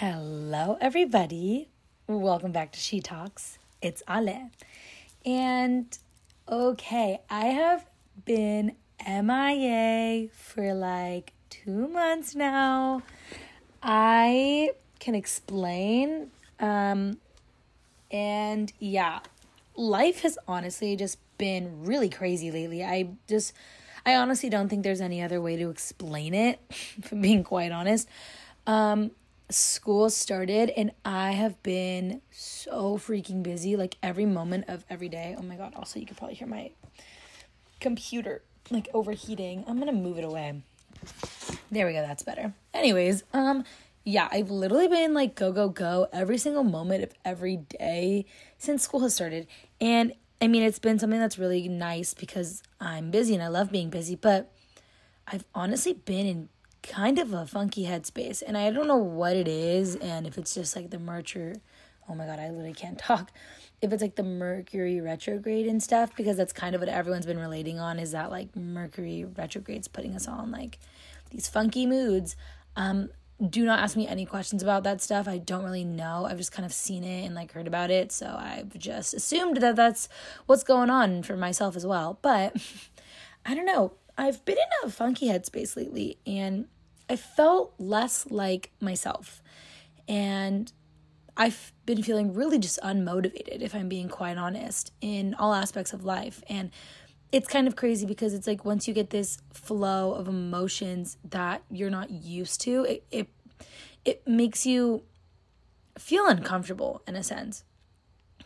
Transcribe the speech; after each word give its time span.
Hello, 0.00 0.78
everybody. 0.80 1.68
Welcome 2.06 2.52
back 2.52 2.72
to 2.72 2.78
She 2.78 3.02
Talks. 3.02 3.58
It's 3.82 4.02
Ale. 4.08 4.48
And 5.26 5.98
okay, 6.48 7.20
I 7.28 7.44
have 7.48 7.84
been 8.24 8.76
MIA 9.06 10.28
for 10.32 10.72
like 10.72 11.34
two 11.50 11.86
months 11.86 12.34
now. 12.34 13.02
I 13.82 14.70
can 15.00 15.14
explain. 15.14 16.30
Um, 16.58 17.18
and 18.10 18.72
yeah, 18.78 19.18
life 19.76 20.22
has 20.22 20.38
honestly 20.48 20.96
just 20.96 21.18
been 21.36 21.84
really 21.84 22.08
crazy 22.08 22.50
lately. 22.50 22.82
I 22.82 23.10
just, 23.28 23.52
I 24.06 24.14
honestly 24.14 24.48
don't 24.48 24.70
think 24.70 24.82
there's 24.82 25.02
any 25.02 25.20
other 25.20 25.42
way 25.42 25.56
to 25.56 25.68
explain 25.68 26.32
it, 26.32 26.58
if 26.70 27.12
I'm 27.12 27.20
being 27.20 27.44
quite 27.44 27.70
honest. 27.70 28.08
Um, 28.66 29.10
school 29.50 30.10
started 30.10 30.70
and 30.70 30.92
I 31.04 31.32
have 31.32 31.62
been 31.62 32.22
so 32.30 32.96
freaking 32.98 33.42
busy 33.42 33.76
like 33.76 33.96
every 34.02 34.26
moment 34.26 34.64
of 34.68 34.84
every 34.88 35.08
day. 35.08 35.34
Oh 35.38 35.42
my 35.42 35.56
god, 35.56 35.74
also 35.74 35.98
you 35.98 36.06
could 36.06 36.16
probably 36.16 36.36
hear 36.36 36.48
my 36.48 36.70
computer 37.80 38.42
like 38.70 38.88
overheating. 38.94 39.64
I'm 39.66 39.76
going 39.80 39.94
to 39.94 40.00
move 40.00 40.18
it 40.18 40.24
away. 40.24 40.62
There 41.70 41.86
we 41.86 41.92
go, 41.92 42.02
that's 42.02 42.22
better. 42.22 42.52
Anyways, 42.74 43.24
um 43.32 43.64
yeah, 44.04 44.28
I've 44.32 44.50
literally 44.50 44.88
been 44.88 45.14
like 45.14 45.34
go 45.34 45.52
go 45.52 45.68
go 45.68 46.08
every 46.12 46.38
single 46.38 46.64
moment 46.64 47.04
of 47.04 47.12
every 47.24 47.56
day 47.56 48.26
since 48.58 48.82
school 48.82 49.00
has 49.00 49.14
started. 49.14 49.46
And 49.80 50.14
I 50.40 50.48
mean, 50.48 50.62
it's 50.62 50.78
been 50.78 50.98
something 50.98 51.20
that's 51.20 51.38
really 51.38 51.68
nice 51.68 52.14
because 52.14 52.62
I'm 52.80 53.10
busy 53.10 53.34
and 53.34 53.42
I 53.42 53.48
love 53.48 53.70
being 53.70 53.90
busy, 53.90 54.16
but 54.16 54.50
I've 55.26 55.44
honestly 55.54 55.92
been 55.92 56.26
in 56.26 56.48
kind 56.82 57.18
of 57.18 57.32
a 57.32 57.46
funky 57.46 57.84
headspace 57.84 58.42
and 58.46 58.56
I 58.56 58.70
don't 58.70 58.88
know 58.88 58.96
what 58.96 59.36
it 59.36 59.48
is 59.48 59.96
and 59.96 60.26
if 60.26 60.38
it's 60.38 60.54
just 60.54 60.74
like 60.74 60.90
the 60.90 60.98
Mercury 60.98 61.60
oh 62.10 62.14
my 62.14 62.26
god, 62.26 62.38
I 62.38 62.48
literally 62.50 62.74
can't 62.74 62.98
talk. 63.10 63.30
If 63.80 63.92
it's 63.92 64.02
like 64.02 64.16
the 64.16 64.22
Mercury 64.22 65.00
retrograde 65.00 65.66
and 65.66 65.82
stuff 65.82 66.14
because 66.14 66.36
that's 66.36 66.52
kind 66.52 66.74
of 66.74 66.80
what 66.80 66.88
everyone's 66.88 67.26
been 67.26 67.38
relating 67.38 67.78
on 67.78 67.98
is 67.98 68.12
that 68.12 68.30
like 68.30 68.54
Mercury 68.54 69.24
retrograde's 69.34 69.88
putting 69.88 70.14
us 70.14 70.28
all 70.28 70.44
in 70.44 70.50
like 70.50 70.78
these 71.30 71.48
funky 71.48 71.86
moods. 71.86 72.36
Um 72.76 73.10
do 73.48 73.64
not 73.64 73.78
ask 73.78 73.96
me 73.96 74.06
any 74.06 74.26
questions 74.26 74.62
about 74.62 74.84
that 74.84 75.00
stuff. 75.00 75.26
I 75.26 75.38
don't 75.38 75.64
really 75.64 75.84
know. 75.84 76.26
I've 76.28 76.36
just 76.36 76.52
kind 76.52 76.66
of 76.66 76.74
seen 76.74 77.04
it 77.04 77.24
and 77.24 77.34
like 77.34 77.52
heard 77.52 77.66
about 77.66 77.90
it, 77.90 78.12
so 78.12 78.36
I've 78.38 78.78
just 78.78 79.14
assumed 79.14 79.56
that 79.62 79.76
that's 79.76 80.10
what's 80.44 80.62
going 80.62 80.90
on 80.90 81.22
for 81.22 81.38
myself 81.38 81.74
as 81.74 81.86
well. 81.86 82.18
But 82.20 82.54
I 83.46 83.54
don't 83.54 83.64
know. 83.64 83.92
I've 84.20 84.44
been 84.44 84.58
in 84.58 84.88
a 84.88 84.90
funky 84.90 85.28
headspace 85.28 85.76
lately 85.76 86.18
and 86.26 86.66
I 87.08 87.16
felt 87.16 87.72
less 87.78 88.26
like 88.30 88.70
myself. 88.78 89.42
And 90.06 90.70
I've 91.38 91.72
been 91.86 92.02
feeling 92.02 92.34
really 92.34 92.58
just 92.58 92.78
unmotivated, 92.82 93.62
if 93.62 93.74
I'm 93.74 93.88
being 93.88 94.10
quite 94.10 94.36
honest, 94.36 94.92
in 95.00 95.32
all 95.38 95.54
aspects 95.54 95.94
of 95.94 96.04
life. 96.04 96.42
And 96.50 96.70
it's 97.32 97.48
kind 97.48 97.66
of 97.66 97.76
crazy 97.76 98.04
because 98.04 98.34
it's 98.34 98.46
like 98.46 98.62
once 98.62 98.86
you 98.86 98.92
get 98.92 99.08
this 99.08 99.38
flow 99.54 100.12
of 100.12 100.28
emotions 100.28 101.16
that 101.30 101.62
you're 101.70 101.88
not 101.88 102.10
used 102.10 102.60
to, 102.62 102.84
it 102.84 103.04
it, 103.10 103.28
it 104.04 104.28
makes 104.28 104.66
you 104.66 105.02
feel 105.98 106.26
uncomfortable 106.26 107.00
in 107.08 107.16
a 107.16 107.22
sense. 107.22 107.64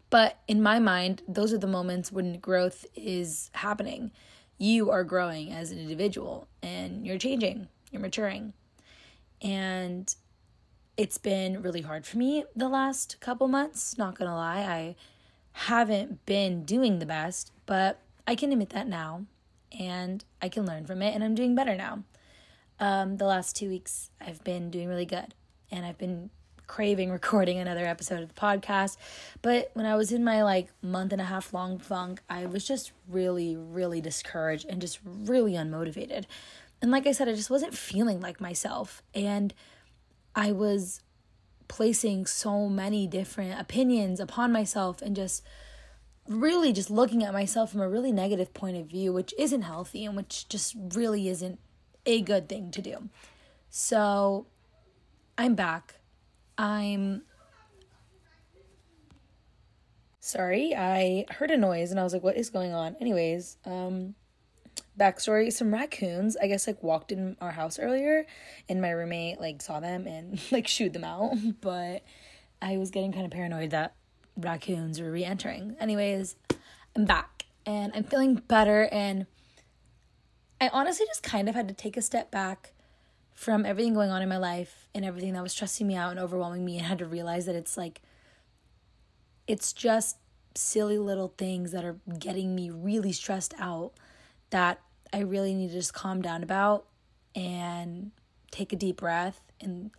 But 0.08 0.38
in 0.46 0.62
my 0.62 0.78
mind, 0.78 1.22
those 1.26 1.52
are 1.52 1.58
the 1.58 1.66
moments 1.66 2.12
when 2.12 2.38
growth 2.38 2.86
is 2.94 3.50
happening 3.54 4.12
you 4.58 4.90
are 4.90 5.04
growing 5.04 5.52
as 5.52 5.70
an 5.70 5.78
individual 5.78 6.48
and 6.62 7.06
you're 7.06 7.18
changing, 7.18 7.68
you're 7.90 8.02
maturing. 8.02 8.52
And 9.42 10.14
it's 10.96 11.18
been 11.18 11.60
really 11.62 11.82
hard 11.82 12.06
for 12.06 12.18
me 12.18 12.44
the 12.54 12.68
last 12.68 13.20
couple 13.20 13.48
months, 13.48 13.98
not 13.98 14.16
gonna 14.18 14.34
lie. 14.34 14.60
I 14.60 14.96
haven't 15.52 16.24
been 16.26 16.64
doing 16.64 16.98
the 16.98 17.06
best, 17.06 17.52
but 17.66 18.00
I 18.26 18.34
can 18.34 18.52
admit 18.52 18.70
that 18.70 18.88
now 18.88 19.26
and 19.78 20.24
I 20.40 20.48
can 20.48 20.66
learn 20.66 20.86
from 20.86 21.02
it 21.02 21.14
and 21.14 21.22
I'm 21.22 21.34
doing 21.34 21.54
better 21.54 21.76
now. 21.76 22.04
Um, 22.80 23.16
the 23.18 23.26
last 23.26 23.56
two 23.56 23.68
weeks 23.68 24.10
I've 24.20 24.42
been 24.44 24.70
doing 24.70 24.88
really 24.88 25.06
good 25.06 25.34
and 25.70 25.84
I've 25.84 25.98
been 25.98 26.30
craving 26.66 27.10
recording 27.10 27.58
another 27.58 27.84
episode 27.84 28.22
of 28.22 28.28
the 28.28 28.40
podcast. 28.40 28.96
But 29.42 29.70
when 29.74 29.86
I 29.86 29.96
was 29.96 30.12
in 30.12 30.24
my 30.24 30.42
like 30.42 30.68
month 30.82 31.12
and 31.12 31.20
a 31.20 31.24
half 31.24 31.52
long 31.52 31.78
funk, 31.78 32.22
I 32.28 32.46
was 32.46 32.66
just 32.66 32.92
really, 33.08 33.56
really 33.56 34.00
discouraged 34.00 34.66
and 34.68 34.80
just 34.80 34.98
really 35.04 35.52
unmotivated. 35.52 36.24
And 36.82 36.90
like 36.90 37.06
I 37.06 37.12
said, 37.12 37.28
I 37.28 37.34
just 37.34 37.50
wasn't 37.50 37.74
feeling 37.74 38.20
like 38.20 38.40
myself. 38.40 39.02
And 39.14 39.54
I 40.34 40.52
was 40.52 41.00
placing 41.68 42.26
so 42.26 42.68
many 42.68 43.06
different 43.06 43.58
opinions 43.58 44.20
upon 44.20 44.52
myself 44.52 45.00
and 45.00 45.16
just 45.16 45.42
really 46.28 46.72
just 46.72 46.90
looking 46.90 47.22
at 47.22 47.32
myself 47.32 47.72
from 47.72 47.80
a 47.80 47.88
really 47.88 48.12
negative 48.12 48.52
point 48.54 48.76
of 48.76 48.86
view, 48.86 49.12
which 49.12 49.34
isn't 49.38 49.62
healthy 49.62 50.04
and 50.04 50.16
which 50.16 50.48
just 50.48 50.74
really 50.94 51.28
isn't 51.28 51.58
a 52.06 52.20
good 52.20 52.48
thing 52.48 52.70
to 52.70 52.82
do. 52.82 53.08
So 53.70 54.46
I'm 55.36 55.54
back. 55.54 55.96
I'm 56.56 57.22
sorry, 60.20 60.74
I 60.74 61.26
heard 61.30 61.50
a 61.50 61.56
noise 61.56 61.90
and 61.90 62.00
I 62.00 62.02
was 62.02 62.12
like, 62.12 62.22
what 62.22 62.36
is 62.36 62.50
going 62.50 62.72
on? 62.72 62.96
Anyways, 63.00 63.56
um, 63.64 64.14
backstory 64.98 65.52
some 65.52 65.72
raccoons 65.72 66.36
i 66.40 66.46
guess 66.46 66.66
like 66.66 66.82
walked 66.82 67.10
in 67.10 67.36
our 67.40 67.50
house 67.50 67.78
earlier 67.78 68.26
and 68.68 68.80
my 68.80 68.90
roommate 68.90 69.40
like 69.40 69.60
saw 69.60 69.80
them 69.80 70.06
and 70.06 70.40
like 70.52 70.68
shooed 70.68 70.92
them 70.92 71.04
out 71.04 71.32
but 71.60 72.02
i 72.62 72.76
was 72.76 72.90
getting 72.90 73.12
kind 73.12 73.24
of 73.24 73.32
paranoid 73.32 73.70
that 73.70 73.94
raccoons 74.36 75.00
were 75.00 75.10
re-entering 75.10 75.76
anyways 75.80 76.36
i'm 76.96 77.04
back 77.04 77.44
and 77.66 77.92
i'm 77.94 78.04
feeling 78.04 78.34
better 78.34 78.88
and 78.92 79.26
i 80.60 80.68
honestly 80.68 81.06
just 81.06 81.22
kind 81.22 81.48
of 81.48 81.54
had 81.54 81.68
to 81.68 81.74
take 81.74 81.96
a 81.96 82.02
step 82.02 82.30
back 82.30 82.72
from 83.34 83.66
everything 83.66 83.92
going 83.92 84.10
on 84.10 84.22
in 84.22 84.28
my 84.28 84.36
life 84.36 84.88
and 84.94 85.04
everything 85.04 85.32
that 85.34 85.42
was 85.42 85.52
stressing 85.52 85.86
me 85.86 85.96
out 85.96 86.12
and 86.12 86.20
overwhelming 86.20 86.64
me 86.64 86.78
and 86.78 86.86
had 86.86 86.98
to 86.98 87.06
realize 87.06 87.46
that 87.46 87.56
it's 87.56 87.76
like 87.76 88.00
it's 89.46 89.72
just 89.72 90.16
silly 90.54 90.98
little 90.98 91.34
things 91.36 91.72
that 91.72 91.84
are 91.84 91.98
getting 92.18 92.54
me 92.54 92.70
really 92.70 93.12
stressed 93.12 93.52
out 93.58 93.92
that 94.50 94.80
I 95.12 95.20
really 95.20 95.52
need 95.52 95.68
to 95.68 95.74
just 95.74 95.92
calm 95.92 96.22
down 96.22 96.42
about 96.42 96.86
and 97.34 98.12
take 98.52 98.72
a 98.72 98.76
deep 98.76 98.98
breath 98.98 99.40
and 99.60 99.90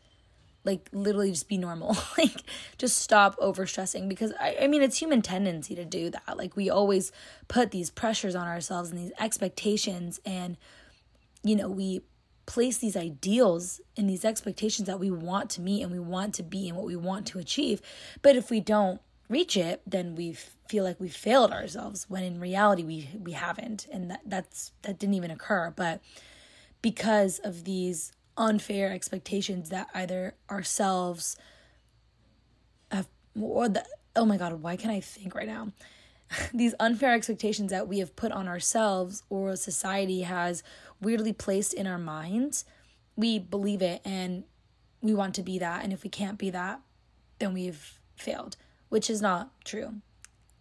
like 0.63 0.89
literally 0.93 1.29
just 1.29 1.47
be 1.47 1.57
normal. 1.57 1.95
Like 2.17 2.43
just 2.77 2.97
stop 2.97 3.35
over 3.39 3.67
stressing 3.67 4.07
because 4.07 4.31
I, 4.39 4.57
I 4.61 4.67
mean 4.67 4.81
it's 4.81 4.97
human 4.97 5.21
tendency 5.21 5.75
to 5.75 5.83
do 5.83 6.09
that. 6.09 6.37
Like 6.37 6.55
we 6.55 6.69
always 6.69 7.11
put 7.49 7.71
these 7.71 7.89
pressures 7.89 8.35
on 8.35 8.47
ourselves 8.47 8.89
and 8.89 8.99
these 8.99 9.11
expectations 9.19 10.21
and 10.25 10.57
you 11.43 11.55
know 11.55 11.69
we 11.69 12.01
place 12.45 12.77
these 12.77 12.95
ideals 12.95 13.81
and 13.97 14.09
these 14.09 14.23
expectations 14.23 14.87
that 14.87 14.99
we 14.99 15.09
want 15.09 15.49
to 15.49 15.61
meet 15.61 15.81
and 15.81 15.91
we 15.91 15.99
want 15.99 16.33
to 16.35 16.43
be 16.43 16.67
and 16.67 16.77
what 16.77 16.85
we 16.85 16.95
want 16.95 17.25
to 17.25 17.39
achieve 17.39 17.81
but 18.21 18.35
if 18.35 18.49
we 18.49 18.59
don't 18.59 19.01
reach 19.29 19.57
it, 19.57 19.81
then 19.85 20.15
we 20.15 20.33
feel 20.67 20.83
like 20.83 20.99
we 20.99 21.09
failed 21.09 21.51
ourselves 21.51 22.05
when 22.09 22.23
in 22.23 22.39
reality 22.39 22.83
we 22.83 23.09
we 23.21 23.33
haven't, 23.33 23.87
and 23.91 24.11
that 24.11 24.21
that's 24.25 24.71
that 24.83 24.99
didn't 24.99 25.15
even 25.15 25.31
occur. 25.31 25.73
But 25.75 26.01
because 26.81 27.39
of 27.39 27.63
these 27.63 28.11
unfair 28.37 28.91
expectations 28.91 29.69
that 29.69 29.87
either 29.93 30.35
ourselves 30.49 31.37
have 32.91 33.07
or 33.39 33.69
the 33.69 33.85
oh 34.15 34.25
my 34.25 34.37
god, 34.37 34.53
why 34.61 34.75
can't 34.75 34.93
I 34.93 34.99
think 34.99 35.35
right 35.35 35.47
now? 35.47 35.71
these 36.53 36.73
unfair 36.79 37.13
expectations 37.13 37.71
that 37.71 37.87
we 37.87 37.99
have 37.99 38.15
put 38.15 38.31
on 38.31 38.47
ourselves 38.47 39.23
or 39.29 39.55
society 39.55 40.21
has 40.21 40.63
weirdly 41.01 41.33
placed 41.33 41.73
in 41.73 41.87
our 41.87 41.97
minds, 41.97 42.65
we 43.15 43.39
believe 43.39 43.81
it 43.81 44.01
and 44.03 44.43
we 45.01 45.13
want 45.13 45.35
to 45.35 45.43
be 45.43 45.59
that. 45.59 45.83
And 45.83 45.93
if 45.93 46.03
we 46.03 46.09
can't 46.09 46.37
be 46.37 46.49
that, 46.49 46.81
then 47.39 47.53
we've 47.53 47.99
failed 48.15 48.57
which 48.89 49.09
is 49.09 49.21
not 49.21 49.49
true 49.63 49.95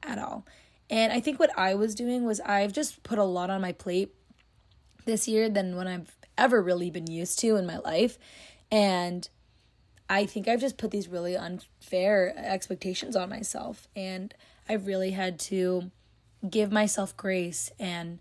at 0.03 0.19
all. 0.19 0.45
And 0.91 1.13
I 1.13 1.21
think 1.21 1.39
what 1.39 1.57
I 1.57 1.75
was 1.75 1.95
doing 1.95 2.25
was 2.25 2.41
I've 2.41 2.73
just 2.73 3.03
put 3.03 3.19
a 3.19 3.25
lot 3.25 3.51
on 3.51 3.61
my 3.61 3.71
plate 3.73 4.13
this 5.05 5.29
year 5.29 5.49
than 5.49 5.77
what 5.77 5.87
I've 5.87 6.17
ever 6.37 6.63
really 6.63 6.91
been 6.91 7.07
used 7.07 7.39
to 7.41 7.57
in 7.57 7.67
my 7.67 7.79
life. 7.79 8.19
And 8.71 9.29
I 10.11 10.27
think 10.27 10.49
I've 10.49 10.61
just 10.61 10.79
put 10.79 10.91
these 10.91 11.09
really 11.09 11.37
unfair 11.37 12.35
expectations 12.37 13.17
on 13.17 13.29
myself. 13.29 13.87
And 13.95 14.35
I've 14.69 14.87
really 14.87 15.13
had 15.13 15.39
to 15.41 15.91
give 16.49 16.73
myself 16.73 17.17
grace 17.17 17.71
and 17.79 18.19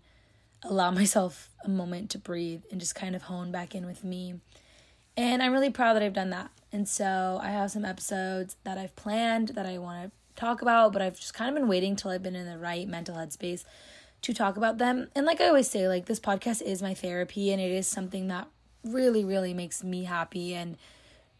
allow 0.64 0.90
myself 0.90 1.50
a 1.64 1.68
moment 1.68 2.10
to 2.10 2.18
breathe 2.18 2.62
and 2.70 2.80
just 2.80 2.94
kind 2.94 3.14
of 3.14 3.22
hone 3.22 3.52
back 3.52 3.74
in 3.74 3.86
with 3.86 4.04
me. 4.04 4.40
And 5.16 5.42
I'm 5.42 5.52
really 5.52 5.70
proud 5.70 5.94
that 5.94 6.02
I've 6.02 6.12
done 6.12 6.30
that. 6.30 6.50
And 6.72 6.88
so 6.88 7.38
I 7.40 7.50
have 7.50 7.70
some 7.70 7.84
episodes 7.84 8.56
that 8.64 8.78
I've 8.78 8.96
planned 8.96 9.50
that 9.50 9.66
I 9.66 9.78
want 9.78 10.06
to 10.06 10.40
talk 10.40 10.60
about, 10.60 10.92
but 10.92 11.02
I've 11.02 11.18
just 11.18 11.34
kind 11.34 11.48
of 11.48 11.54
been 11.54 11.68
waiting 11.68 11.94
till 11.94 12.10
I've 12.10 12.22
been 12.22 12.34
in 12.34 12.46
the 12.46 12.58
right 12.58 12.88
mental 12.88 13.14
headspace 13.14 13.64
to 14.22 14.34
talk 14.34 14.56
about 14.56 14.78
them. 14.78 15.08
And 15.14 15.24
like 15.24 15.40
I 15.40 15.46
always 15.46 15.70
say, 15.70 15.86
like 15.86 16.06
this 16.06 16.18
podcast 16.18 16.62
is 16.62 16.82
my 16.82 16.94
therapy 16.94 17.52
and 17.52 17.60
it 17.60 17.70
is 17.70 17.86
something 17.86 18.26
that 18.28 18.48
really, 18.84 19.24
really 19.24 19.54
makes 19.54 19.84
me 19.84 20.04
happy 20.04 20.54
and 20.54 20.76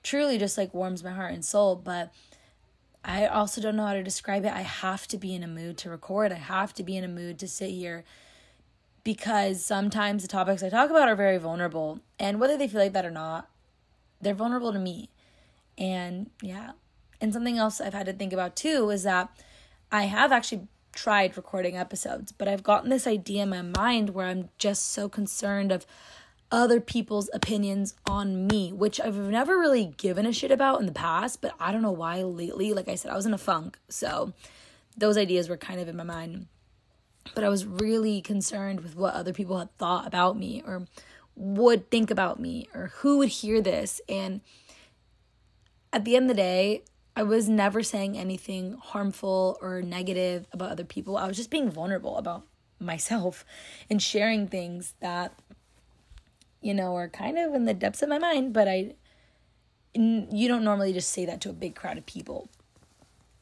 truly 0.05 0.39
just 0.39 0.57
like 0.57 0.73
warms 0.73 1.03
my 1.03 1.11
heart 1.11 1.33
and 1.33 1.45
soul. 1.45 1.75
But 1.75 2.13
I 3.05 3.27
also 3.27 3.61
don't 3.61 3.75
know 3.75 3.87
how 3.87 3.95
to 3.95 4.05
describe 4.05 4.45
it. 4.45 4.53
I 4.53 4.63
have 4.63 5.09
to 5.09 5.19
be 5.19 5.35
in 5.35 5.43
a 5.43 5.49
mood 5.49 5.79
to 5.79 5.91
record, 5.91 6.31
I 6.31 6.37
have 6.37 6.73
to 6.75 6.85
be 6.85 6.97
in 6.97 7.03
a 7.03 7.09
mood 7.09 7.41
to 7.41 7.49
sit 7.49 7.71
here 7.71 8.05
because 9.05 9.65
sometimes 9.65 10.23
the 10.23 10.29
topics 10.29 10.63
I 10.63 10.71
talk 10.71 10.91
about 10.91 11.09
are 11.09 11.15
very 11.17 11.39
vulnerable. 11.39 12.01
And 12.19 12.41
whether 12.41 12.57
they 12.57 12.67
feel 12.67 12.81
like 12.81 12.95
that 12.95 13.05
or 13.05 13.11
not, 13.11 13.49
they're 14.21 14.35
vulnerable 14.35 14.73
to 14.73 14.79
me. 14.79 15.11
And 15.77 16.31
yeah. 16.43 16.73
And 17.21 17.33
something 17.33 17.59
else 17.59 17.81
I've 17.81 17.95
had 17.95 18.07
to 18.07 18.13
think 18.13 18.33
about 18.33 18.57
too 18.57 18.91
is 18.91 19.03
that 19.05 19.29
I 19.93 20.05
have 20.05 20.33
actually 20.33 20.67
tried 20.93 21.37
recording 21.37 21.77
episodes, 21.77 22.33
but 22.33 22.49
I've 22.49 22.63
gotten 22.63 22.91
this 22.91 23.07
idea 23.07 23.43
in 23.43 23.51
my 23.51 23.63
mind 23.63 24.11
where 24.11 24.27
I'm 24.27 24.49
just 24.59 24.93
so 24.93 25.09
concerned 25.09 25.71
of 25.71 25.87
other 26.51 26.81
people's 26.81 27.29
opinions 27.35 27.95
on 28.07 28.47
me, 28.47 28.73
which 28.73 29.01
I've 29.01 29.17
never 29.17 29.59
really 29.59 29.95
given 29.97 30.25
a 30.25 30.33
shit 30.33 30.53
about 30.53 30.81
in 30.81 30.87
the 30.87 30.93
past, 30.93 31.41
but 31.41 31.53
I 31.59 31.73
don't 31.73 31.83
know 31.83 31.91
why 31.91 32.23
lately. 32.23 32.73
Like 32.73 32.89
I 32.89 32.95
said, 32.95 33.11
I 33.11 33.17
was 33.17 33.27
in 33.27 33.35
a 33.35 33.39
funk. 33.39 33.79
So 33.89 34.33
those 34.97 35.19
ideas 35.19 35.49
were 35.49 35.57
kind 35.57 35.81
of 35.81 35.89
in 35.89 35.97
my 35.97 36.05
mind. 36.05 36.47
But 37.35 37.45
I 37.45 37.49
was 37.49 37.67
really 37.67 38.21
concerned 38.21 38.81
with 38.81 38.97
what 38.97 39.15
other 39.15 39.33
people 39.33 39.59
had 39.59 39.77
thought 39.79 40.07
about 40.07 40.39
me 40.39 40.63
or 40.67 40.87
would 41.37 41.91
think 41.91 42.11
about 42.11 42.39
me 42.39 42.69
or 42.75 42.93
who 42.97 43.19
would 43.19 43.31
hear 43.31 43.61
this. 43.61 44.01
And 44.09 44.41
at 45.93 46.05
the 46.05 46.17
end 46.17 46.31
of 46.31 46.37
the 46.37 46.43
day, 46.43 46.83
I 47.17 47.23
was 47.23 47.49
never 47.49 47.83
saying 47.83 48.19
anything 48.19 48.77
harmful 48.81 49.57
or 49.61 49.81
negative 49.83 50.47
about 50.53 50.71
other 50.71 50.85
people. 50.85 51.17
I 51.17 51.27
was 51.27 51.37
just 51.37 51.51
being 51.51 51.71
vulnerable 51.71 52.17
about 52.17 52.45
myself 52.81 53.45
and 53.89 54.03
sharing 54.03 54.49
things 54.49 54.95
that 55.01 55.33
you 56.61 56.75
know 56.75 56.97
are 56.97 57.09
kind 57.09 57.39
of 57.39 57.55
in 57.55 57.67
the 57.67 57.75
depths 57.75 58.03
of 58.03 58.09
my 58.09 58.19
mind, 58.19 58.53
but 58.53 58.69
I 58.69 58.95
you 59.95 60.49
don't 60.49 60.65
normally 60.65 60.93
just 60.93 61.11
say 61.11 61.25
that 61.25 61.41
to 61.43 61.51
a 61.51 61.53
big 61.53 61.77
crowd 61.77 61.99
of 61.99 62.07
people. 62.07 62.49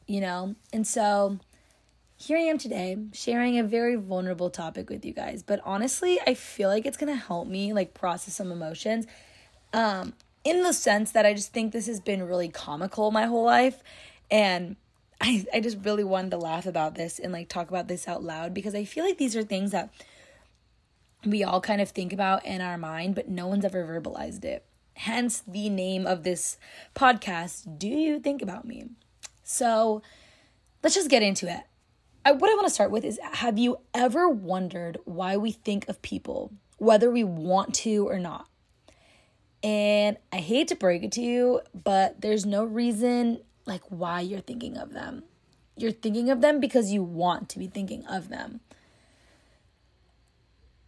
You 0.05 0.21
know? 0.21 0.55
And 0.71 0.85
so 0.85 1.39
here 2.23 2.37
I 2.37 2.41
am 2.41 2.57
today 2.57 2.97
sharing 3.11 3.59
a 3.59 3.63
very 3.63 3.95
vulnerable 3.95 4.49
topic 4.49 4.89
with 4.89 5.03
you 5.03 5.11
guys, 5.11 5.43
but 5.43 5.59
honestly, 5.65 6.19
I 6.25 6.35
feel 6.35 6.69
like 6.69 6.85
it's 6.85 6.95
to 6.97 7.15
help 7.15 7.47
me 7.47 7.73
like 7.73 7.93
process 7.93 8.35
some 8.35 8.51
emotions. 8.51 9.05
Um 9.73 10.13
in 10.45 10.63
the 10.63 10.73
sense 10.73 11.11
that 11.11 11.25
I 11.25 11.33
just 11.33 11.53
think 11.53 11.71
this 11.71 11.87
has 11.87 11.99
been 11.99 12.23
really 12.23 12.49
comical 12.49 13.11
my 13.11 13.25
whole 13.25 13.45
life. 13.45 13.81
And 14.29 14.75
I, 15.21 15.45
I 15.53 15.59
just 15.61 15.77
really 15.83 16.03
wanted 16.03 16.31
to 16.31 16.37
laugh 16.37 16.65
about 16.65 16.95
this 16.95 17.17
and 17.17 17.31
like 17.31 17.47
talk 17.47 17.69
about 17.69 17.87
this 17.87 18.07
out 18.07 18.23
loud 18.23 18.53
because 18.53 18.75
I 18.75 18.83
feel 18.83 19.05
like 19.05 19.17
these 19.17 19.37
are 19.37 19.43
things 19.43 19.71
that 19.71 19.93
we 21.25 21.43
all 21.43 21.61
kind 21.61 21.79
of 21.79 21.89
think 21.89 22.11
about 22.11 22.45
in 22.45 22.59
our 22.59 22.77
mind, 22.77 23.15
but 23.15 23.29
no 23.29 23.47
one's 23.47 23.63
ever 23.63 23.85
verbalized 23.85 24.43
it. 24.43 24.65
Hence 24.95 25.43
the 25.47 25.69
name 25.69 26.05
of 26.05 26.23
this 26.23 26.57
podcast, 26.93 27.79
Do 27.79 27.87
You 27.87 28.19
Think 28.19 28.41
About 28.41 28.65
Me? 28.65 28.89
So 29.43 30.01
let's 30.83 30.95
just 30.95 31.09
get 31.09 31.23
into 31.23 31.49
it. 31.49 31.63
I, 32.25 32.31
what 32.31 32.49
I 32.49 32.53
want 32.53 32.67
to 32.67 32.73
start 32.73 32.91
with 32.91 33.03
is 33.03 33.19
Have 33.33 33.57
you 33.57 33.79
ever 33.93 34.29
wondered 34.29 34.97
why 35.05 35.37
we 35.37 35.51
think 35.51 35.87
of 35.89 36.01
people, 36.01 36.53
whether 36.77 37.11
we 37.11 37.23
want 37.23 37.73
to 37.75 38.07
or 38.07 38.19
not? 38.19 38.47
And 39.61 40.17
I 40.31 40.37
hate 40.37 40.67
to 40.69 40.75
break 40.75 41.03
it 41.03 41.11
to 41.13 41.21
you, 41.21 41.61
but 41.73 42.21
there's 42.21 42.45
no 42.45 42.63
reason 42.63 43.41
like 43.65 43.81
why 43.89 44.21
you're 44.21 44.41
thinking 44.41 44.77
of 44.77 44.93
them. 44.93 45.23
You're 45.75 45.91
thinking 45.91 46.29
of 46.29 46.41
them 46.41 46.59
because 46.59 46.91
you 46.91 47.01
want 47.01 47.49
to 47.49 47.59
be 47.59 47.67
thinking 47.67 48.05
of 48.05 48.29
them. 48.29 48.59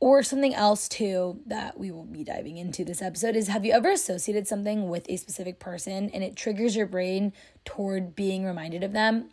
Or 0.01 0.23
something 0.23 0.53
else 0.53 0.87
too 0.87 1.39
that 1.47 1.79
we 1.79 1.89
will 1.89 2.03
be 2.03 2.23
diving 2.23 2.57
into 2.57 2.83
this 2.83 3.01
episode 3.01 3.35
is 3.35 3.47
have 3.47 3.65
you 3.65 3.71
ever 3.71 3.89
associated 3.89 4.47
something 4.47 4.89
with 4.89 5.09
a 5.09 5.17
specific 5.17 5.57
person 5.57 6.09
and 6.13 6.23
it 6.23 6.35
triggers 6.35 6.75
your 6.75 6.85
brain 6.85 7.33
toward 7.63 8.15
being 8.15 8.45
reminded 8.45 8.83
of 8.83 8.91
them? 8.91 9.29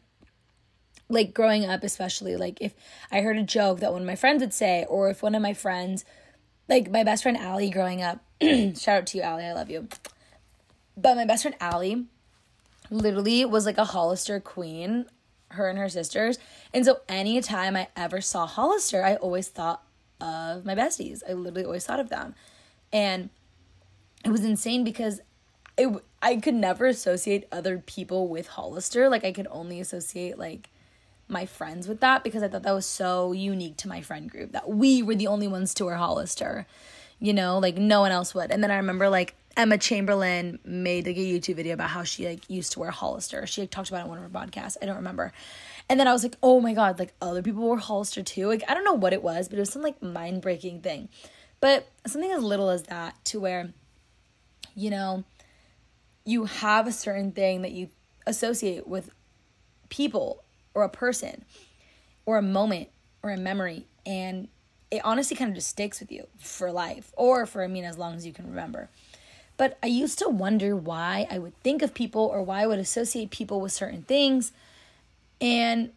Like 1.12 1.34
growing 1.34 1.66
up, 1.66 1.84
especially, 1.84 2.36
like 2.36 2.58
if 2.60 2.74
I 3.10 3.20
heard 3.20 3.36
a 3.36 3.42
joke 3.42 3.80
that 3.80 3.92
one 3.92 4.02
of 4.02 4.06
my 4.06 4.16
friends 4.16 4.40
would 4.40 4.54
say, 4.54 4.86
or 4.88 5.10
if 5.10 5.22
one 5.22 5.34
of 5.34 5.42
my 5.42 5.52
friends, 5.52 6.06
like 6.68 6.90
my 6.90 7.04
best 7.04 7.22
friend 7.22 7.36
Allie 7.36 7.68
growing 7.68 8.00
up, 8.02 8.20
shout 8.42 8.88
out 8.88 9.06
to 9.08 9.18
you, 9.18 9.22
Allie, 9.22 9.44
I 9.44 9.52
love 9.52 9.68
you. 9.68 9.88
But 10.96 11.16
my 11.16 11.26
best 11.26 11.42
friend 11.42 11.56
Allie 11.60 12.06
literally 12.90 13.44
was 13.44 13.66
like 13.66 13.76
a 13.76 13.84
Hollister 13.84 14.40
queen, 14.40 15.04
her 15.48 15.68
and 15.68 15.78
her 15.78 15.90
sisters. 15.90 16.38
And 16.72 16.84
so 16.84 17.00
anytime 17.08 17.76
I 17.76 17.88
ever 17.94 18.22
saw 18.22 18.46
Hollister, 18.46 19.04
I 19.04 19.16
always 19.16 19.48
thought 19.48 19.82
of 20.18 20.64
my 20.64 20.74
besties. 20.74 21.22
I 21.28 21.34
literally 21.34 21.64
always 21.64 21.84
thought 21.84 22.00
of 22.00 22.08
them. 22.08 22.34
And 22.90 23.28
it 24.24 24.30
was 24.30 24.44
insane 24.44 24.82
because 24.82 25.20
it 25.76 25.88
I 26.20 26.36
could 26.36 26.54
never 26.54 26.86
associate 26.86 27.48
other 27.50 27.78
people 27.78 28.28
with 28.28 28.46
Hollister. 28.48 29.08
Like 29.08 29.24
I 29.24 29.32
could 29.32 29.48
only 29.50 29.80
associate 29.80 30.38
like 30.38 30.70
my 31.32 31.46
friends 31.46 31.88
with 31.88 32.00
that 32.00 32.22
because 32.22 32.42
I 32.42 32.48
thought 32.48 32.62
that 32.62 32.74
was 32.74 32.86
so 32.86 33.32
unique 33.32 33.76
to 33.78 33.88
my 33.88 34.02
friend 34.02 34.30
group 34.30 34.52
that 34.52 34.68
we 34.68 35.02
were 35.02 35.14
the 35.14 35.26
only 35.26 35.48
ones 35.48 35.74
to 35.74 35.86
wear 35.86 35.96
Hollister 35.96 36.66
you 37.22 37.32
know, 37.32 37.58
like 37.58 37.76
no 37.76 38.00
one 38.00 38.10
else 38.10 38.34
would. 38.34 38.50
And 38.50 38.62
then 38.64 38.72
I 38.72 38.76
remember 38.76 39.08
like 39.08 39.36
Emma 39.56 39.78
Chamberlain 39.78 40.58
made 40.64 41.06
like 41.06 41.16
a 41.16 41.20
YouTube 41.20 41.54
video 41.54 41.74
about 41.74 41.90
how 41.90 42.02
she 42.02 42.26
like 42.26 42.50
used 42.50 42.72
to 42.72 42.80
wear 42.80 42.90
Hollister. 42.90 43.46
She 43.46 43.60
like 43.60 43.70
talked 43.70 43.88
about 43.88 44.00
it 44.00 44.04
in 44.04 44.08
one 44.08 44.18
of 44.18 44.24
her 44.24 44.30
podcasts. 44.30 44.76
I 44.82 44.86
don't 44.86 44.96
remember. 44.96 45.32
And 45.88 46.00
then 46.00 46.08
I 46.08 46.12
was 46.12 46.24
like, 46.24 46.36
oh 46.42 46.60
my 46.60 46.74
god, 46.74 46.98
like 46.98 47.14
other 47.22 47.40
people 47.40 47.62
wore 47.62 47.78
Hollister 47.78 48.24
too. 48.24 48.48
Like 48.48 48.64
I 48.68 48.74
don't 48.74 48.84
know 48.84 48.92
what 48.92 49.12
it 49.12 49.22
was, 49.22 49.48
but 49.48 49.56
it 49.56 49.60
was 49.60 49.70
some 49.70 49.82
like 49.82 50.02
mind 50.02 50.42
breaking 50.42 50.80
thing. 50.80 51.08
But 51.60 51.86
something 52.08 52.32
as 52.32 52.42
little 52.42 52.70
as 52.70 52.82
that 52.84 53.24
to 53.26 53.38
where, 53.38 53.72
you 54.74 54.90
know, 54.90 55.22
you 56.24 56.46
have 56.46 56.88
a 56.88 56.92
certain 56.92 57.30
thing 57.30 57.62
that 57.62 57.70
you 57.70 57.88
associate 58.26 58.88
with 58.88 59.10
people 59.90 60.41
or 60.74 60.82
a 60.82 60.88
person 60.88 61.44
or 62.26 62.36
a 62.36 62.42
moment 62.42 62.88
or 63.22 63.30
a 63.30 63.36
memory 63.36 63.86
and 64.06 64.48
it 64.92 65.00
honestly 65.04 65.34
kind 65.34 65.48
of 65.48 65.54
just 65.54 65.70
sticks 65.70 66.00
with 66.00 66.12
you 66.12 66.26
for 66.38 66.70
life 66.70 67.12
or 67.16 67.46
for, 67.46 67.64
I 67.64 67.66
mean, 67.66 67.84
as 67.84 67.96
long 67.96 68.14
as 68.14 68.26
you 68.26 68.32
can 68.32 68.46
remember. 68.46 68.90
But 69.56 69.78
I 69.82 69.86
used 69.86 70.18
to 70.18 70.28
wonder 70.28 70.76
why 70.76 71.26
I 71.30 71.38
would 71.38 71.58
think 71.62 71.80
of 71.80 71.94
people 71.94 72.22
or 72.22 72.42
why 72.42 72.62
I 72.62 72.66
would 72.66 72.78
associate 72.78 73.30
people 73.30 73.60
with 73.60 73.72
certain 73.72 74.02
things. 74.02 74.52
And 75.40 75.92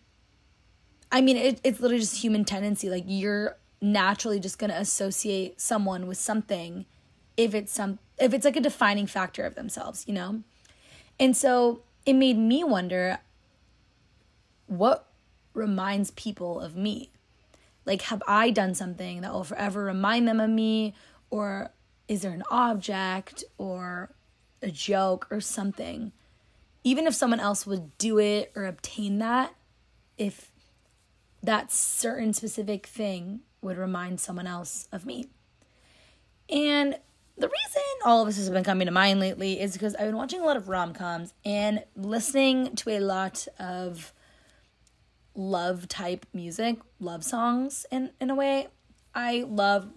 I 1.11 1.19
mean, 1.19 1.35
it, 1.35 1.59
it's 1.63 1.81
literally 1.81 1.99
just 1.99 2.23
human 2.23 2.45
tendency. 2.45 2.89
Like, 2.89 3.03
you're 3.05 3.57
naturally 3.81 4.39
just 4.39 4.57
going 4.57 4.69
to 4.69 4.79
associate 4.79 5.59
someone 5.59 6.07
with 6.07 6.17
something 6.17 6.85
if 7.35 7.53
it's 7.53 7.73
some 7.73 7.99
if 8.17 8.33
it's 8.33 8.45
like 8.45 8.55
a 8.55 8.61
defining 8.61 9.07
factor 9.07 9.43
of 9.45 9.55
themselves, 9.55 10.05
you 10.07 10.13
know? 10.13 10.41
And 11.19 11.35
so 11.35 11.81
it 12.05 12.13
made 12.13 12.37
me 12.37 12.63
wonder 12.63 13.19
what 14.67 15.07
reminds 15.53 16.11
people 16.11 16.59
of 16.59 16.75
me 16.75 17.11
like, 17.85 18.01
have 18.03 18.23
I 18.27 18.49
done 18.49 18.73
something 18.73 19.21
that 19.21 19.31
will 19.31 19.43
forever 19.43 19.83
remind 19.83 20.27
them 20.27 20.39
of 20.39 20.49
me? 20.49 20.95
Or 21.29 21.71
is 22.07 22.21
there 22.21 22.31
an 22.31 22.43
object 22.49 23.43
or 23.57 24.11
a 24.61 24.71
joke 24.71 25.27
or 25.29 25.39
something? 25.39 26.11
Even 26.83 27.07
if 27.07 27.13
someone 27.13 27.39
else 27.39 27.65
would 27.65 27.97
do 27.97 28.19
it 28.19 28.51
or 28.55 28.65
obtain 28.65 29.19
that, 29.19 29.55
if 30.17 30.51
that 31.43 31.71
certain 31.71 32.33
specific 32.33 32.87
thing 32.87 33.41
would 33.61 33.77
remind 33.77 34.19
someone 34.19 34.47
else 34.47 34.87
of 34.91 35.05
me. 35.05 35.27
And 36.49 36.97
the 37.37 37.47
reason 37.47 37.81
all 38.03 38.21
of 38.21 38.27
this 38.27 38.37
has 38.37 38.49
been 38.49 38.63
coming 38.63 38.85
to 38.85 38.91
mind 38.91 39.19
lately 39.19 39.59
is 39.59 39.73
because 39.73 39.93
I've 39.95 40.05
been 40.05 40.17
watching 40.17 40.41
a 40.41 40.45
lot 40.45 40.57
of 40.57 40.69
rom 40.69 40.93
coms 40.93 41.33
and 41.43 41.83
listening 41.95 42.75
to 42.77 42.91
a 42.91 42.99
lot 42.99 43.47
of 43.59 44.13
love 45.35 45.87
type 45.87 46.25
music, 46.33 46.77
love 46.99 47.23
songs 47.23 47.85
in 47.91 48.11
in 48.19 48.29
a 48.29 48.35
way. 48.35 48.67
I 49.13 49.45
love 49.47 49.87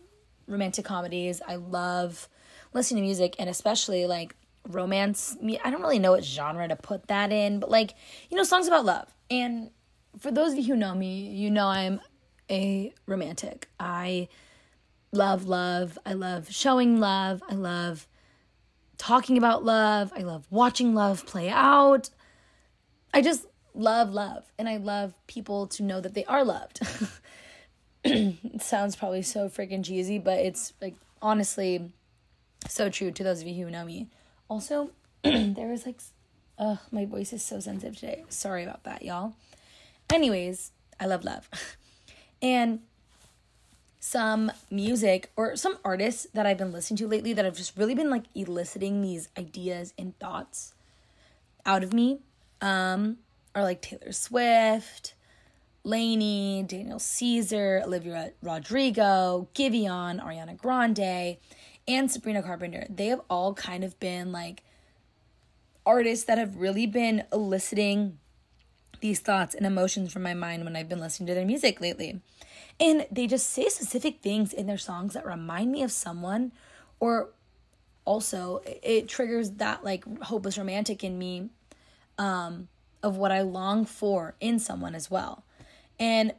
romantic 0.47 0.85
comedies. 0.85 1.41
I 1.47 1.57
love 1.57 2.29
listening 2.73 3.03
to 3.03 3.07
music 3.07 3.37
and 3.39 3.49
especially 3.49 4.07
like 4.07 4.35
romance. 4.69 5.37
I 5.65 5.71
don't 5.71 5.81
really 5.81 5.99
know 5.99 6.13
what 6.13 6.25
genre 6.25 6.67
to 6.69 6.77
put 6.77 7.09
that 7.09 7.33
in, 7.33 7.61
but 7.61 7.71
like, 7.71 7.95
you 8.31 8.37
know, 8.37 8.45
songs 8.45 8.67
about 8.67 8.85
love. 8.85 9.15
And 9.31 9.71
for 10.19 10.31
those 10.31 10.53
of 10.53 10.59
you 10.59 10.75
who 10.75 10.77
know 10.77 10.95
me, 10.95 11.29
you 11.31 11.51
know 11.51 11.67
I'm 11.67 12.01
a 12.51 12.93
romantic. 13.07 13.69
I 13.79 14.29
love 15.13 15.47
love. 15.47 15.99
I 16.05 16.15
love 16.15 16.51
showing 16.53 17.01
love. 17.01 17.43
I 17.49 17.55
love 17.55 18.07
talking 18.97 19.39
about 19.39 19.65
love. 19.65 20.13
I 20.17 20.21
love 20.21 20.47
watching 20.51 20.95
love 20.95 21.27
play 21.27 21.49
out. 21.49 22.11
I 23.13 23.23
just 23.23 23.47
love 23.79 24.13
love 24.13 24.45
and 24.59 24.69
I 24.69 24.77
love 24.77 25.15
people 25.27 25.67
to 25.69 25.83
know 25.83 26.01
that 26.01 26.15
they 26.15 26.25
are 26.25 26.45
loved. 26.45 26.81
it 28.05 28.61
sounds 28.61 28.97
probably 28.97 29.23
so 29.23 29.49
freaking 29.49 29.85
cheesy, 29.85 30.19
but 30.19 30.39
it's 30.41 30.75
like 30.83 30.97
honestly 31.23 31.93
so 32.69 32.91
true 32.91 33.13
to 33.13 33.23
those 33.23 33.41
of 33.41 33.47
you 33.47 33.65
who 33.65 33.71
know 33.71 33.85
me. 33.85 34.09
Also, 34.49 34.91
there 35.23 35.69
was 35.69 35.87
like 35.87 36.01
ugh, 36.59 36.79
my 36.91 37.07
voice 37.07 37.33
is 37.33 37.43
so 37.43 37.61
sensitive 37.61 37.95
today. 37.95 38.25
Sorry 38.29 38.65
about 38.65 38.83
that, 38.83 39.03
y'all. 39.03 39.35
Anyways, 40.13 40.73
I 40.99 41.07
love 41.07 41.25
love. 41.25 41.49
and 42.43 42.81
some 44.01 44.51
music 44.71 45.31
or 45.37 45.55
some 45.55 45.79
artists 45.85 46.27
that 46.33 46.47
I've 46.47 46.59
been 46.59 46.73
listening 46.73 46.99
to 46.99 47.09
lately 47.09 47.33
that 47.33 47.45
have 47.45 47.57
just 47.57 47.77
really 47.77 47.95
been 47.95 48.11
like 48.11 48.25
eliciting 48.35 49.03
these 49.03 49.29
ideas 49.37 49.93
and 49.99 50.19
thoughts 50.19 50.75
out 51.67 51.83
of 51.83 51.93
me 51.93 52.21
um, 52.61 53.19
are 53.59 53.65
like 53.65 53.83
Taylor 53.83 54.13
Swift, 54.13 55.15
LANY, 55.83 56.65
Daniel 56.67 56.99
Caesar, 56.99 57.83
Olivia 57.85 58.33
Rodrigo, 58.43 59.49
Giveon, 59.55 60.23
Ariana 60.23 60.57
Grande, 60.57 61.37
and 61.89 62.11
Sabrina 62.11 62.43
Carpenter. 62.43 62.87
They 62.89 63.07
have 63.07 63.21
all 63.29 63.55
kind 63.55 63.83
of 63.83 63.99
been 63.99 64.31
like 64.31 64.63
artists 65.85 66.25
that 66.27 66.39
have 66.39 66.57
really 66.57 66.87
been 66.87 67.25
eliciting 67.33 68.19
these 69.01 69.21
thoughts 69.21 69.55
and 69.55 69.67
emotions 69.67 70.13
from 70.13 70.23
my 70.23 70.35
mind 70.35 70.65
when 70.65 70.77
I've 70.77 70.89
been 70.89 71.01
listening 71.01 71.29
to 71.29 71.35
their 71.35 71.47
music 71.47 71.81
lately. 71.81 72.21
And 72.79 73.07
they 73.11 73.27
just 73.27 73.51
say 73.51 73.69
specific 73.69 74.21
things 74.21 74.53
in 74.53 74.67
their 74.67 74.79
songs 74.79 75.15
that 75.15 75.27
remind 75.27 75.73
me 75.73 75.83
of 75.83 75.91
someone, 75.91 76.53
or 77.01 77.31
also 78.05 78.63
it 78.65 79.09
triggers 79.09 79.53
that 79.53 79.85
like 79.85 80.05
hopeless 80.23 80.59
romantic 80.59 81.03
in 81.03 81.19
me 81.19 81.51
um, 82.19 82.69
of 83.03 83.17
what 83.17 83.33
I 83.33 83.43
long 83.43 83.85
for 83.85 84.35
in 84.41 84.59
someone 84.59 84.95
as 84.95 85.11
well. 85.11 85.45
And 85.99 86.35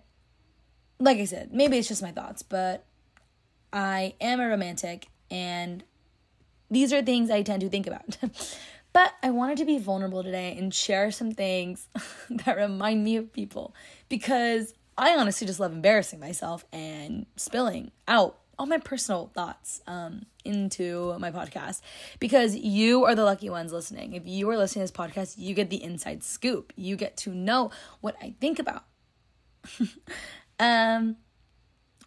like 0.99 1.17
I 1.17 1.25
said, 1.25 1.53
maybe 1.53 1.77
it's 1.77 1.87
just 1.87 2.01
my 2.01 2.11
thoughts, 2.11 2.43
but 2.43 2.85
I 3.71 4.15
am 4.19 4.39
a 4.39 4.47
romantic 4.47 5.07
and 5.31 5.83
these 6.69 6.93
are 6.93 7.01
things 7.01 7.29
I 7.29 7.41
tend 7.41 7.61
to 7.61 7.69
think 7.69 7.87
about. 7.87 8.17
but 8.93 9.13
I 9.23 9.29
wanted 9.29 9.57
to 9.59 9.65
be 9.65 9.77
vulnerable 9.77 10.23
today 10.23 10.55
and 10.57 10.73
share 10.73 11.11
some 11.11 11.31
things 11.31 11.87
that 12.29 12.57
remind 12.57 13.03
me 13.03 13.15
of 13.15 13.31
people 13.33 13.73
because 14.07 14.73
I 14.97 15.15
honestly 15.15 15.47
just 15.47 15.59
love 15.59 15.71
embarrassing 15.71 16.19
myself 16.19 16.65
and 16.73 17.25
spilling 17.37 17.91
out 18.07 18.37
all 18.59 18.65
my 18.65 18.77
personal 18.77 19.31
thoughts 19.33 19.81
um, 19.87 20.25
into 20.43 21.17
my 21.17 21.31
podcast 21.31 21.79
because 22.19 22.55
you 22.55 23.05
are 23.05 23.15
the 23.15 23.23
lucky 23.23 23.49
ones 23.49 23.71
listening. 23.71 24.13
If 24.13 24.27
you 24.27 24.49
are 24.49 24.57
listening 24.57 24.85
to 24.85 24.91
this 24.91 24.97
podcast, 24.97 25.35
you 25.37 25.55
get 25.55 25.69
the 25.69 25.81
inside 25.81 26.23
scoop. 26.23 26.73
You 26.75 26.97
get 26.97 27.15
to 27.17 27.33
know 27.33 27.71
what 28.01 28.17
I 28.21 28.35
think 28.41 28.59
about. 28.59 28.83
um, 30.59 31.15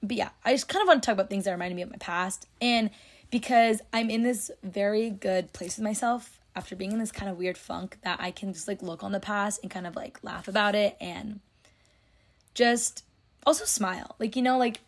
but 0.03 0.17
yeah, 0.17 0.29
I 0.45 0.53
just 0.53 0.69
kind 0.69 0.83
of 0.83 0.89
want 0.89 1.03
to 1.03 1.07
talk 1.07 1.15
about 1.15 1.31
things 1.31 1.47
that 1.47 1.53
reminded 1.53 1.75
me 1.75 1.83
of 1.83 1.91
my 1.91 1.97
past. 1.97 2.47
And 2.61 2.91
because 3.31 3.81
I'm 3.95 4.11
in 4.11 4.23
this 4.23 4.51
very 4.63 5.09
good 5.09 5.55
place 5.55 5.79
with 5.79 5.85
myself 5.85 6.39
after 6.55 6.77
being 6.77 6.93
in 6.93 6.99
this 6.99 7.13
kind 7.13 7.31
of 7.31 7.39
weird 7.39 7.57
funk 7.57 7.97
that 8.05 8.21
I 8.21 8.31
can 8.31 8.53
just 8.53 8.69
like 8.69 8.83
look 8.83 9.03
on 9.03 9.13
the 9.13 9.21
past 9.21 9.61
and 9.63 9.71
kind 9.71 9.87
of 9.87 9.97
like 9.97 10.23
laugh 10.23 10.49
about 10.49 10.75
it 10.75 10.99
and 11.01 11.41
just 12.53 13.05
also 13.47 13.65
smile. 13.65 14.17
Like, 14.19 14.37
you 14.37 14.43
know, 14.43 14.59
like 14.59 14.81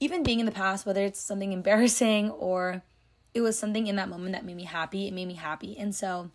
even 0.00 0.22
being 0.22 0.40
in 0.40 0.46
the 0.46 0.52
past, 0.52 0.86
whether 0.86 1.04
it's 1.04 1.20
something 1.20 1.52
embarrassing 1.52 2.30
or 2.38 2.82
it 3.34 3.40
was 3.40 3.58
something 3.58 3.86
in 3.86 3.96
that 3.96 4.08
moment 4.08 4.32
that 4.32 4.44
made 4.44 4.56
me 4.56 4.64
happy, 4.64 5.08
it 5.08 5.12
made 5.12 5.26
me 5.26 5.34
happy. 5.34 5.76
And 5.78 5.94
so 5.94 6.30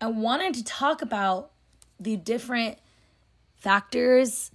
I 0.00 0.06
wanted 0.06 0.54
to 0.54 0.64
talk 0.64 1.02
about 1.02 1.50
the 1.98 2.16
different 2.16 2.78
factors 3.54 4.50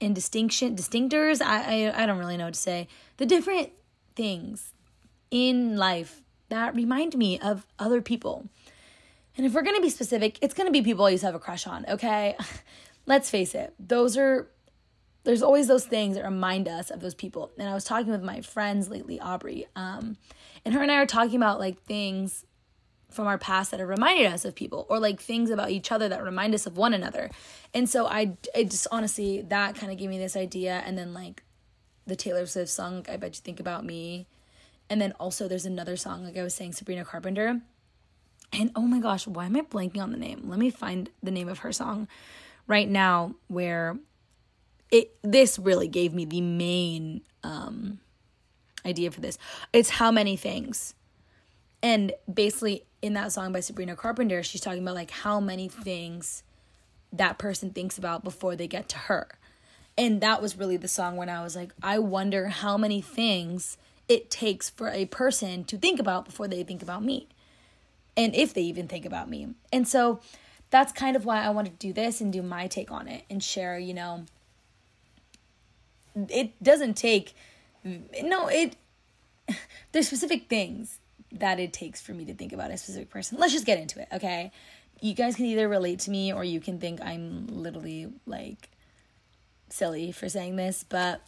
and 0.00 0.14
distinction 0.14 0.74
distinctors. 0.74 1.40
I, 1.40 1.62
I 1.62 2.02
I 2.02 2.06
don't 2.06 2.18
really 2.18 2.36
know 2.36 2.46
what 2.46 2.54
to 2.54 2.60
say. 2.60 2.88
The 3.18 3.26
different 3.26 3.70
things 4.16 4.72
in 5.30 5.76
life 5.76 6.20
that 6.48 6.74
remind 6.74 7.16
me 7.16 7.38
of 7.38 7.66
other 7.78 8.02
people. 8.02 8.48
And 9.36 9.46
if 9.46 9.54
we're 9.54 9.62
gonna 9.62 9.80
be 9.80 9.88
specific, 9.88 10.38
it's 10.42 10.52
gonna 10.52 10.70
be 10.70 10.82
people 10.82 11.06
I 11.06 11.10
used 11.10 11.22
to 11.22 11.26
have 11.26 11.34
a 11.34 11.38
crush 11.38 11.66
on, 11.66 11.86
okay? 11.88 12.36
Let's 13.06 13.30
face 13.30 13.54
it, 13.54 13.72
those 13.78 14.16
are 14.18 14.48
there's 15.24 15.42
always 15.42 15.68
those 15.68 15.86
things 15.86 16.16
that 16.16 16.24
remind 16.24 16.68
us 16.68 16.90
of 16.90 17.00
those 17.00 17.14
people. 17.14 17.52
And 17.58 17.68
I 17.68 17.74
was 17.74 17.84
talking 17.84 18.10
with 18.10 18.22
my 18.22 18.40
friends 18.40 18.88
lately, 18.88 19.20
Aubrey, 19.20 19.66
um, 19.76 20.16
and 20.64 20.74
her 20.74 20.82
and 20.82 20.90
I 20.90 20.96
are 20.96 21.06
talking 21.06 21.36
about 21.36 21.60
like 21.60 21.82
things 21.84 22.44
from 23.10 23.26
our 23.26 23.38
past 23.38 23.70
that 23.70 23.80
have 23.80 23.88
reminded 23.88 24.26
us 24.26 24.44
of 24.44 24.54
people 24.54 24.86
or 24.88 24.98
like 24.98 25.20
things 25.20 25.50
about 25.50 25.70
each 25.70 25.92
other 25.92 26.08
that 26.08 26.22
remind 26.22 26.54
us 26.54 26.66
of 26.66 26.76
one 26.76 26.94
another. 26.94 27.30
And 27.74 27.88
so 27.88 28.06
I, 28.06 28.36
I 28.56 28.64
just 28.64 28.86
honestly, 28.90 29.42
that 29.42 29.76
kind 29.76 29.92
of 29.92 29.98
gave 29.98 30.08
me 30.08 30.18
this 30.18 30.36
idea. 30.36 30.82
And 30.86 30.96
then 30.96 31.12
like 31.12 31.42
the 32.06 32.16
Taylor 32.16 32.46
Swift 32.46 32.70
song, 32.70 33.04
I 33.08 33.16
Bet 33.16 33.36
You 33.36 33.42
Think 33.42 33.60
About 33.60 33.84
Me. 33.84 34.26
And 34.88 35.00
then 35.00 35.12
also 35.12 35.46
there's 35.46 35.66
another 35.66 35.96
song, 35.96 36.24
like 36.24 36.36
I 36.36 36.42
was 36.42 36.54
saying, 36.54 36.72
Sabrina 36.72 37.04
Carpenter. 37.04 37.60
And 38.52 38.70
oh 38.76 38.82
my 38.82 38.98
gosh, 38.98 39.26
why 39.26 39.46
am 39.46 39.56
I 39.56 39.60
blanking 39.60 40.02
on 40.02 40.10
the 40.10 40.18
name? 40.18 40.42
Let 40.44 40.58
me 40.58 40.70
find 40.70 41.10
the 41.22 41.30
name 41.30 41.48
of 41.48 41.60
her 41.60 41.72
song 41.72 42.08
right 42.66 42.88
now 42.88 43.34
where 43.48 43.98
it 44.92 45.16
this 45.22 45.58
really 45.58 45.88
gave 45.88 46.14
me 46.14 46.24
the 46.24 46.40
main 46.40 47.22
um 47.42 47.98
idea 48.86 49.10
for 49.10 49.20
this. 49.20 49.38
It's 49.72 49.90
how 49.90 50.12
many 50.12 50.36
things. 50.36 50.94
And 51.82 52.12
basically 52.32 52.84
in 53.00 53.14
that 53.14 53.32
song 53.32 53.52
by 53.52 53.60
Sabrina 53.60 53.96
Carpenter, 53.96 54.42
she's 54.42 54.60
talking 54.60 54.82
about 54.82 54.94
like 54.94 55.10
how 55.10 55.40
many 55.40 55.68
things 55.68 56.44
that 57.12 57.38
person 57.38 57.70
thinks 57.70 57.98
about 57.98 58.22
before 58.22 58.54
they 58.54 58.68
get 58.68 58.88
to 58.90 58.98
her. 58.98 59.28
And 59.98 60.20
that 60.20 60.40
was 60.40 60.56
really 60.56 60.76
the 60.76 60.88
song 60.88 61.16
when 61.16 61.28
I 61.28 61.42
was 61.42 61.54
like, 61.54 61.72
I 61.82 61.98
wonder 61.98 62.48
how 62.48 62.76
many 62.76 63.00
things 63.00 63.76
it 64.08 64.30
takes 64.30 64.70
for 64.70 64.88
a 64.88 65.04
person 65.06 65.64
to 65.64 65.76
think 65.76 66.00
about 66.00 66.24
before 66.24 66.48
they 66.48 66.62
think 66.64 66.82
about 66.82 67.04
me. 67.04 67.28
And 68.16 68.34
if 68.34 68.54
they 68.54 68.62
even 68.62 68.88
think 68.88 69.04
about 69.04 69.28
me. 69.28 69.48
And 69.72 69.86
so 69.86 70.20
that's 70.70 70.92
kind 70.92 71.16
of 71.16 71.24
why 71.24 71.44
I 71.44 71.50
wanted 71.50 71.78
to 71.78 71.86
do 71.86 71.92
this 71.92 72.20
and 72.20 72.32
do 72.32 72.42
my 72.42 72.66
take 72.66 72.90
on 72.90 73.06
it 73.06 73.24
and 73.28 73.42
share, 73.42 73.78
you 73.78 73.94
know, 73.94 74.24
it 76.14 76.62
doesn't 76.62 76.94
take 76.94 77.34
no, 77.84 78.48
it 78.48 78.76
there's 79.92 80.06
specific 80.06 80.48
things 80.48 80.98
that 81.32 81.58
it 81.58 81.72
takes 81.72 82.00
for 82.00 82.12
me 82.12 82.24
to 82.26 82.34
think 82.34 82.52
about 82.52 82.70
a 82.70 82.76
specific 82.76 83.10
person. 83.10 83.38
Let's 83.38 83.52
just 83.52 83.66
get 83.66 83.78
into 83.78 84.00
it, 84.00 84.08
okay? 84.12 84.52
You 85.00 85.14
guys 85.14 85.36
can 85.36 85.46
either 85.46 85.68
relate 85.68 86.00
to 86.00 86.10
me 86.10 86.32
or 86.32 86.44
you 86.44 86.60
can 86.60 86.78
think 86.78 87.00
I'm 87.02 87.46
literally 87.48 88.12
like 88.26 88.68
silly 89.68 90.12
for 90.12 90.28
saying 90.28 90.56
this, 90.56 90.84
but 90.88 91.22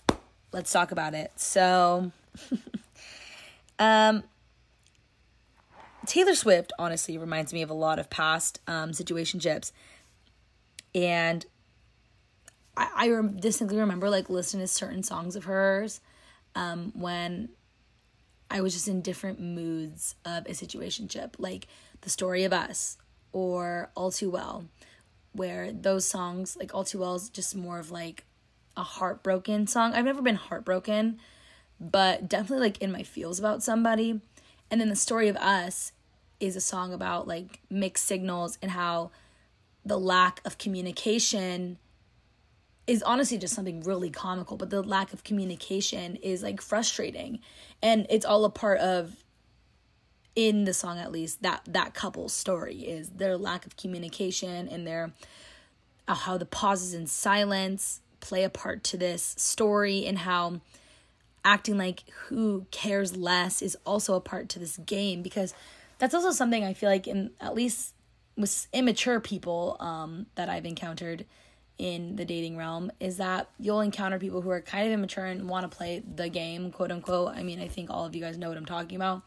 let's 0.53 0.71
talk 0.71 0.93
about 0.93 1.15
it. 1.15 1.33
So, 1.37 2.13
um, 3.79 4.23
Taylor 6.07 6.35
Swift 6.35 6.73
honestly 6.79 7.17
reminds 7.17 7.53
me 7.53 7.63
of 7.63 7.71
a 7.71 7.75
lot 7.75 7.99
of 7.99 8.11
past 8.11 8.61
um, 8.67 8.91
situationships, 8.91 9.73
and 10.95 11.45
I, 12.77 12.89
I 12.97 13.23
distinctly 13.39 13.79
remember 13.79 14.11
like 14.11 14.31
listening 14.31 14.63
to 14.63 14.69
certain 14.69 15.03
songs 15.03 15.37
of 15.37 15.45
hers 15.45 16.01
um, 16.55 16.93
when 16.95 17.51
I 18.51 18.61
was 18.61 18.73
just 18.73 18.89
in 18.89 19.01
different 19.01 19.41
moods 19.41 20.15
of 20.25 20.47
a 20.47 20.51
situationship, 20.51 21.35
like 21.39 21.67
The 22.03 22.11
Story 22.11 22.45
of 22.45 22.53
Us 22.53 22.99
or 23.33 23.91
All 23.95 24.11
Too 24.11 24.31
Well, 24.31 24.67
where 25.33 25.73
those 25.73 26.05
songs, 26.05 26.57
like 26.57 26.75
All 26.75 26.85
Too 26.85 27.01
Well, 27.01 27.17
is 27.17 27.29
just 27.29 27.57
more 27.57 27.79
of 27.79 27.91
like 27.91 28.25
a 28.77 28.83
heartbroken 28.83 29.67
song. 29.67 29.93
I've 29.93 30.05
never 30.05 30.23
been 30.23 30.37
heartbroken, 30.37 31.19
but 31.81 32.29
definitely 32.29 32.67
like 32.67 32.81
in 32.81 32.93
my 32.93 33.03
feels 33.03 33.39
about 33.39 33.63
somebody. 33.63 34.21
And 34.71 34.81
then 34.81 34.89
The 34.89 34.97
Story 34.97 35.29
of 35.29 35.37
Us 35.37 35.93
is 36.41 36.57
a 36.57 36.61
song 36.61 36.93
about 36.93 37.27
like 37.27 37.61
mixed 37.71 38.05
signals 38.05 38.59
and 38.61 38.73
how 38.73 39.11
the 39.85 39.99
lack 39.99 40.41
of 40.45 40.59
communication 40.59 41.79
is 42.87 43.03
honestly 43.03 43.39
just 43.39 43.55
something 43.55 43.81
really 43.83 44.11
comical, 44.11 44.57
but 44.57 44.71
the 44.71 44.83
lack 44.83 45.13
of 45.13 45.25
communication 45.25 46.17
is 46.17 46.43
like 46.43 46.61
frustrating. 46.61 47.41
And 47.83 48.07
it's 48.11 48.27
all 48.27 48.45
a 48.45 48.51
part 48.51 48.79
of 48.81 49.17
in 50.37 50.65
the 50.65 50.75
song 50.75 50.99
at 50.99 51.13
least 51.13 51.43
that 51.43 51.63
that 51.65 51.95
couple's 51.95 52.33
story 52.33 52.79
is 52.79 53.11
their 53.11 53.37
lack 53.37 53.67
of 53.67 53.77
communication 53.77 54.69
and 54.69 54.87
their 54.87 55.13
uh, 56.09 56.15
how 56.15 56.37
the 56.37 56.45
pauses 56.45 56.93
and 56.93 57.09
silence 57.09 58.01
play 58.21 58.43
a 58.43 58.51
part 58.51 58.83
to 58.83 58.97
this 58.97 59.35
story 59.39 60.07
and 60.07 60.19
how 60.19 60.61
acting 61.45 61.79
like 61.79 62.03
who 62.27 62.67
cares 62.71 63.17
less 63.17 63.63
is 63.63 63.77
also 63.87 64.15
a 64.15 64.21
part 64.21 64.49
to 64.49 64.59
this 64.59 64.77
game 64.79 65.23
because 65.23 65.55
that's 65.99 66.15
also 66.15 66.33
something 66.33 66.65
I 66.65 66.75
feel 66.75 66.91
like 66.91 67.07
in 67.07 67.31
at 67.41 67.55
least 67.55 67.95
with 68.37 68.67
immature 68.73 69.21
people 69.21 69.77
um, 69.79 70.27
that 70.35 70.49
I've 70.49 70.67
encountered 70.67 71.25
in 71.79 72.17
the 72.17 72.25
dating 72.25 72.57
realm 72.57 72.91
is 73.01 73.17
that 73.17 73.49
you'll 73.59 73.81
encounter 73.81 74.19
people 74.19 74.41
who 74.41 74.51
are 74.51 74.61
kind 74.61 74.87
of 74.87 74.93
immature 74.93 75.25
and 75.25 75.49
want 75.49 75.69
to 75.69 75.77
play 75.77 76.03
the 76.15 76.29
game, 76.29 76.71
quote 76.71 76.93
unquote. 76.93 77.35
I 77.35 77.43
mean, 77.43 77.61
I 77.61 77.69
think 77.69 77.91
all 77.91 78.05
of 78.07 78.15
you 78.15 78.21
guys 78.21 78.39
know 78.39 78.49
what 78.49 78.57
I'm 78.57 78.67
talking 78.67 78.97
about. 78.97 79.23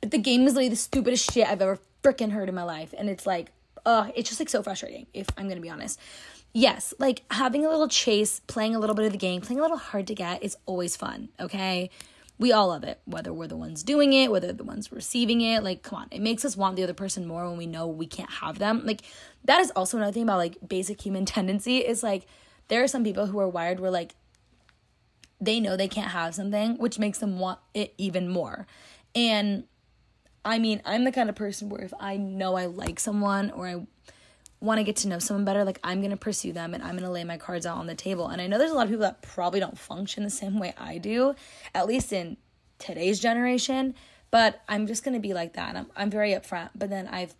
But 0.00 0.10
the 0.10 0.18
game 0.18 0.42
is 0.46 0.54
literally 0.54 0.70
the 0.70 0.76
stupidest 0.76 1.32
shit 1.32 1.46
I've 1.46 1.60
ever 1.60 1.78
freaking 2.02 2.32
heard 2.32 2.48
in 2.48 2.54
my 2.54 2.62
life. 2.62 2.94
And 2.96 3.10
it's 3.10 3.26
like, 3.26 3.52
uh, 3.84 4.10
it's 4.14 4.28
just 4.28 4.40
like 4.40 4.48
so 4.48 4.62
frustrating, 4.62 5.06
if 5.12 5.26
I'm 5.36 5.48
gonna 5.48 5.60
be 5.60 5.70
honest. 5.70 5.98
Yes, 6.52 6.92
like 6.98 7.22
having 7.30 7.64
a 7.64 7.68
little 7.68 7.88
chase, 7.88 8.40
playing 8.46 8.74
a 8.74 8.78
little 8.78 8.96
bit 8.96 9.06
of 9.06 9.12
the 9.12 9.18
game, 9.18 9.40
playing 9.40 9.60
a 9.60 9.62
little 9.62 9.76
hard 9.76 10.06
to 10.08 10.14
get 10.14 10.42
is 10.42 10.56
always 10.66 10.96
fun, 10.96 11.28
okay? 11.38 11.90
We 12.40 12.52
all 12.52 12.68
love 12.68 12.84
it, 12.84 13.02
whether 13.04 13.34
we're 13.34 13.48
the 13.48 13.56
ones 13.56 13.82
doing 13.82 14.14
it, 14.14 14.30
whether 14.30 14.50
the 14.50 14.64
ones 14.64 14.90
receiving 14.90 15.42
it. 15.42 15.62
Like, 15.62 15.82
come 15.82 15.98
on, 15.98 16.08
it 16.10 16.22
makes 16.22 16.42
us 16.42 16.56
want 16.56 16.76
the 16.76 16.82
other 16.82 16.94
person 16.94 17.26
more 17.26 17.46
when 17.46 17.58
we 17.58 17.66
know 17.66 17.86
we 17.86 18.06
can't 18.06 18.30
have 18.30 18.58
them. 18.58 18.80
Like, 18.86 19.02
that 19.44 19.60
is 19.60 19.70
also 19.72 19.98
another 19.98 20.12
thing 20.12 20.22
about 20.22 20.38
like 20.38 20.56
basic 20.66 21.02
human 21.02 21.26
tendency 21.36 21.78
is 21.78 22.02
like 22.02 22.26
there 22.68 22.82
are 22.82 22.88
some 22.88 23.04
people 23.04 23.26
who 23.26 23.38
are 23.40 23.48
wired 23.48 23.78
where 23.78 23.90
like 23.90 24.14
they 25.38 25.60
know 25.60 25.76
they 25.76 25.86
can't 25.86 26.12
have 26.12 26.34
something, 26.34 26.78
which 26.78 26.98
makes 26.98 27.18
them 27.18 27.38
want 27.38 27.58
it 27.74 27.92
even 27.98 28.26
more. 28.26 28.66
And 29.14 29.64
I 30.42 30.58
mean, 30.58 30.80
I'm 30.86 31.04
the 31.04 31.12
kind 31.12 31.28
of 31.28 31.36
person 31.36 31.68
where 31.68 31.82
if 31.82 31.92
I 32.00 32.16
know 32.16 32.56
I 32.56 32.64
like 32.64 33.00
someone 33.00 33.50
or 33.50 33.68
I 33.68 33.86
want 34.60 34.78
to 34.78 34.84
get 34.84 34.96
to 34.96 35.08
know 35.08 35.18
someone 35.18 35.44
better, 35.44 35.64
like 35.64 35.80
I'm 35.82 36.00
going 36.00 36.10
to 36.10 36.16
pursue 36.16 36.52
them 36.52 36.74
and 36.74 36.82
I'm 36.82 36.92
going 36.92 37.04
to 37.04 37.10
lay 37.10 37.24
my 37.24 37.38
cards 37.38 37.64
out 37.64 37.78
on 37.78 37.86
the 37.86 37.94
table. 37.94 38.28
And 38.28 38.42
I 38.42 38.46
know 38.46 38.58
there's 38.58 38.70
a 38.70 38.74
lot 38.74 38.84
of 38.84 38.90
people 38.90 39.02
that 39.02 39.22
probably 39.22 39.58
don't 39.58 39.78
function 39.78 40.22
the 40.22 40.30
same 40.30 40.58
way 40.58 40.74
I 40.78 40.98
do, 40.98 41.34
at 41.74 41.86
least 41.86 42.12
in 42.12 42.36
today's 42.78 43.20
generation, 43.20 43.94
but 44.30 44.62
I'm 44.68 44.86
just 44.86 45.02
going 45.02 45.14
to 45.14 45.20
be 45.20 45.34
like 45.34 45.54
that. 45.54 45.76
I'm 45.76 45.86
I'm 45.96 46.10
very 46.10 46.32
upfront, 46.32 46.70
but 46.74 46.90
then 46.90 47.08
I've 47.08 47.34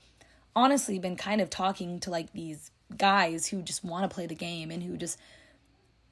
honestly 0.57 0.99
been 0.99 1.17
kind 1.17 1.41
of 1.41 1.51
talking 1.51 2.01
to 2.01 2.11
like 2.11 2.33
these 2.33 2.71
guys 2.97 3.47
who 3.47 3.63
just 3.63 3.85
want 3.85 4.09
to 4.09 4.15
play 4.15 4.27
the 4.27 4.35
game 4.35 4.71
and 4.71 4.83
who 4.83 4.97
just 4.97 5.19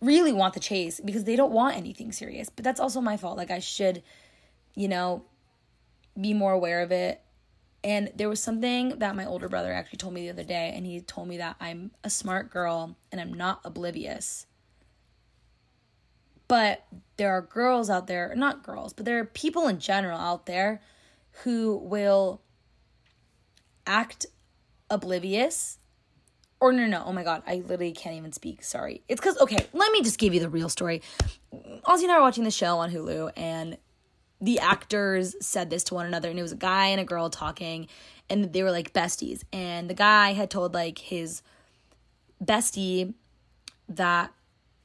really 0.01 0.33
want 0.33 0.55
the 0.55 0.61
chase 0.61 1.01
because 1.05 1.25
they 1.25 1.37
don't 1.37 1.53
want 1.53 1.77
anything 1.77 2.13
serious. 2.13 2.49
But 2.49 2.65
that's 2.65 2.81
also 2.81 3.01
my 3.01 3.17
fault. 3.17 3.37
Like 3.37 3.51
I 3.51 3.59
should, 3.59 4.03
you 4.75 4.89
know, 4.89 5.25
be 6.21 6.35
more 6.35 6.53
aware 6.53 6.83
of 6.83 6.93
it. 6.93 7.21
And 7.85 8.11
there 8.17 8.29
was 8.29 8.43
something 8.43 8.99
that 8.99 9.15
my 9.15 9.25
older 9.25 9.49
brother 9.49 9.73
actually 9.73 9.99
told 9.99 10.15
me 10.15 10.23
the 10.23 10.31
other 10.31 10.45
day, 10.45 10.73
and 10.75 10.85
he 10.85 11.01
told 11.01 11.29
me 11.29 11.39
that 11.39 11.57
I'm 11.61 11.93
a 12.03 12.11
smart 12.11 12.51
girl 12.51 12.97
and 13.13 13.21
I'm 13.21 13.33
not 13.33 13.61
oblivious. 13.65 14.47
But 16.49 16.85
there 17.19 17.31
are 17.31 17.43
girls 17.43 17.91
out 17.91 18.07
there, 18.07 18.33
not 18.35 18.63
girls, 18.63 18.93
but 18.93 19.05
there 19.05 19.19
are 19.19 19.25
people 19.25 19.69
in 19.69 19.79
general 19.79 20.19
out 20.19 20.47
there 20.47 20.81
who 21.45 21.77
will 21.77 22.41
act 23.87 24.27
oblivious 24.91 25.79
or 26.61 26.73
no, 26.73 26.87
no, 26.87 27.05
oh 27.07 27.13
my 27.13 27.23
god, 27.23 27.43
I 27.47 27.57
literally 27.57 27.93
can't 27.93 28.17
even 28.17 28.33
speak. 28.33 28.65
Sorry. 28.65 29.03
It's 29.09 29.21
because 29.21 29.39
okay, 29.39 29.67
let 29.73 29.93
me 29.93 30.03
just 30.03 30.19
give 30.19 30.35
you 30.35 30.41
the 30.41 30.49
real 30.49 30.69
story. 30.69 31.03
Ozzy 31.53 32.03
and 32.03 32.13
I 32.13 32.17
were 32.17 32.23
watching 32.23 32.45
the 32.45 32.51
show 32.51 32.79
on 32.79 32.91
Hulu, 32.91 33.31
and 33.37 33.77
the 34.41 34.59
actors 34.61 35.35
said 35.41 35.71
this 35.71 35.85
to 35.85 35.95
one 35.95 36.07
another, 36.07 36.31
and 36.31 36.39
it 36.39 36.43
was 36.43 36.53
a 36.53 36.57
guy 36.57 36.87
and 36.87 37.01
a 37.01 37.05
girl 37.05 37.29
talking, 37.31 37.89
and 38.31 38.53
they 38.53 38.63
were 38.63 38.71
like 38.71 38.93
besties. 38.93 39.43
And 39.53 39.91
the 39.91 39.95
guy 39.95 40.33
had 40.33 40.51
told 40.51 40.75
like 40.75 40.99
his 40.99 41.43
bestie 42.43 43.15
that 43.89 44.33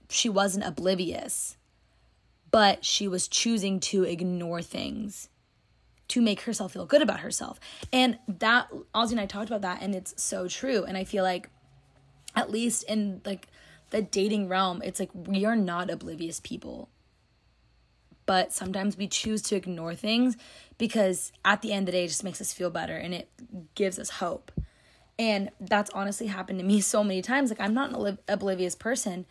she 0.10 0.30
wasn't 0.30 0.66
oblivious, 0.66 1.58
but 2.52 2.84
she 2.84 3.08
was 3.08 3.28
choosing 3.28 3.80
to 3.80 4.04
ignore 4.04 4.62
things 4.62 5.30
to 6.10 6.22
make 6.22 6.42
herself 6.42 6.74
feel 6.74 6.86
good 6.86 7.02
about 7.02 7.22
herself. 7.22 7.60
And 7.92 8.20
that 8.28 8.70
Ozzy 8.94 9.12
and 9.12 9.20
I 9.20 9.26
talked 9.26 9.50
about 9.50 9.62
that, 9.62 9.82
and 9.82 9.96
it's 9.96 10.14
so 10.22 10.48
true. 10.48 10.84
And 10.84 10.98
I 10.98 11.04
feel 11.04 11.24
like 11.24 11.50
at 12.36 12.50
least 12.50 12.84
in 12.84 13.22
like 13.26 13.48
the 13.92 14.02
dating 14.02 14.48
realm, 14.48 14.82
it's 14.84 15.00
like 15.00 15.12
we 15.14 15.46
are 15.46 15.56
not 15.56 15.90
oblivious 15.90 16.40
people. 16.40 16.90
But 18.26 18.54
sometimes 18.54 18.98
we 18.98 19.08
choose 19.08 19.42
to 19.44 19.56
ignore 19.56 19.96
things 19.96 20.38
because 20.78 21.32
at 21.44 21.62
the 21.62 21.74
end 21.74 21.88
of 21.88 21.94
the 21.94 22.00
day, 22.00 22.06
it 22.06 22.10
just 22.10 22.24
makes 22.24 22.40
us 22.40 22.54
feel 22.54 22.70
better 22.70 22.96
and 22.96 23.14
it 23.14 23.30
gives 23.76 24.00
us 24.00 24.10
hope. 24.10 24.52
And 25.20 25.50
that's 25.60 25.92
honestly 25.92 26.28
happened 26.28 26.60
to 26.60 26.66
me 26.66 26.82
so 26.82 27.04
many 27.04 27.22
times. 27.22 27.50
Like, 27.50 27.62
I'm 27.62 27.74
not 27.74 27.94
an 27.94 28.18
oblivious 28.28 28.76
person, 28.76 29.26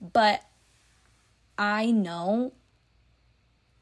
but 0.00 0.42
I 1.56 1.90
know 1.90 2.52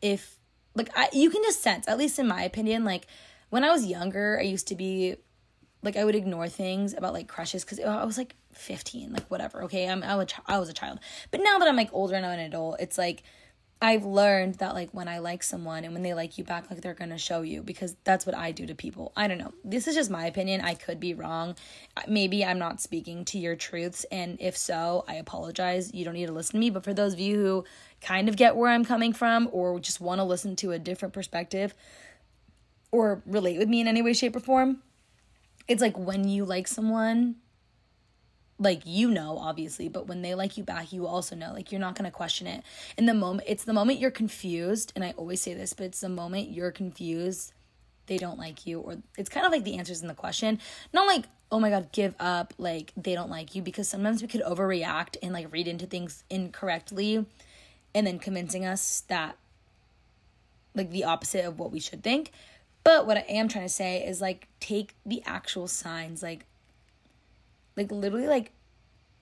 if, 0.02 0.36
like, 0.74 0.90
I, 0.96 1.08
you 1.12 1.30
can 1.30 1.42
just 1.42 1.62
sense, 1.62 1.88
at 1.88 1.98
least 1.98 2.18
in 2.18 2.26
my 2.28 2.42
opinion, 2.42 2.84
like, 2.84 3.06
when 3.48 3.64
I 3.64 3.70
was 3.70 3.84
younger, 3.84 4.38
I 4.40 4.44
used 4.44 4.68
to 4.68 4.76
be 4.76 5.16
like 5.82 5.96
I 5.96 6.04
would 6.04 6.14
ignore 6.14 6.48
things 6.48 6.94
about 6.94 7.12
like 7.12 7.28
crushes 7.28 7.64
because 7.64 7.80
I 7.80 8.04
was 8.04 8.18
like 8.18 8.34
15, 8.52 9.12
like 9.12 9.30
whatever. 9.30 9.62
Okay, 9.64 9.88
I'm 9.88 10.02
I 10.02 10.16
was 10.16 10.28
I 10.46 10.58
was 10.58 10.68
a 10.68 10.72
child, 10.72 11.00
but 11.30 11.40
now 11.42 11.58
that 11.58 11.68
I'm 11.68 11.76
like 11.76 11.90
older 11.92 12.14
and 12.14 12.24
I'm 12.24 12.38
an 12.38 12.40
adult, 12.40 12.80
it's 12.80 12.98
like 12.98 13.22
I've 13.82 14.04
learned 14.04 14.56
that 14.56 14.74
like 14.74 14.90
when 14.92 15.08
I 15.08 15.20
like 15.20 15.42
someone 15.42 15.84
and 15.84 15.94
when 15.94 16.02
they 16.02 16.12
like 16.12 16.36
you 16.36 16.44
back, 16.44 16.70
like 16.70 16.82
they're 16.82 16.92
gonna 16.92 17.16
show 17.16 17.40
you 17.40 17.62
because 17.62 17.96
that's 18.04 18.26
what 18.26 18.36
I 18.36 18.52
do 18.52 18.66
to 18.66 18.74
people. 18.74 19.10
I 19.16 19.26
don't 19.26 19.38
know. 19.38 19.54
This 19.64 19.88
is 19.88 19.94
just 19.94 20.10
my 20.10 20.26
opinion. 20.26 20.60
I 20.60 20.74
could 20.74 21.00
be 21.00 21.14
wrong. 21.14 21.56
Maybe 22.06 22.44
I'm 22.44 22.58
not 22.58 22.82
speaking 22.82 23.24
to 23.26 23.38
your 23.38 23.56
truths, 23.56 24.04
and 24.12 24.36
if 24.38 24.54
so, 24.54 25.04
I 25.08 25.14
apologize. 25.14 25.94
You 25.94 26.04
don't 26.04 26.12
need 26.12 26.26
to 26.26 26.32
listen 26.32 26.52
to 26.52 26.58
me. 26.58 26.68
But 26.68 26.84
for 26.84 26.92
those 26.92 27.14
of 27.14 27.20
you 27.20 27.36
who 27.36 27.64
kind 28.02 28.28
of 28.28 28.36
get 28.36 28.54
where 28.54 28.70
I'm 28.70 28.84
coming 28.84 29.14
from 29.14 29.48
or 29.50 29.80
just 29.80 30.00
want 30.00 30.18
to 30.18 30.24
listen 30.24 30.56
to 30.56 30.72
a 30.72 30.78
different 30.78 31.14
perspective 31.14 31.74
or 32.92 33.22
relate 33.24 33.58
with 33.58 33.68
me 33.68 33.80
in 33.80 33.88
any 33.88 34.02
way, 34.02 34.12
shape, 34.12 34.36
or 34.36 34.40
form, 34.40 34.82
it's 35.68 35.80
like 35.80 35.96
when 35.96 36.28
you 36.28 36.44
like 36.44 36.68
someone 36.68 37.36
like 38.60 38.82
you 38.84 39.10
know 39.10 39.38
obviously 39.38 39.88
but 39.88 40.06
when 40.06 40.22
they 40.22 40.34
like 40.34 40.56
you 40.56 40.62
back 40.62 40.92
you 40.92 41.06
also 41.06 41.34
know 41.34 41.52
like 41.52 41.72
you're 41.72 41.80
not 41.80 41.96
going 41.96 42.04
to 42.04 42.10
question 42.10 42.46
it. 42.46 42.62
In 42.96 43.06
the 43.06 43.14
moment 43.14 43.48
it's 43.48 43.64
the 43.64 43.72
moment 43.72 43.98
you're 43.98 44.10
confused 44.10 44.92
and 44.94 45.04
i 45.04 45.12
always 45.16 45.40
say 45.40 45.54
this 45.54 45.72
but 45.72 45.86
it's 45.86 46.00
the 46.00 46.08
moment 46.08 46.50
you're 46.50 46.70
confused 46.70 47.52
they 48.06 48.18
don't 48.18 48.38
like 48.38 48.66
you 48.66 48.80
or 48.80 48.96
it's 49.16 49.28
kind 49.28 49.46
of 49.46 49.52
like 49.52 49.64
the 49.64 49.78
answers 49.78 50.02
in 50.02 50.08
the 50.08 50.14
question. 50.14 50.60
Not 50.92 51.06
like 51.06 51.24
oh 51.50 51.58
my 51.58 51.70
god 51.70 51.90
give 51.90 52.14
up 52.20 52.54
like 52.58 52.92
they 52.96 53.14
don't 53.14 53.30
like 53.30 53.54
you 53.54 53.62
because 53.62 53.88
sometimes 53.88 54.22
we 54.22 54.28
could 54.28 54.42
overreact 54.42 55.16
and 55.22 55.32
like 55.32 55.52
read 55.52 55.66
into 55.66 55.86
things 55.86 56.22
incorrectly 56.30 57.24
and 57.94 58.06
then 58.06 58.18
convincing 58.18 58.64
us 58.64 59.02
that 59.08 59.36
like 60.74 60.90
the 60.90 61.04
opposite 61.04 61.44
of 61.44 61.58
what 61.58 61.72
we 61.72 61.80
should 61.80 62.02
think. 62.02 62.32
But 62.82 63.06
what 63.06 63.16
I 63.16 63.24
am 63.28 63.48
trying 63.48 63.66
to 63.66 63.72
say 63.72 64.04
is 64.04 64.20
like 64.20 64.48
take 64.58 64.94
the 65.04 65.22
actual 65.26 65.68
signs, 65.68 66.22
like 66.22 66.46
like 67.80 67.90
literally 67.90 68.26
like 68.26 68.52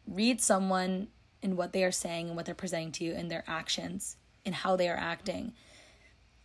read 0.07 0.41
someone 0.41 1.09
and 1.43 1.57
what 1.57 1.73
they 1.73 1.85
are 1.85 1.93
saying 1.93 2.27
and 2.27 2.37
what 2.37 2.45
they're 2.45 2.55
presenting 2.55 2.91
to 2.93 3.05
you 3.05 3.15
and 3.15 3.31
their 3.31 3.45
actions 3.47 4.17
and 4.45 4.55
how 4.55 4.75
they 4.75 4.89
are 4.89 4.97
acting. 4.97 5.53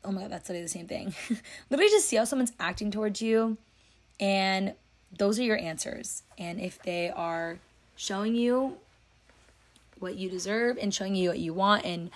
Oh 0.05 0.11
my 0.11 0.21
god, 0.21 0.31
that's 0.31 0.47
literally 0.47 0.65
the 0.65 0.69
same 0.69 0.87
thing. 0.87 1.15
literally 1.69 1.89
just 1.89 2.07
see 2.07 2.17
how 2.17 2.25
someone's 2.25 2.53
acting 2.59 2.91
towards 2.91 3.21
you 3.21 3.57
and 4.19 4.75
those 5.17 5.39
are 5.39 5.43
your 5.43 5.57
answers. 5.57 6.21
And 6.37 6.59
if 6.59 6.81
they 6.83 7.09
are 7.09 7.57
showing 7.95 8.35
you 8.35 8.77
what 9.99 10.15
you 10.15 10.29
deserve 10.29 10.77
and 10.79 10.93
showing 10.93 11.15
you 11.15 11.29
what 11.29 11.39
you 11.39 11.53
want 11.53 11.83
and 11.83 12.11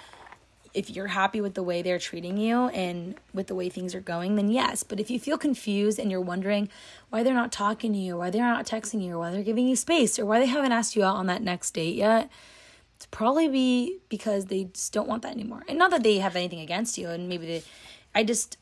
if 0.78 0.92
you're 0.92 1.08
happy 1.08 1.42
with 1.42 1.56
the 1.56 1.64
way 1.64 1.82
they're 1.82 1.98
treating 1.98 2.38
you 2.38 2.68
and 2.68 3.16
with 3.34 3.48
the 3.48 3.56
way 3.56 3.68
things 3.68 3.96
are 3.96 4.00
going, 4.00 4.36
then 4.36 4.48
yes. 4.48 4.84
But 4.84 5.00
if 5.00 5.10
you 5.10 5.20
feel 5.20 5.36
confused 5.36 5.98
and 5.98 6.12
you're 6.12 6.22
wondering 6.22 6.70
why 7.10 7.24
they're 7.24 7.34
not 7.34 7.52
talking 7.52 7.94
to 7.94 7.98
you, 7.98 8.16
why 8.16 8.30
they're 8.30 8.44
not 8.44 8.68
texting 8.68 9.04
you, 9.04 9.16
or 9.16 9.20
why 9.20 9.32
they're 9.32 9.42
giving 9.42 9.68
you 9.68 9.76
space, 9.76 10.20
or 10.20 10.26
why 10.26 10.40
they 10.40 10.46
haven't 10.46 10.72
asked 10.72 10.96
you 10.96 11.04
out 11.04 11.16
on 11.16 11.26
that 11.26 11.42
next 11.42 11.72
date 11.72 11.96
yet, 11.96 12.30
it's 12.96 13.08
probably 13.08 13.48
be 13.48 13.98
because 14.08 14.46
they 14.46 14.66
just 14.66 14.94
don't 14.94 15.08
want 15.08 15.24
that 15.24 15.32
anymore. 15.32 15.64
And 15.68 15.80
not 15.80 15.90
that 15.90 16.04
they 16.04 16.20
have 16.20 16.36
anything 16.36 16.60
against 16.60 16.96
you, 17.00 17.10
and 17.10 17.28
maybe 17.28 17.48
they, 17.48 17.64
I 18.14 18.24
just, 18.24 18.58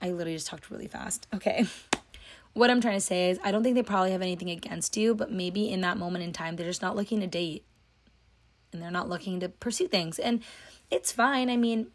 I 0.00 0.12
literally 0.12 0.36
just 0.36 0.46
talked 0.46 0.70
really 0.70 0.86
fast. 0.86 1.26
Okay. 1.34 1.66
What 2.52 2.68
I'm 2.68 2.80
trying 2.80 2.96
to 2.96 3.00
say 3.00 3.30
is, 3.30 3.38
I 3.44 3.52
don't 3.52 3.62
think 3.62 3.76
they 3.76 3.82
probably 3.84 4.10
have 4.10 4.22
anything 4.22 4.50
against 4.50 4.96
you, 4.96 5.14
but 5.14 5.30
maybe 5.30 5.70
in 5.70 5.82
that 5.82 5.96
moment 5.96 6.24
in 6.24 6.32
time, 6.32 6.56
they're 6.56 6.66
just 6.66 6.82
not 6.82 6.96
looking 6.96 7.20
to 7.20 7.28
date 7.28 7.62
and 8.72 8.82
they're 8.82 8.90
not 8.90 9.08
looking 9.08 9.40
to 9.40 9.48
pursue 9.48 9.88
things. 9.88 10.18
And 10.18 10.42
it's 10.90 11.12
fine. 11.12 11.48
I 11.50 11.56
mean, 11.56 11.88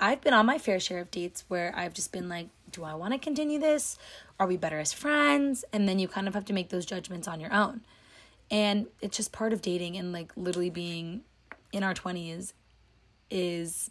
I've 0.00 0.20
been 0.20 0.34
on 0.34 0.46
my 0.46 0.58
fair 0.58 0.78
share 0.78 1.00
of 1.00 1.10
dates 1.10 1.44
where 1.48 1.72
I've 1.76 1.94
just 1.94 2.12
been 2.12 2.28
like, 2.28 2.48
do 2.70 2.84
I 2.84 2.94
want 2.94 3.12
to 3.12 3.18
continue 3.18 3.58
this? 3.58 3.98
Are 4.38 4.46
we 4.46 4.56
better 4.56 4.78
as 4.78 4.92
friends? 4.92 5.64
And 5.72 5.88
then 5.88 5.98
you 5.98 6.06
kind 6.06 6.28
of 6.28 6.34
have 6.34 6.44
to 6.46 6.52
make 6.52 6.68
those 6.68 6.86
judgments 6.86 7.26
on 7.26 7.40
your 7.40 7.52
own. 7.52 7.80
And 8.50 8.86
it's 9.00 9.16
just 9.16 9.32
part 9.32 9.52
of 9.52 9.60
dating 9.60 9.96
and 9.96 10.12
like 10.12 10.32
literally 10.36 10.70
being 10.70 11.22
in 11.72 11.82
our 11.82 11.94
20s 11.94 12.52
is 13.30 13.90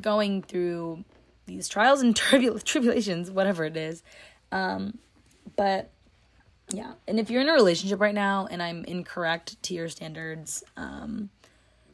going 0.00 0.42
through 0.42 1.04
these 1.46 1.68
trials 1.68 2.02
and 2.02 2.14
tribul- 2.16 2.62
tribulations, 2.62 3.30
whatever 3.30 3.64
it 3.64 3.76
is. 3.76 4.02
Um, 4.52 4.98
but 5.56 5.90
yeah, 6.70 6.92
and 7.06 7.18
if 7.18 7.30
you're 7.30 7.40
in 7.40 7.48
a 7.48 7.54
relationship 7.54 8.00
right 8.00 8.14
now 8.14 8.46
and 8.50 8.62
I'm 8.62 8.84
incorrect 8.84 9.60
to 9.64 9.74
your 9.74 9.88
standards, 9.88 10.62
um, 10.76 11.30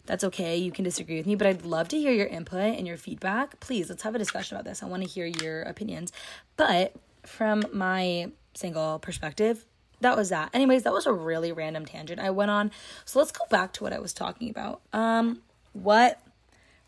that's 0.06 0.24
okay. 0.24 0.56
You 0.56 0.70
can 0.70 0.84
disagree 0.84 1.16
with 1.16 1.26
me, 1.26 1.34
but 1.34 1.46
I'd 1.46 1.64
love 1.64 1.88
to 1.88 1.98
hear 1.98 2.12
your 2.12 2.26
input 2.26 2.76
and 2.76 2.86
your 2.86 2.96
feedback. 2.96 3.58
Please, 3.60 3.88
let's 3.88 4.02
have 4.02 4.14
a 4.14 4.18
discussion 4.18 4.56
about 4.56 4.64
this. 4.64 4.82
I 4.82 4.86
want 4.86 5.02
to 5.02 5.08
hear 5.08 5.26
your 5.26 5.62
opinions. 5.62 6.12
But 6.56 6.94
from 7.24 7.64
my 7.72 8.30
single 8.54 8.98
perspective, 8.98 9.64
that 10.00 10.16
was 10.16 10.28
that. 10.28 10.50
Anyways, 10.52 10.82
that 10.82 10.92
was 10.92 11.06
a 11.06 11.12
really 11.12 11.52
random 11.52 11.86
tangent 11.86 12.20
I 12.20 12.30
went 12.30 12.50
on. 12.50 12.70
So 13.04 13.18
let's 13.18 13.32
go 13.32 13.44
back 13.48 13.72
to 13.74 13.84
what 13.84 13.92
I 13.92 13.98
was 13.98 14.12
talking 14.12 14.50
about. 14.50 14.82
Um, 14.92 15.40
what 15.72 16.20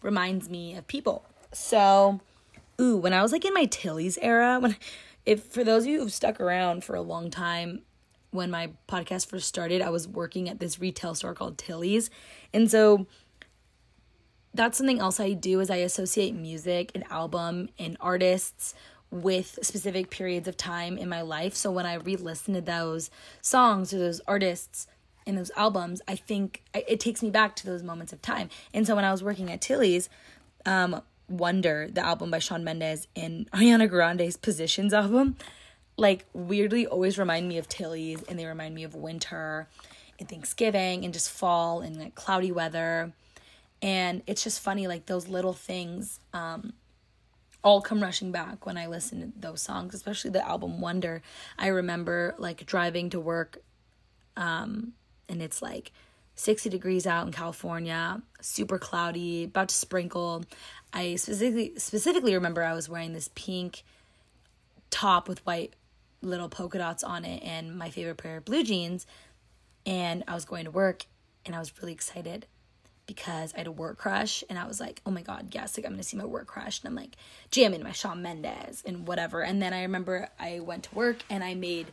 reminds 0.02 0.50
me 0.50 0.76
of 0.76 0.86
people? 0.86 1.24
So, 1.52 2.20
ooh, 2.80 2.96
when 2.98 3.14
I 3.14 3.22
was 3.22 3.32
like 3.32 3.44
in 3.44 3.54
my 3.54 3.64
Tilly's 3.64 4.18
era, 4.18 4.58
when 4.60 4.76
if 5.24 5.42
for 5.44 5.64
those 5.64 5.84
of 5.84 5.88
you 5.88 6.00
who've 6.00 6.12
stuck 6.12 6.40
around 6.40 6.84
for 6.84 6.94
a 6.94 7.00
long 7.00 7.30
time, 7.30 7.82
when 8.36 8.50
my 8.50 8.70
podcast 8.88 9.26
first 9.26 9.48
started, 9.48 9.82
I 9.82 9.90
was 9.90 10.06
working 10.06 10.48
at 10.48 10.60
this 10.60 10.78
retail 10.78 11.14
store 11.14 11.34
called 11.34 11.58
Tilly's. 11.58 12.10
And 12.52 12.70
so 12.70 13.06
that's 14.54 14.78
something 14.78 15.00
else 15.00 15.18
I 15.18 15.32
do 15.32 15.60
is 15.60 15.70
I 15.70 15.76
associate 15.76 16.34
music, 16.34 16.92
an 16.94 17.04
album, 17.10 17.68
and 17.78 17.96
artists 18.00 18.74
with 19.10 19.58
specific 19.62 20.10
periods 20.10 20.46
of 20.46 20.56
time 20.56 20.98
in 20.98 21.08
my 21.08 21.22
life. 21.22 21.54
So 21.54 21.70
when 21.70 21.86
I 21.86 21.94
re-listen 21.94 22.54
to 22.54 22.60
those 22.60 23.10
songs 23.40 23.92
or 23.92 23.98
those 23.98 24.20
artists, 24.26 24.86
in 25.26 25.34
those 25.34 25.50
albums, 25.56 26.00
I 26.06 26.14
think 26.14 26.62
it 26.72 27.00
takes 27.00 27.20
me 27.22 27.30
back 27.30 27.56
to 27.56 27.66
those 27.66 27.82
moments 27.82 28.12
of 28.12 28.22
time. 28.22 28.48
And 28.72 28.86
so 28.86 28.94
when 28.94 29.04
I 29.04 29.10
was 29.10 29.24
working 29.24 29.50
at 29.50 29.60
Tilly's, 29.60 30.08
um, 30.64 31.02
Wonder, 31.28 31.88
the 31.90 32.00
album 32.06 32.30
by 32.30 32.38
Shawn 32.38 32.62
Mendes, 32.62 33.08
and 33.16 33.50
Ariana 33.50 33.88
Grande's 33.88 34.36
Positions 34.36 34.94
album, 34.94 35.36
like 35.96 36.26
weirdly 36.32 36.86
always 36.86 37.18
remind 37.18 37.48
me 37.48 37.58
of 37.58 37.68
Tilly's 37.68 38.22
and 38.24 38.38
they 38.38 38.46
remind 38.46 38.74
me 38.74 38.84
of 38.84 38.94
winter 38.94 39.66
and 40.18 40.28
Thanksgiving 40.28 41.04
and 41.04 41.12
just 41.12 41.30
fall 41.30 41.80
and 41.80 41.96
like 41.96 42.14
cloudy 42.14 42.52
weather. 42.52 43.12
And 43.82 44.22
it's 44.26 44.42
just 44.42 44.60
funny, 44.60 44.86
like 44.88 45.06
those 45.06 45.28
little 45.28 45.52
things 45.52 46.20
um, 46.32 46.72
all 47.62 47.80
come 47.80 48.02
rushing 48.02 48.32
back 48.32 48.66
when 48.66 48.76
I 48.76 48.86
listen 48.86 49.20
to 49.20 49.40
those 49.40 49.62
songs, 49.62 49.94
especially 49.94 50.30
the 50.30 50.46
album 50.46 50.80
Wonder. 50.80 51.22
I 51.58 51.68
remember 51.68 52.34
like 52.38 52.64
driving 52.66 53.10
to 53.10 53.20
work 53.20 53.58
um, 54.36 54.92
and 55.28 55.42
it's 55.42 55.62
like 55.62 55.92
60 56.36 56.68
degrees 56.68 57.06
out 57.06 57.26
in 57.26 57.32
California, 57.32 58.20
super 58.40 58.78
cloudy, 58.78 59.44
about 59.44 59.68
to 59.70 59.74
sprinkle. 59.74 60.44
I 60.92 61.16
specifically 61.16 61.72
specifically 61.78 62.34
remember 62.34 62.62
I 62.62 62.74
was 62.74 62.88
wearing 62.88 63.14
this 63.14 63.30
pink 63.34 63.82
top 64.90 65.28
with 65.28 65.44
white 65.46 65.74
little 66.22 66.48
polka 66.48 66.78
dots 66.78 67.04
on 67.04 67.24
it 67.24 67.42
and 67.42 67.76
my 67.76 67.90
favorite 67.90 68.16
pair 68.16 68.38
of 68.38 68.44
blue 68.44 68.64
jeans 68.64 69.06
and 69.84 70.24
I 70.26 70.34
was 70.34 70.44
going 70.44 70.64
to 70.64 70.70
work 70.70 71.06
and 71.44 71.54
I 71.54 71.58
was 71.58 71.72
really 71.80 71.92
excited 71.92 72.46
because 73.06 73.54
I 73.54 73.58
had 73.58 73.66
a 73.66 73.72
work 73.72 73.98
crush 73.98 74.42
and 74.50 74.58
I 74.58 74.66
was 74.66 74.80
like, 74.80 75.00
oh 75.06 75.10
my 75.10 75.22
God, 75.22 75.48
yes, 75.52 75.78
like 75.78 75.86
I'm 75.86 75.92
gonna 75.92 76.02
see 76.02 76.16
my 76.16 76.24
work 76.24 76.48
crush. 76.48 76.80
And 76.80 76.88
I'm 76.88 76.96
like 76.96 77.16
jamming 77.50 77.82
my 77.82 77.92
Shawn 77.92 78.20
Mendes 78.20 78.82
and 78.84 79.06
whatever. 79.06 79.42
And 79.42 79.62
then 79.62 79.72
I 79.72 79.82
remember 79.82 80.28
I 80.38 80.60
went 80.60 80.84
to 80.84 80.94
work 80.94 81.18
and 81.30 81.44
I 81.44 81.54
made 81.54 81.86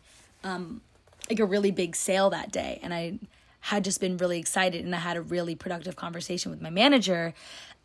um 0.43 0.81
like 1.29 1.39
a 1.39 1.45
really 1.45 1.71
big 1.71 1.95
sale 1.95 2.31
that 2.31 2.51
day 2.51 2.79
and 2.83 2.93
I 2.93 3.19
had 3.67 3.85
just 3.85 4.01
been 4.01 4.17
really 4.17 4.39
excited 4.39 4.83
and 4.83 4.93
I 4.93 4.99
had 4.99 5.15
a 5.15 5.21
really 5.21 5.55
productive 5.55 5.95
conversation 5.95 6.51
with 6.51 6.61
my 6.61 6.69
manager 6.69 7.33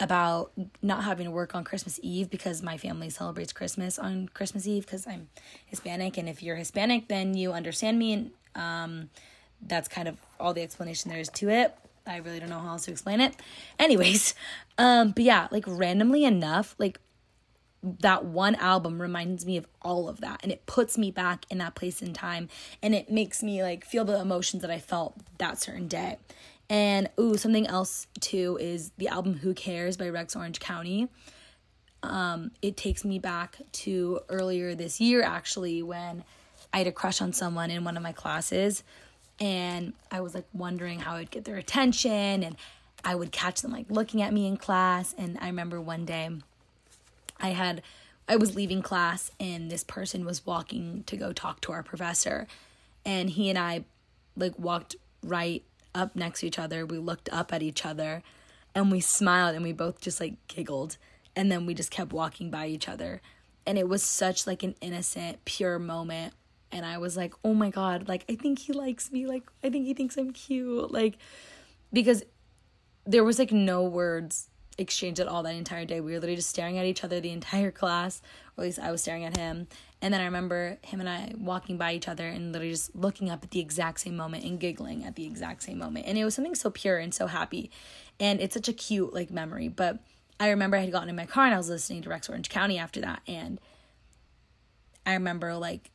about 0.00 0.50
not 0.82 1.04
having 1.04 1.24
to 1.26 1.30
work 1.30 1.54
on 1.54 1.62
Christmas 1.62 2.00
Eve 2.02 2.28
because 2.28 2.64
my 2.64 2.76
family 2.76 3.10
celebrates 3.10 3.52
Christmas 3.52 3.96
on 3.96 4.28
Christmas 4.34 4.66
Eve 4.66 4.84
because 4.84 5.06
I'm 5.06 5.28
Hispanic 5.66 6.18
and 6.18 6.28
if 6.28 6.42
you're 6.42 6.56
Hispanic 6.56 7.06
then 7.06 7.34
you 7.34 7.52
understand 7.52 7.96
me 7.96 8.12
and 8.12 8.30
um 8.56 9.10
that's 9.62 9.86
kind 9.86 10.08
of 10.08 10.16
all 10.40 10.52
the 10.52 10.62
explanation 10.62 11.12
there 11.12 11.20
is 11.20 11.28
to 11.28 11.48
it. 11.48 11.76
I 12.04 12.16
really 12.16 12.40
don't 12.40 12.50
know 12.50 12.58
how 12.58 12.70
else 12.70 12.86
to 12.86 12.90
explain 12.90 13.20
it. 13.20 13.36
Anyways, 13.78 14.34
um, 14.78 15.12
but 15.12 15.22
yeah, 15.22 15.46
like 15.52 15.64
randomly 15.66 16.24
enough, 16.24 16.74
like 16.78 16.98
that 17.82 18.24
one 18.24 18.54
album 18.56 19.00
reminds 19.00 19.46
me 19.46 19.56
of 19.56 19.66
all 19.82 20.08
of 20.08 20.20
that 20.20 20.40
and 20.42 20.50
it 20.50 20.66
puts 20.66 20.98
me 20.98 21.10
back 21.10 21.46
in 21.48 21.58
that 21.58 21.74
place 21.74 22.02
in 22.02 22.12
time 22.12 22.48
and 22.82 22.94
it 22.94 23.10
makes 23.10 23.42
me 23.42 23.62
like 23.62 23.84
feel 23.84 24.04
the 24.04 24.20
emotions 24.20 24.62
that 24.62 24.70
I 24.70 24.78
felt 24.78 25.16
that 25.38 25.60
certain 25.60 25.86
day. 25.86 26.18
And 26.68 27.08
ooh, 27.18 27.36
something 27.36 27.66
else 27.66 28.08
too 28.20 28.58
is 28.60 28.90
the 28.98 29.08
album 29.08 29.34
Who 29.38 29.54
Cares 29.54 29.96
by 29.96 30.08
Rex 30.08 30.34
Orange 30.34 30.60
County. 30.60 31.08
Um, 32.02 32.50
it 32.62 32.76
takes 32.76 33.04
me 33.04 33.18
back 33.18 33.58
to 33.72 34.20
earlier 34.28 34.74
this 34.74 35.00
year 35.00 35.22
actually 35.22 35.82
when 35.82 36.24
I 36.72 36.78
had 36.78 36.86
a 36.86 36.92
crush 36.92 37.22
on 37.22 37.32
someone 37.32 37.70
in 37.70 37.84
one 37.84 37.96
of 37.96 38.02
my 38.02 38.12
classes 38.12 38.82
and 39.40 39.92
I 40.10 40.20
was 40.20 40.34
like 40.34 40.46
wondering 40.52 41.00
how 41.00 41.14
I'd 41.14 41.30
get 41.30 41.44
their 41.44 41.56
attention 41.56 42.42
and 42.42 42.56
I 43.04 43.14
would 43.14 43.30
catch 43.30 43.62
them 43.62 43.70
like 43.70 43.86
looking 43.88 44.20
at 44.20 44.32
me 44.32 44.46
in 44.46 44.56
class 44.56 45.14
and 45.16 45.38
I 45.40 45.46
remember 45.46 45.80
one 45.80 46.04
day 46.04 46.28
I 47.40 47.50
had 47.50 47.82
I 48.28 48.36
was 48.36 48.54
leaving 48.54 48.82
class 48.82 49.30
and 49.40 49.70
this 49.70 49.82
person 49.82 50.24
was 50.24 50.44
walking 50.44 51.02
to 51.06 51.16
go 51.16 51.32
talk 51.32 51.62
to 51.62 51.72
our 51.72 51.82
professor. 51.82 52.46
And 53.04 53.30
he 53.30 53.48
and 53.48 53.58
I 53.58 53.84
like 54.36 54.58
walked 54.58 54.96
right 55.22 55.64
up 55.94 56.14
next 56.14 56.40
to 56.40 56.46
each 56.46 56.58
other. 56.58 56.84
We 56.84 56.98
looked 56.98 57.30
up 57.32 57.52
at 57.52 57.62
each 57.62 57.86
other 57.86 58.22
and 58.74 58.92
we 58.92 59.00
smiled 59.00 59.54
and 59.54 59.64
we 59.64 59.72
both 59.72 60.00
just 60.00 60.20
like 60.20 60.34
giggled. 60.46 60.98
And 61.34 61.50
then 61.50 61.64
we 61.64 61.72
just 61.72 61.90
kept 61.90 62.12
walking 62.12 62.50
by 62.50 62.66
each 62.66 62.88
other. 62.88 63.22
And 63.66 63.78
it 63.78 63.88
was 63.88 64.02
such 64.02 64.46
like 64.46 64.62
an 64.62 64.74
innocent 64.80 65.44
pure 65.44 65.78
moment. 65.78 66.34
And 66.70 66.84
I 66.84 66.98
was 66.98 67.16
like, 67.16 67.32
"Oh 67.42 67.54
my 67.54 67.70
god, 67.70 68.08
like 68.08 68.26
I 68.28 68.34
think 68.34 68.58
he 68.58 68.74
likes 68.74 69.10
me. 69.10 69.26
Like 69.26 69.44
I 69.64 69.70
think 69.70 69.86
he 69.86 69.94
thinks 69.94 70.18
I'm 70.18 70.32
cute." 70.32 70.90
Like 70.92 71.16
because 71.92 72.24
there 73.06 73.24
was 73.24 73.38
like 73.38 73.52
no 73.52 73.82
words 73.84 74.50
exchanged 74.78 75.20
at 75.20 75.28
all 75.28 75.42
that 75.42 75.54
entire 75.54 75.84
day. 75.84 76.00
We 76.00 76.12
were 76.12 76.18
literally 76.18 76.36
just 76.36 76.48
staring 76.48 76.78
at 76.78 76.86
each 76.86 77.04
other 77.04 77.20
the 77.20 77.32
entire 77.32 77.70
class, 77.70 78.22
or 78.56 78.62
at 78.62 78.66
least 78.66 78.78
I 78.78 78.90
was 78.90 79.02
staring 79.02 79.24
at 79.24 79.36
him. 79.36 79.66
And 80.00 80.14
then 80.14 80.20
I 80.20 80.24
remember 80.24 80.78
him 80.82 81.00
and 81.00 81.08
I 81.08 81.34
walking 81.36 81.76
by 81.76 81.92
each 81.92 82.08
other 82.08 82.26
and 82.26 82.52
literally 82.52 82.72
just 82.72 82.94
looking 82.94 83.28
up 83.30 83.42
at 83.42 83.50
the 83.50 83.60
exact 83.60 84.00
same 84.00 84.16
moment 84.16 84.44
and 84.44 84.60
giggling 84.60 85.04
at 85.04 85.16
the 85.16 85.26
exact 85.26 85.64
same 85.64 85.78
moment. 85.78 86.06
And 86.06 86.16
it 86.16 86.24
was 86.24 86.34
something 86.34 86.54
so 86.54 86.70
pure 86.70 86.98
and 86.98 87.12
so 87.12 87.26
happy. 87.26 87.70
And 88.20 88.40
it's 88.40 88.54
such 88.54 88.68
a 88.68 88.72
cute 88.72 89.12
like 89.12 89.30
memory. 89.30 89.68
But 89.68 89.98
I 90.38 90.50
remember 90.50 90.76
I 90.76 90.80
had 90.80 90.92
gotten 90.92 91.08
in 91.08 91.16
my 91.16 91.26
car 91.26 91.44
and 91.46 91.54
I 91.54 91.58
was 91.58 91.68
listening 91.68 92.02
to 92.02 92.08
Rex 92.10 92.28
Orange 92.28 92.48
County 92.48 92.78
after 92.78 93.00
that 93.00 93.22
and 93.26 93.60
I 95.08 95.14
remember 95.14 95.56
like 95.56 95.90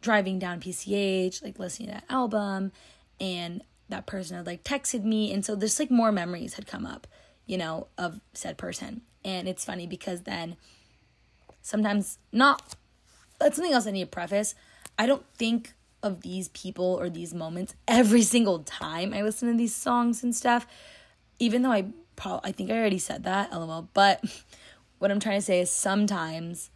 driving 0.00 0.40
down 0.40 0.60
PCH, 0.60 1.44
like 1.44 1.60
listening 1.60 1.88
to 1.88 1.94
that 1.94 2.04
album, 2.10 2.72
and 3.20 3.62
that 3.88 4.04
person 4.04 4.36
had 4.36 4.46
like 4.46 4.64
texted 4.64 5.04
me. 5.04 5.32
And 5.32 5.44
so 5.44 5.54
there's 5.54 5.78
like 5.78 5.92
more 5.92 6.10
memories 6.10 6.54
had 6.54 6.66
come 6.66 6.84
up, 6.84 7.06
you 7.46 7.58
know, 7.58 7.88
of 7.98 8.20
said 8.32 8.56
person. 8.56 9.02
And 9.24 9.48
it's 9.48 9.64
funny 9.64 9.86
because 9.86 10.22
then 10.22 10.56
sometimes 11.60 12.18
not, 12.32 12.74
that's 13.38 13.56
something 13.56 13.72
else 13.72 13.86
I 13.86 13.90
need 13.92 14.04
to 14.04 14.06
preface. 14.10 14.54
I 14.98 15.06
don't 15.06 15.24
think 15.36 15.72
of 16.02 16.22
these 16.22 16.48
people 16.48 16.84
or 16.84 17.08
these 17.08 17.32
moments 17.32 17.74
every 17.86 18.22
single 18.22 18.60
time 18.60 19.14
I 19.14 19.22
listen 19.22 19.50
to 19.50 19.56
these 19.56 19.74
songs 19.74 20.22
and 20.22 20.34
stuff, 20.34 20.66
even 21.38 21.62
though 21.62 21.72
I 21.72 21.86
probably, 22.16 22.50
I 22.50 22.52
think 22.52 22.70
I 22.70 22.74
already 22.74 22.98
said 22.98 23.24
that, 23.24 23.52
lol. 23.52 23.88
But 23.94 24.24
what 24.98 25.10
I'm 25.10 25.20
trying 25.20 25.38
to 25.38 25.44
say 25.44 25.60
is 25.60 25.70
sometimes 25.70 26.70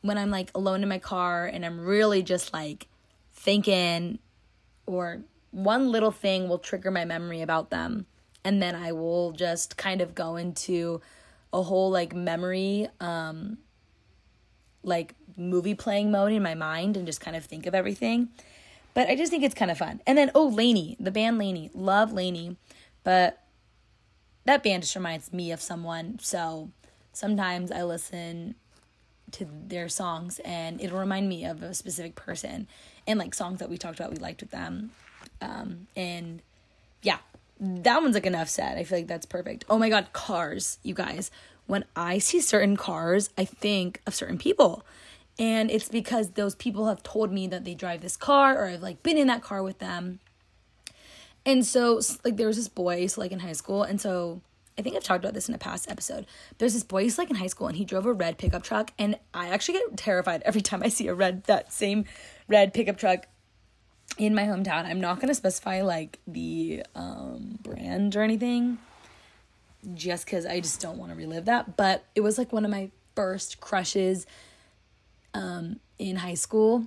when 0.00 0.18
I'm 0.18 0.30
like 0.30 0.50
alone 0.54 0.82
in 0.82 0.88
my 0.88 0.98
car 0.98 1.46
and 1.46 1.64
I'm 1.64 1.80
really 1.80 2.22
just 2.22 2.52
like 2.52 2.86
thinking, 3.32 4.18
or 4.86 5.22
one 5.50 5.90
little 5.90 6.10
thing 6.10 6.48
will 6.48 6.58
trigger 6.58 6.90
my 6.90 7.04
memory 7.04 7.42
about 7.42 7.70
them. 7.70 8.06
And 8.46 8.62
then 8.62 8.76
I 8.76 8.92
will 8.92 9.32
just 9.32 9.76
kind 9.76 10.00
of 10.00 10.14
go 10.14 10.36
into 10.36 11.00
a 11.52 11.64
whole 11.64 11.90
like 11.90 12.14
memory, 12.14 12.86
um, 13.00 13.58
like 14.84 15.16
movie 15.36 15.74
playing 15.74 16.12
mode 16.12 16.30
in 16.30 16.44
my 16.44 16.54
mind 16.54 16.96
and 16.96 17.06
just 17.06 17.20
kind 17.20 17.36
of 17.36 17.44
think 17.44 17.66
of 17.66 17.74
everything. 17.74 18.28
But 18.94 19.08
I 19.08 19.16
just 19.16 19.32
think 19.32 19.42
it's 19.42 19.52
kind 19.52 19.68
of 19.68 19.78
fun. 19.78 20.00
And 20.06 20.16
then, 20.16 20.30
oh, 20.32 20.46
LANY, 20.46 20.96
the 21.00 21.10
band 21.10 21.38
LANY. 21.38 21.72
Love 21.74 22.12
LANY. 22.12 22.56
But 23.02 23.42
that 24.44 24.62
band 24.62 24.84
just 24.84 24.94
reminds 24.94 25.32
me 25.32 25.50
of 25.50 25.60
someone. 25.60 26.20
So 26.22 26.70
sometimes 27.12 27.72
I 27.72 27.82
listen 27.82 28.54
to 29.32 29.44
their 29.66 29.88
songs 29.88 30.38
and 30.44 30.80
it'll 30.80 31.00
remind 31.00 31.28
me 31.28 31.44
of 31.44 31.64
a 31.64 31.74
specific 31.74 32.14
person 32.14 32.68
and 33.08 33.18
like 33.18 33.34
songs 33.34 33.58
that 33.58 33.68
we 33.68 33.76
talked 33.76 33.98
about 33.98 34.12
we 34.12 34.18
liked 34.18 34.40
with 34.40 34.52
them 34.52 34.90
um 35.42 35.88
and 35.96 36.40
yeah 37.02 37.18
that 37.58 38.02
one's 38.02 38.14
like 38.14 38.26
enough 38.26 38.48
said 38.48 38.78
i 38.78 38.84
feel 38.84 38.98
like 38.98 39.06
that's 39.06 39.26
perfect. 39.26 39.64
Oh 39.68 39.78
my 39.78 39.88
god 39.88 40.12
cars 40.12 40.78
you 40.82 40.94
guys. 40.94 41.30
When 41.66 41.84
i 41.94 42.18
see 42.18 42.40
certain 42.40 42.76
cars 42.76 43.30
i 43.36 43.44
think 43.44 44.00
of 44.06 44.14
certain 44.14 44.38
people. 44.38 44.84
And 45.38 45.70
it's 45.70 45.90
because 45.90 46.30
those 46.30 46.54
people 46.54 46.86
have 46.88 47.02
told 47.02 47.30
me 47.30 47.46
that 47.48 47.64
they 47.64 47.74
drive 47.74 48.00
this 48.00 48.16
car 48.16 48.58
or 48.58 48.66
i've 48.66 48.82
like 48.82 49.02
been 49.02 49.18
in 49.18 49.26
that 49.28 49.42
car 49.42 49.62
with 49.62 49.78
them. 49.78 50.20
And 51.44 51.64
so 51.64 52.00
like 52.24 52.36
there 52.36 52.48
was 52.48 52.56
this 52.56 52.68
boy 52.68 53.06
so 53.06 53.20
like 53.20 53.32
in 53.32 53.40
high 53.40 53.52
school. 53.52 53.82
And 53.82 54.00
so 54.00 54.40
I 54.78 54.82
think 54.82 54.94
I've 54.94 55.04
talked 55.04 55.24
about 55.24 55.32
this 55.32 55.48
in 55.48 55.54
a 55.54 55.58
past 55.58 55.90
episode. 55.90 56.26
There's 56.58 56.74
this 56.74 56.82
boy 56.84 57.04
he's 57.04 57.18
like 57.18 57.30
in 57.30 57.36
high 57.36 57.46
school 57.46 57.66
and 57.66 57.76
he 57.76 57.84
drove 57.84 58.04
a 58.04 58.12
red 58.12 58.36
pickup 58.36 58.62
truck. 58.62 58.92
And 58.98 59.18
I 59.32 59.48
actually 59.48 59.78
get 59.78 59.96
terrified 59.96 60.42
every 60.44 60.60
time 60.60 60.82
I 60.82 60.88
see 60.88 61.08
a 61.08 61.14
red 61.14 61.44
that 61.44 61.72
same 61.72 62.04
red 62.48 62.74
pickup 62.74 62.98
truck 62.98 63.26
in 64.18 64.34
my 64.34 64.44
hometown. 64.44 64.84
I'm 64.84 65.00
not 65.00 65.16
going 65.16 65.28
to 65.28 65.34
specify 65.34 65.82
like 65.82 66.18
the 66.26 66.84
um 66.94 67.58
brand 67.62 68.16
or 68.16 68.22
anything 68.22 68.78
just 69.94 70.26
cuz 70.26 70.44
I 70.44 70.60
just 70.60 70.80
don't 70.80 70.98
want 70.98 71.12
to 71.12 71.16
relive 71.16 71.44
that, 71.44 71.76
but 71.76 72.04
it 72.14 72.20
was 72.20 72.38
like 72.38 72.52
one 72.52 72.64
of 72.64 72.70
my 72.70 72.90
first 73.14 73.60
crushes 73.60 74.26
um 75.34 75.80
in 75.98 76.16
high 76.16 76.34
school 76.34 76.86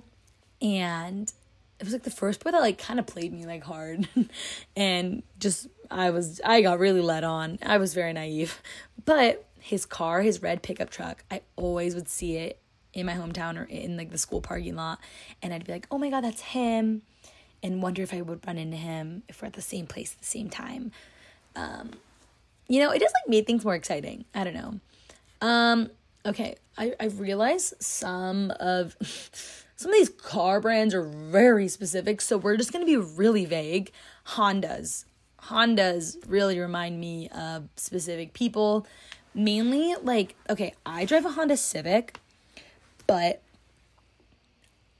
and 0.60 1.32
it 1.78 1.84
was 1.84 1.92
like 1.92 2.02
the 2.02 2.10
first 2.10 2.44
boy 2.44 2.50
that 2.50 2.60
like 2.60 2.78
kind 2.78 3.00
of 3.00 3.06
played 3.06 3.32
me 3.32 3.46
like 3.46 3.64
hard 3.64 4.06
and 4.76 5.22
just 5.38 5.66
I 5.90 6.10
was 6.10 6.40
I 6.44 6.62
got 6.62 6.78
really 6.78 7.00
led 7.00 7.24
on. 7.24 7.58
I 7.62 7.78
was 7.78 7.94
very 7.94 8.12
naive. 8.12 8.62
But 9.04 9.44
his 9.58 9.86
car, 9.86 10.20
his 10.22 10.42
red 10.42 10.62
pickup 10.62 10.90
truck, 10.90 11.24
I 11.30 11.40
always 11.56 11.94
would 11.94 12.08
see 12.08 12.36
it 12.36 12.58
in 12.92 13.06
my 13.06 13.14
hometown 13.14 13.58
or 13.58 13.64
in 13.64 13.96
like 13.96 14.10
the 14.10 14.18
school 14.18 14.40
parking 14.40 14.76
lot 14.76 14.98
and 15.42 15.52
I'd 15.54 15.64
be 15.64 15.72
like, 15.72 15.86
"Oh 15.90 15.98
my 15.98 16.10
god, 16.10 16.22
that's 16.22 16.40
him." 16.40 17.02
And 17.62 17.82
wonder 17.82 18.02
if 18.02 18.14
I 18.14 18.22
would 18.22 18.46
run 18.46 18.56
into 18.56 18.76
him 18.76 19.22
if 19.28 19.42
we're 19.42 19.46
at 19.46 19.52
the 19.52 19.62
same 19.62 19.86
place 19.86 20.12
at 20.12 20.20
the 20.20 20.26
same 20.26 20.50
time. 20.50 20.92
Um 21.56 21.90
you 22.68 22.80
know, 22.80 22.90
it 22.92 23.00
just 23.00 23.14
like 23.14 23.28
made 23.28 23.46
things 23.46 23.64
more 23.64 23.74
exciting. 23.74 24.24
I 24.34 24.44
don't 24.44 24.54
know. 24.54 24.80
Um 25.40 25.90
okay, 26.24 26.56
I 26.76 26.94
I 26.98 27.06
realize 27.06 27.74
some 27.80 28.52
of 28.58 28.96
some 29.80 29.92
of 29.92 29.96
these 29.96 30.10
car 30.10 30.60
brands 30.60 30.92
are 30.94 31.02
very 31.02 31.66
specific, 31.66 32.20
so 32.20 32.36
we're 32.36 32.58
just 32.58 32.70
going 32.70 32.84
to 32.84 32.86
be 32.86 32.98
really 32.98 33.46
vague. 33.46 33.90
Hondas. 34.26 35.06
Hondas 35.44 36.18
really 36.28 36.58
remind 36.58 37.00
me 37.00 37.30
of 37.30 37.66
specific 37.76 38.34
people. 38.34 38.86
Mainly, 39.32 39.94
like, 40.02 40.34
okay, 40.50 40.74
I 40.84 41.06
drive 41.06 41.24
a 41.24 41.30
Honda 41.30 41.56
Civic, 41.56 42.20
but 43.10 43.42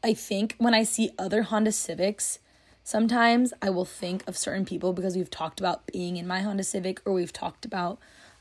I 0.03 0.15
think 0.15 0.57
when 0.59 0.75
I 0.75 0.83
see 0.83 1.11
other 1.17 1.43
Honda 1.43 1.71
Civics, 1.71 2.41
sometimes 2.83 3.53
I 3.63 3.71
will 3.71 3.85
think 3.85 4.27
of 4.27 4.37
certain 4.37 4.65
people 4.65 4.93
because 4.93 5.17
we've 5.17 5.31
talked 5.31 5.61
about 5.61 5.87
being 5.87 6.17
in 6.17 6.27
my 6.27 6.41
Honda 6.41 6.65
Civic 6.65 7.01
or 7.05 7.13
we've 7.13 7.33
talked 7.33 7.65
about 7.65 8.01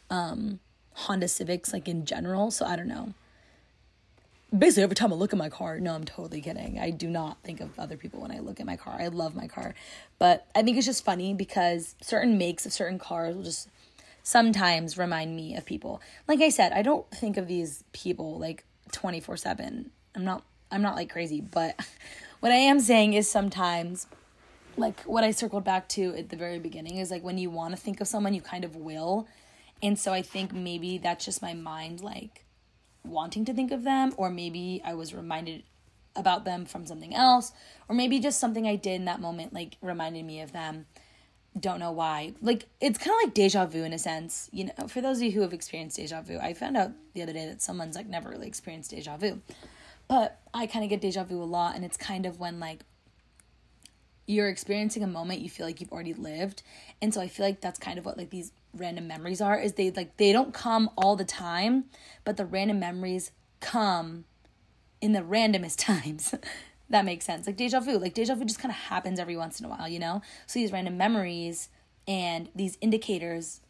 um, 0.10 0.60
Honda 0.94 1.28
Civics 1.28 1.72
like 1.72 1.88
in 1.88 2.04
general. 2.04 2.50
So 2.50 2.66
I 2.66 2.76
don't 2.76 2.88
know. 2.88 3.14
Basically, 4.58 4.82
every 4.82 4.96
time 4.96 5.14
I 5.14 5.16
look 5.16 5.34
at 5.34 5.38
my 5.38 5.50
car, 5.50 5.80
no, 5.80 5.94
I'm 5.94 6.04
totally 6.04 6.42
kidding. 6.42 6.80
I 6.80 6.90
do 6.90 7.08
not 7.08 7.38
think 7.44 7.62
of 7.62 7.78
other 7.78 7.96
people 7.96 8.22
when 8.22 8.32
I 8.32 8.40
look 8.40 8.60
at 8.60 8.66
my 8.66 8.76
car. 8.76 8.98
I 9.00 9.10
love 9.10 9.36
my 9.36 9.48
car. 9.48 9.76
But 10.18 10.48
I 10.56 10.64
think 10.64 10.78
it's 10.78 10.88
just 10.88 11.06
funny 11.06 11.36
because 11.36 11.94
certain 12.02 12.40
makes 12.40 12.66
of 12.66 12.74
certain 12.74 12.98
cars 12.98 13.36
will 13.36 13.44
just 13.44 13.70
sometimes 14.24 14.98
remind 14.98 15.36
me 15.36 15.56
of 15.56 15.64
people. 15.64 16.02
Like 16.28 16.42
I 16.42 16.50
said, 16.50 16.72
I 16.72 16.82
don't 16.82 17.08
think 17.12 17.38
of 17.38 17.48
these 17.48 17.84
people 17.94 18.40
like 18.40 18.64
24/7. 18.92 19.90
I'm 20.16 20.26
not 20.26 20.44
I'm 20.72 20.82
not 20.82 20.96
like 20.96 21.10
crazy, 21.10 21.42
but 21.42 21.80
what 22.40 22.52
I 22.52 22.56
am 22.56 22.80
saying 22.80 23.14
is 23.14 23.30
sometimes 23.30 24.08
like 24.78 25.02
what 25.02 25.24
I 25.24 25.32
circled 25.32 25.64
back 25.64 25.90
to 25.90 26.16
at 26.16 26.30
the 26.30 26.36
very 26.36 26.60
beginning 26.60 26.98
is 26.98 27.12
like 27.12 27.24
when 27.24 27.38
you 27.38 27.50
want 27.50 27.76
to 27.76 27.82
think 27.82 28.02
of 28.02 28.08
someone, 28.08 28.34
you 28.34 28.42
kind 28.42 28.64
of 28.64 28.76
will. 28.76 29.28
And 29.82 29.98
so 29.98 30.14
I 30.14 30.22
think 30.22 30.54
maybe 30.54 30.98
that's 30.98 31.26
just 31.26 31.42
my 31.42 31.54
mind 31.54 32.02
like 32.02 32.46
wanting 33.04 33.46
to 33.46 33.54
think 33.54 33.72
of 33.72 33.84
them, 33.84 34.14
or 34.18 34.30
maybe 34.30 34.82
I 34.84 34.94
was 34.94 35.14
reminded 35.14 35.64
about 36.16 36.44
them 36.44 36.66
from 36.66 36.86
something 36.86 37.16
else, 37.16 37.52
or 37.88 37.96
maybe 37.96 38.20
just 38.20 38.40
something 38.40 38.68
I 38.68 38.76
did 38.76 38.96
in 38.96 39.06
that 39.06 39.22
moment 39.22 39.54
like 39.54 39.78
reminded 39.82 40.26
me 40.26 40.42
of 40.42 40.52
them. 40.52 40.86
Don't 41.58 41.80
know 41.80 41.92
why. 41.92 42.34
Like 42.42 42.68
it's 42.80 42.98
kind 42.98 43.12
of 43.12 43.24
like 43.24 43.34
deja 43.34 43.66
vu 43.66 43.84
in 43.84 43.94
a 43.94 44.00
sense. 44.00 44.50
You 44.52 44.66
know, 44.66 44.88
for 44.88 45.02
those 45.02 45.18
of 45.18 45.24
you 45.24 45.32
who 45.32 45.42
have 45.42 45.54
experienced 45.54 45.98
deja 45.98 46.22
vu, 46.22 46.38
I 46.38 46.54
found 46.54 46.78
out 46.78 46.92
the 47.14 47.22
other 47.22 47.34
day 47.34 47.46
that 47.46 47.62
someone's 47.62 47.96
like 47.96 48.08
never 48.08 48.30
really 48.30 48.48
experienced 48.48 48.92
deja 48.92 49.18
vu. 49.18 49.42
But 50.08 50.40
I 50.54 50.68
kind 50.68 50.84
of 50.84 50.90
get 50.90 51.02
deja 51.02 51.24
vu 51.24 51.42
a 51.42 51.46
lot, 51.46 51.76
and 51.76 51.86
it's 51.86 51.98
kind 51.98 52.26
of 52.26 52.40
when 52.40 52.60
like 52.60 52.82
you're 54.30 54.48
experiencing 54.48 55.02
a 55.02 55.08
moment 55.08 55.42
you 55.42 55.50
feel 55.50 55.66
like 55.66 55.82
you've 55.82 55.92
already 55.92 56.14
lived 56.14 56.62
and 57.02 57.12
so 57.12 57.20
i 57.20 57.28
feel 57.28 57.44
like 57.44 57.62
that's 57.62 57.80
kind 57.80 57.98
of 57.98 58.06
what 58.06 58.16
like 58.16 58.30
these 58.30 58.52
random 58.76 59.08
memories 59.08 59.42
are 59.42 59.58
is 59.60 59.74
they 59.74 59.90
like 59.90 60.16
they 60.18 60.32
don't 60.32 60.54
come 60.54 60.88
all 60.96 61.16
the 61.16 61.26
time 61.26 61.86
but 62.24 62.38
the 62.38 62.46
random 62.46 62.80
memories 62.80 63.32
come 63.60 64.26
in 65.02 65.14
the 65.14 65.22
randomest 65.22 65.78
times 65.84 66.36
that 66.90 67.06
makes 67.06 67.26
sense 67.26 67.46
like 67.48 67.58
deja 67.58 67.80
vu 67.80 67.98
like 67.98 68.14
deja 68.14 68.36
vu 68.36 68.46
just 68.46 68.60
kind 68.60 68.72
of 68.72 68.78
happens 68.78 69.20
every 69.20 69.38
once 69.38 69.60
in 69.60 69.66
a 69.66 69.70
while 69.70 69.88
you 69.88 70.00
know 70.00 70.22
so 70.46 70.60
these 70.60 70.72
random 70.72 70.98
memories 70.98 71.70
and 72.08 72.50
these 72.56 72.78
indicators 72.82 73.62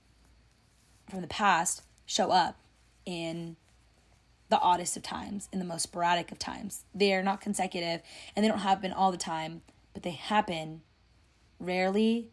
from 1.10 1.22
the 1.22 1.28
past 1.28 1.84
show 2.06 2.32
up 2.32 2.58
in 3.06 3.56
the 4.50 4.60
oddest 4.60 4.98
of 4.98 5.04
times 5.04 5.48
in 5.52 5.60
the 5.60 5.66
most 5.66 5.84
sporadic 5.84 6.32
of 6.32 6.40
times 6.40 6.86
they 6.96 7.14
are 7.14 7.24
not 7.24 7.42
consecutive 7.42 8.02
and 8.36 8.44
they 8.44 8.50
don't 8.50 8.60
happen 8.60 8.92
all 8.92 9.12
the 9.12 9.18
time 9.18 9.62
but 9.94 10.04
they 10.04 10.12
happen 10.12 10.82
rarely 11.60 12.30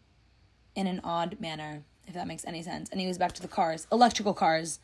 in 0.75 0.87
an 0.87 1.01
odd 1.03 1.41
manner, 1.41 1.83
if 2.07 2.15
that 2.15 2.29
makes 2.29 2.45
any 2.45 2.63
sense. 2.63 2.89
And 2.91 3.01
he 3.01 3.07
was 3.07 3.19
back 3.19 3.33
to 3.33 3.43
the 3.43 3.49
cars, 3.49 3.87
electrical 3.91 4.35
cars. 4.35 4.79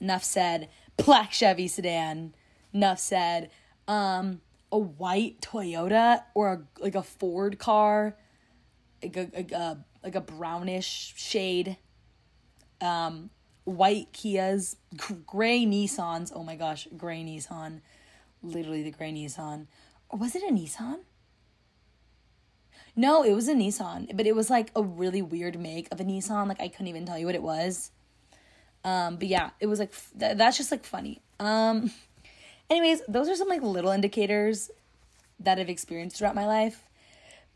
Enough 0.00 0.24
said. 0.24 0.68
Black 0.96 1.32
Chevy 1.32 1.66
sedan. 1.66 2.34
Enough 2.72 2.98
said. 2.98 3.50
Um, 3.88 4.40
a 4.72 4.78
white 4.78 5.40
Toyota 5.40 6.22
or 6.34 6.52
a, 6.52 6.82
like 6.82 6.94
a 6.94 7.02
Ford 7.02 7.58
car, 7.58 8.16
like 9.02 9.16
a, 9.16 9.30
a, 9.34 9.56
a 9.56 9.84
like 10.02 10.14
a 10.14 10.20
brownish 10.20 11.14
shade. 11.16 11.76
Um, 12.80 13.30
white 13.64 14.12
Kias, 14.12 14.76
gray 15.26 15.64
Nissans. 15.64 16.32
Oh 16.34 16.42
my 16.42 16.56
gosh, 16.56 16.88
gray 16.96 17.22
Nissan, 17.22 17.80
literally 18.42 18.82
the 18.82 18.90
gray 18.90 19.12
Nissan. 19.12 19.66
Or 20.08 20.18
was 20.18 20.34
it 20.34 20.42
a 20.42 20.52
Nissan? 20.52 21.00
No, 22.96 23.22
it 23.22 23.32
was 23.32 23.48
a 23.48 23.54
Nissan, 23.54 24.16
but 24.16 24.26
it 24.26 24.34
was 24.34 24.50
like 24.50 24.70
a 24.74 24.82
really 24.82 25.22
weird 25.22 25.58
make 25.58 25.88
of 25.92 26.00
a 26.00 26.04
Nissan. 26.04 26.48
Like 26.48 26.60
I 26.60 26.68
couldn't 26.68 26.88
even 26.88 27.06
tell 27.06 27.18
you 27.18 27.26
what 27.26 27.34
it 27.34 27.42
was. 27.42 27.90
Um, 28.82 29.16
but 29.16 29.28
yeah, 29.28 29.50
it 29.60 29.66
was 29.66 29.78
like 29.78 29.92
th- 30.18 30.36
that's 30.36 30.56
just 30.56 30.70
like 30.70 30.84
funny. 30.84 31.20
Um, 31.38 31.92
anyways, 32.70 33.02
those 33.08 33.28
are 33.28 33.36
some 33.36 33.48
like 33.48 33.62
little 33.62 33.90
indicators 33.90 34.70
that 35.40 35.58
I've 35.58 35.68
experienced 35.68 36.16
throughout 36.16 36.34
my 36.34 36.46
life. 36.46 36.84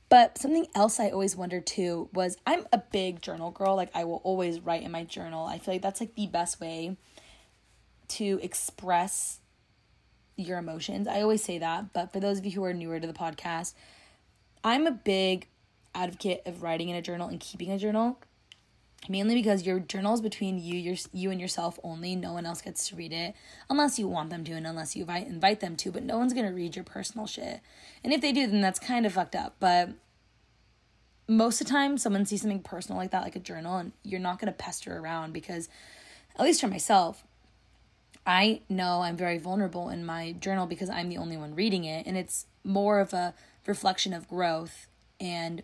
But 0.08 0.38
something 0.38 0.66
else 0.74 1.00
I 1.00 1.08
always 1.08 1.34
wondered 1.34 1.66
too 1.66 2.08
was 2.12 2.36
I'm 2.46 2.66
a 2.72 2.78
big 2.78 3.22
journal 3.22 3.50
girl. 3.50 3.74
Like 3.74 3.90
I 3.94 4.04
will 4.04 4.20
always 4.22 4.60
write 4.60 4.82
in 4.82 4.90
my 4.90 5.04
journal. 5.04 5.46
I 5.46 5.58
feel 5.58 5.74
like 5.74 5.82
that's 5.82 6.00
like 6.00 6.14
the 6.14 6.26
best 6.26 6.60
way 6.60 6.96
to 8.08 8.38
express 8.42 9.40
your 10.36 10.58
emotions. 10.58 11.08
I 11.08 11.22
always 11.22 11.42
say 11.42 11.58
that, 11.58 11.92
but 11.92 12.12
for 12.12 12.20
those 12.20 12.38
of 12.38 12.44
you 12.44 12.52
who 12.52 12.64
are 12.64 12.74
newer 12.74 13.00
to 13.00 13.06
the 13.06 13.12
podcast, 13.12 13.74
I'm 14.62 14.86
a 14.86 14.90
big 14.90 15.46
advocate 15.94 16.42
of 16.44 16.62
writing 16.62 16.88
in 16.88 16.96
a 16.96 17.02
journal 17.02 17.28
and 17.28 17.40
keeping 17.40 17.70
a 17.70 17.78
journal 17.78 18.18
mainly 19.08 19.34
because 19.34 19.66
your 19.66 19.78
journal 19.78 20.14
is 20.14 20.20
between 20.20 20.58
you 20.58 20.78
your 20.78 20.96
you 21.12 21.30
and 21.30 21.40
yourself 21.40 21.78
only 21.82 22.16
no 22.16 22.32
one 22.32 22.46
else 22.46 22.62
gets 22.62 22.88
to 22.88 22.96
read 22.96 23.12
it 23.12 23.34
unless 23.68 23.98
you 23.98 24.08
want 24.08 24.30
them 24.30 24.44
to 24.44 24.52
and 24.52 24.66
unless 24.66 24.96
you 24.96 25.02
invite, 25.02 25.26
invite 25.26 25.60
them 25.60 25.76
to 25.76 25.90
but 25.90 26.02
no 26.02 26.18
one's 26.18 26.32
going 26.32 26.46
to 26.46 26.52
read 26.52 26.76
your 26.76 26.84
personal 26.84 27.26
shit. 27.26 27.60
And 28.02 28.12
if 28.12 28.20
they 28.20 28.32
do 28.32 28.46
then 28.46 28.60
that's 28.60 28.78
kind 28.78 29.06
of 29.06 29.12
fucked 29.12 29.34
up 29.34 29.56
but 29.60 29.90
most 31.28 31.60
of 31.60 31.66
the 31.66 31.72
time 31.72 31.98
someone 31.98 32.26
sees 32.26 32.42
something 32.42 32.62
personal 32.62 32.98
like 32.98 33.10
that 33.10 33.22
like 33.22 33.36
a 33.36 33.40
journal 33.40 33.76
and 33.76 33.92
you're 34.02 34.20
not 34.20 34.38
going 34.38 34.52
to 34.52 34.56
pester 34.56 34.98
around 34.98 35.32
because 35.32 35.68
at 36.38 36.44
least 36.44 36.60
for 36.60 36.68
myself 36.68 37.24
i 38.26 38.60
know 38.68 39.00
i'm 39.00 39.16
very 39.16 39.38
vulnerable 39.38 39.88
in 39.88 40.04
my 40.04 40.32
journal 40.32 40.66
because 40.66 40.90
i'm 40.90 41.08
the 41.08 41.16
only 41.16 41.36
one 41.36 41.54
reading 41.54 41.84
it 41.84 42.06
and 42.06 42.18
it's 42.18 42.46
more 42.62 43.00
of 43.00 43.14
a 43.14 43.32
reflection 43.66 44.12
of 44.12 44.28
growth 44.28 44.86
and 45.18 45.62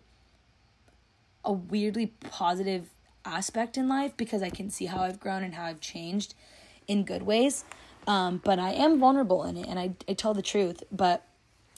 a 1.45 1.53
weirdly 1.53 2.07
positive 2.31 2.91
aspect 3.25 3.77
in 3.77 3.89
life 3.89 4.17
because 4.17 4.43
I 4.43 4.51
can 4.51 4.71
see 4.71 4.87
how 4.87 5.03
I've 5.03 5.21
grown 5.21 5.43
and 5.43 5.55
how 5.55 5.65
I've 5.65 5.81
changed 5.81 6.35
in 6.89 7.05
good 7.05 7.23
ways. 7.23 7.65
Um, 8.07 8.41
but 8.43 8.59
I 8.59 8.71
am 8.73 8.99
vulnerable 8.99 9.45
in 9.45 9.57
it 9.57 9.67
and 9.69 9.79
I, 9.79 9.93
I 10.09 10.15
tell 10.15 10.35
the 10.35 10.43
truth, 10.43 10.83
but 10.91 11.27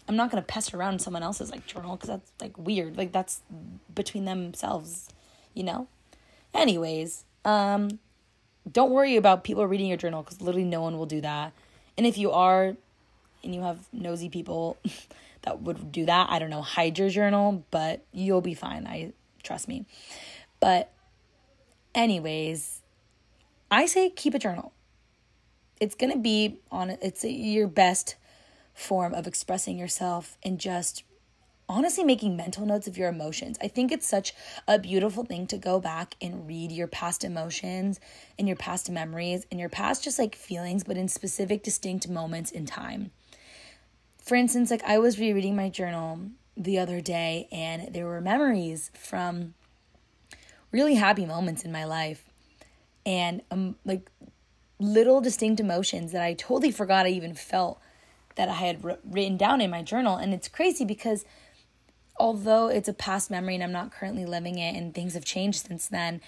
I'm 0.08 0.16
not 0.16 0.30
to 0.42 0.46
pester 0.46 0.76
around 0.76 1.00
someone 1.00 1.22
else's 1.22 1.50
like 1.50 1.66
journal 1.66 1.96
because 1.96 2.08
that's 2.08 2.32
like 2.40 2.56
weird. 2.58 2.96
Like 2.96 3.12
that's 3.12 3.40
between 3.94 4.24
themselves, 4.24 5.08
you 5.54 5.64
know? 5.64 5.88
Anyways, 6.54 7.24
um, 7.44 7.98
don't 8.70 8.90
worry 8.90 9.16
about 9.16 9.44
people 9.44 9.66
reading 9.66 9.88
your 9.88 9.96
journal 9.96 10.22
because 10.22 10.40
literally 10.40 10.64
no 10.64 10.82
one 10.82 10.96
will 10.96 11.06
do 11.06 11.20
that. 11.20 11.52
And 11.96 12.06
if 12.06 12.16
you 12.18 12.30
are 12.30 12.76
and 13.44 13.54
you 13.54 13.62
have 13.62 13.78
nosy 13.92 14.28
people, 14.28 14.76
that 15.42 15.62
would 15.62 15.92
do 15.92 16.06
that. 16.06 16.30
I 16.30 16.38
don't 16.38 16.50
know, 16.50 16.62
hide 16.62 16.98
your 16.98 17.08
journal, 17.08 17.64
but 17.70 18.04
you'll 18.12 18.40
be 18.40 18.54
fine. 18.54 18.86
I 18.86 19.12
trust 19.42 19.68
me. 19.68 19.84
But 20.60 20.92
anyways, 21.94 22.80
I 23.70 23.86
say 23.86 24.10
keep 24.10 24.34
a 24.34 24.38
journal. 24.38 24.72
It's 25.80 25.94
going 25.94 26.12
to 26.12 26.18
be 26.18 26.60
on 26.70 26.90
it's 26.90 27.24
your 27.24 27.66
best 27.66 28.16
form 28.74 29.14
of 29.14 29.26
expressing 29.26 29.78
yourself 29.78 30.38
and 30.42 30.58
just 30.58 31.02
honestly 31.68 32.04
making 32.04 32.36
mental 32.36 32.66
notes 32.66 32.86
of 32.86 32.96
your 32.98 33.08
emotions. 33.08 33.56
I 33.62 33.68
think 33.68 33.90
it's 33.90 34.06
such 34.06 34.34
a 34.68 34.78
beautiful 34.78 35.24
thing 35.24 35.46
to 35.48 35.56
go 35.56 35.80
back 35.80 36.14
and 36.20 36.46
read 36.46 36.70
your 36.70 36.86
past 36.86 37.24
emotions 37.24 37.98
and 38.38 38.46
your 38.46 38.56
past 38.56 38.90
memories 38.90 39.46
and 39.50 39.58
your 39.58 39.68
past 39.68 40.04
just 40.04 40.18
like 40.18 40.34
feelings, 40.34 40.84
but 40.84 40.96
in 40.96 41.08
specific, 41.08 41.62
distinct 41.62 42.08
moments 42.08 42.50
in 42.50 42.66
time 42.66 43.10
for 44.22 44.36
instance, 44.36 44.70
like 44.70 44.84
I 44.84 44.98
was 44.98 45.18
rereading 45.18 45.56
my 45.56 45.68
journal 45.68 46.20
the 46.56 46.78
other 46.78 47.00
day 47.00 47.48
and 47.50 47.92
there 47.92 48.06
were 48.06 48.20
memories 48.20 48.90
from 48.94 49.54
really 50.72 50.94
happy 50.94 51.26
moments 51.26 51.64
in 51.64 51.70
my 51.70 51.84
life 51.84 52.28
and 53.06 53.42
um 53.50 53.76
like 53.84 54.10
little 54.78 55.20
distinct 55.20 55.60
emotions 55.60 56.12
that 56.12 56.22
I 56.22 56.34
totally 56.34 56.72
forgot 56.72 57.06
I 57.06 57.10
even 57.10 57.34
felt 57.34 57.80
that 58.34 58.48
I 58.48 58.54
had 58.54 58.84
r- 58.84 58.98
written 59.04 59.36
down 59.36 59.60
in 59.60 59.70
my 59.70 59.82
journal 59.82 60.16
and 60.16 60.34
it's 60.34 60.48
crazy 60.48 60.84
because 60.84 61.24
although 62.16 62.68
it's 62.68 62.88
a 62.88 62.92
past 62.92 63.30
memory 63.30 63.54
and 63.54 63.62
I'm 63.62 63.72
not 63.72 63.92
currently 63.92 64.26
living 64.26 64.58
it 64.58 64.74
and 64.74 64.92
things 64.94 65.14
have 65.14 65.24
changed 65.24 65.66
since 65.66 65.86
then 65.86 66.20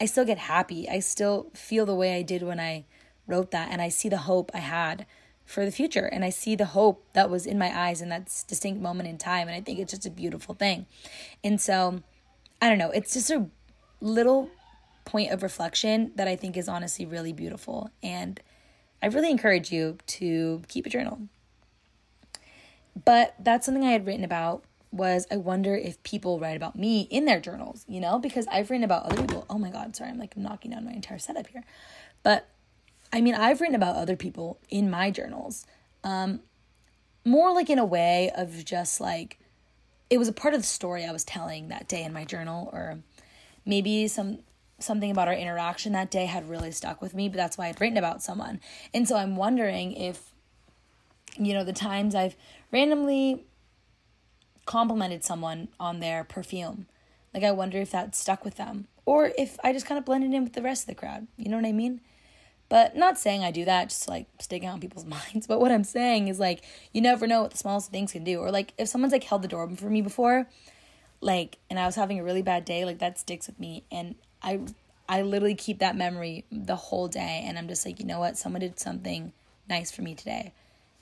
I 0.00 0.06
still 0.06 0.24
get 0.24 0.38
happy 0.38 0.88
I 0.88 1.00
still 1.00 1.50
feel 1.54 1.86
the 1.86 1.94
way 1.94 2.16
I 2.16 2.22
did 2.22 2.42
when 2.42 2.60
I 2.60 2.84
wrote 3.26 3.50
that 3.50 3.70
and 3.70 3.82
I 3.82 3.88
see 3.88 4.08
the 4.08 4.18
hope 4.18 4.50
I 4.54 4.58
had 4.58 5.06
for 5.48 5.64
the 5.64 5.72
future. 5.72 6.04
And 6.04 6.24
I 6.24 6.30
see 6.30 6.54
the 6.54 6.66
hope 6.66 7.04
that 7.14 7.30
was 7.30 7.46
in 7.46 7.58
my 7.58 7.76
eyes 7.76 8.02
in 8.02 8.10
that 8.10 8.26
distinct 8.46 8.82
moment 8.82 9.08
in 9.08 9.16
time. 9.16 9.48
And 9.48 9.56
I 9.56 9.62
think 9.62 9.78
it's 9.78 9.92
just 9.92 10.04
a 10.04 10.10
beautiful 10.10 10.54
thing. 10.54 10.84
And 11.42 11.58
so, 11.58 12.02
I 12.60 12.68
don't 12.68 12.76
know, 12.76 12.90
it's 12.90 13.14
just 13.14 13.30
a 13.30 13.46
little 14.00 14.50
point 15.04 15.32
of 15.32 15.42
reflection 15.42 16.12
that 16.16 16.28
I 16.28 16.36
think 16.36 16.56
is 16.56 16.68
honestly 16.68 17.06
really 17.06 17.32
beautiful. 17.32 17.90
And 18.02 18.40
I 19.02 19.06
really 19.06 19.30
encourage 19.30 19.72
you 19.72 19.98
to 20.06 20.62
keep 20.68 20.86
a 20.86 20.90
journal. 20.90 21.20
But 23.04 23.34
that's 23.38 23.64
something 23.64 23.84
I 23.84 23.92
had 23.92 24.06
written 24.06 24.24
about 24.24 24.64
was 24.90 25.26
I 25.30 25.36
wonder 25.36 25.74
if 25.74 26.02
people 26.02 26.40
write 26.40 26.56
about 26.56 26.76
me 26.76 27.02
in 27.02 27.26
their 27.26 27.40
journals, 27.40 27.84
you 27.88 28.00
know, 28.00 28.18
because 28.18 28.46
I've 28.48 28.70
written 28.70 28.84
about 28.84 29.04
other 29.04 29.20
people. 29.20 29.44
Oh 29.50 29.58
my 29.58 29.70
God, 29.70 29.94
sorry, 29.94 30.10
I'm 30.10 30.18
like 30.18 30.36
knocking 30.36 30.70
down 30.70 30.84
my 30.84 30.92
entire 30.92 31.18
setup 31.18 31.46
here. 31.46 31.64
But 32.22 32.48
I 33.12 33.20
mean, 33.20 33.34
I've 33.34 33.60
written 33.60 33.76
about 33.76 33.96
other 33.96 34.16
people 34.16 34.58
in 34.68 34.90
my 34.90 35.10
journals. 35.10 35.66
Um, 36.04 36.40
more 37.24 37.52
like 37.52 37.70
in 37.70 37.78
a 37.78 37.84
way 37.84 38.30
of 38.34 38.64
just 38.64 39.00
like, 39.00 39.38
it 40.10 40.18
was 40.18 40.28
a 40.28 40.32
part 40.32 40.54
of 40.54 40.60
the 40.60 40.66
story 40.66 41.04
I 41.04 41.12
was 41.12 41.24
telling 41.24 41.68
that 41.68 41.88
day 41.88 42.02
in 42.02 42.12
my 42.12 42.24
journal, 42.24 42.70
or 42.72 42.98
maybe 43.68 44.08
some 44.08 44.38
something 44.80 45.10
about 45.10 45.28
our 45.28 45.34
interaction 45.34 45.92
that 45.92 46.10
day 46.10 46.26
had 46.26 46.48
really 46.48 46.70
stuck 46.70 47.02
with 47.02 47.12
me, 47.12 47.28
but 47.28 47.36
that's 47.36 47.58
why 47.58 47.66
I'd 47.66 47.80
written 47.80 47.98
about 47.98 48.22
someone. 48.22 48.60
And 48.94 49.08
so 49.08 49.16
I'm 49.16 49.36
wondering 49.36 49.92
if, 49.92 50.32
you 51.36 51.52
know, 51.52 51.64
the 51.64 51.72
times 51.72 52.14
I've 52.14 52.36
randomly 52.70 53.44
complimented 54.66 55.24
someone 55.24 55.68
on 55.80 55.98
their 55.98 56.22
perfume. 56.22 56.86
Like, 57.34 57.42
I 57.42 57.50
wonder 57.50 57.78
if 57.78 57.90
that 57.90 58.14
stuck 58.14 58.44
with 58.44 58.54
them 58.54 58.86
or 59.04 59.32
if 59.36 59.58
I 59.64 59.72
just 59.72 59.84
kind 59.84 59.98
of 59.98 60.04
blended 60.04 60.32
in 60.32 60.44
with 60.44 60.52
the 60.52 60.62
rest 60.62 60.84
of 60.84 60.86
the 60.86 60.94
crowd. 60.94 61.26
You 61.36 61.48
know 61.50 61.56
what 61.56 61.66
I 61.66 61.72
mean? 61.72 62.00
But 62.68 62.94
not 62.96 63.18
saying 63.18 63.42
I 63.42 63.50
do 63.50 63.64
that 63.64 63.88
just 63.88 64.08
like 64.08 64.26
stick 64.38 64.62
out 64.62 64.74
in 64.74 64.80
people's 64.80 65.04
minds. 65.34 65.48
But 65.48 65.60
what 65.60 65.72
I'm 65.72 65.84
saying 65.84 66.28
is 66.28 66.38
like, 66.38 66.62
you 66.92 67.00
never 67.00 67.26
know 67.26 67.42
what 67.42 67.50
the 67.50 67.58
smallest 67.58 67.90
things 67.90 68.12
can 68.12 68.22
do. 68.22 68.38
Or 68.38 68.52
like, 68.52 68.74
if 68.78 68.86
someone's 68.88 69.12
like 69.12 69.24
held 69.24 69.42
the 69.42 69.48
door 69.48 69.62
open 69.62 69.74
for 69.74 69.90
me 69.90 70.02
before, 70.02 70.46
like, 71.20 71.58
and 71.68 71.78
I 71.78 71.86
was 71.86 71.94
having 71.94 72.18
a 72.18 72.24
really 72.24 72.42
bad 72.42 72.64
day, 72.64 72.84
like 72.84 72.98
that 72.98 73.18
sticks 73.18 73.46
with 73.46 73.58
me. 73.58 73.84
And 73.90 74.14
I, 74.42 74.60
I 75.08 75.22
literally 75.22 75.54
keep 75.54 75.78
that 75.80 75.96
memory 75.96 76.44
the 76.50 76.76
whole 76.76 77.08
day. 77.08 77.44
And 77.46 77.58
I'm 77.58 77.68
just 77.68 77.84
like, 77.84 77.98
you 77.98 78.06
know 78.06 78.20
what? 78.20 78.36
Someone 78.36 78.60
did 78.60 78.78
something 78.78 79.32
nice 79.68 79.90
for 79.90 80.02
me 80.02 80.14
today. 80.14 80.52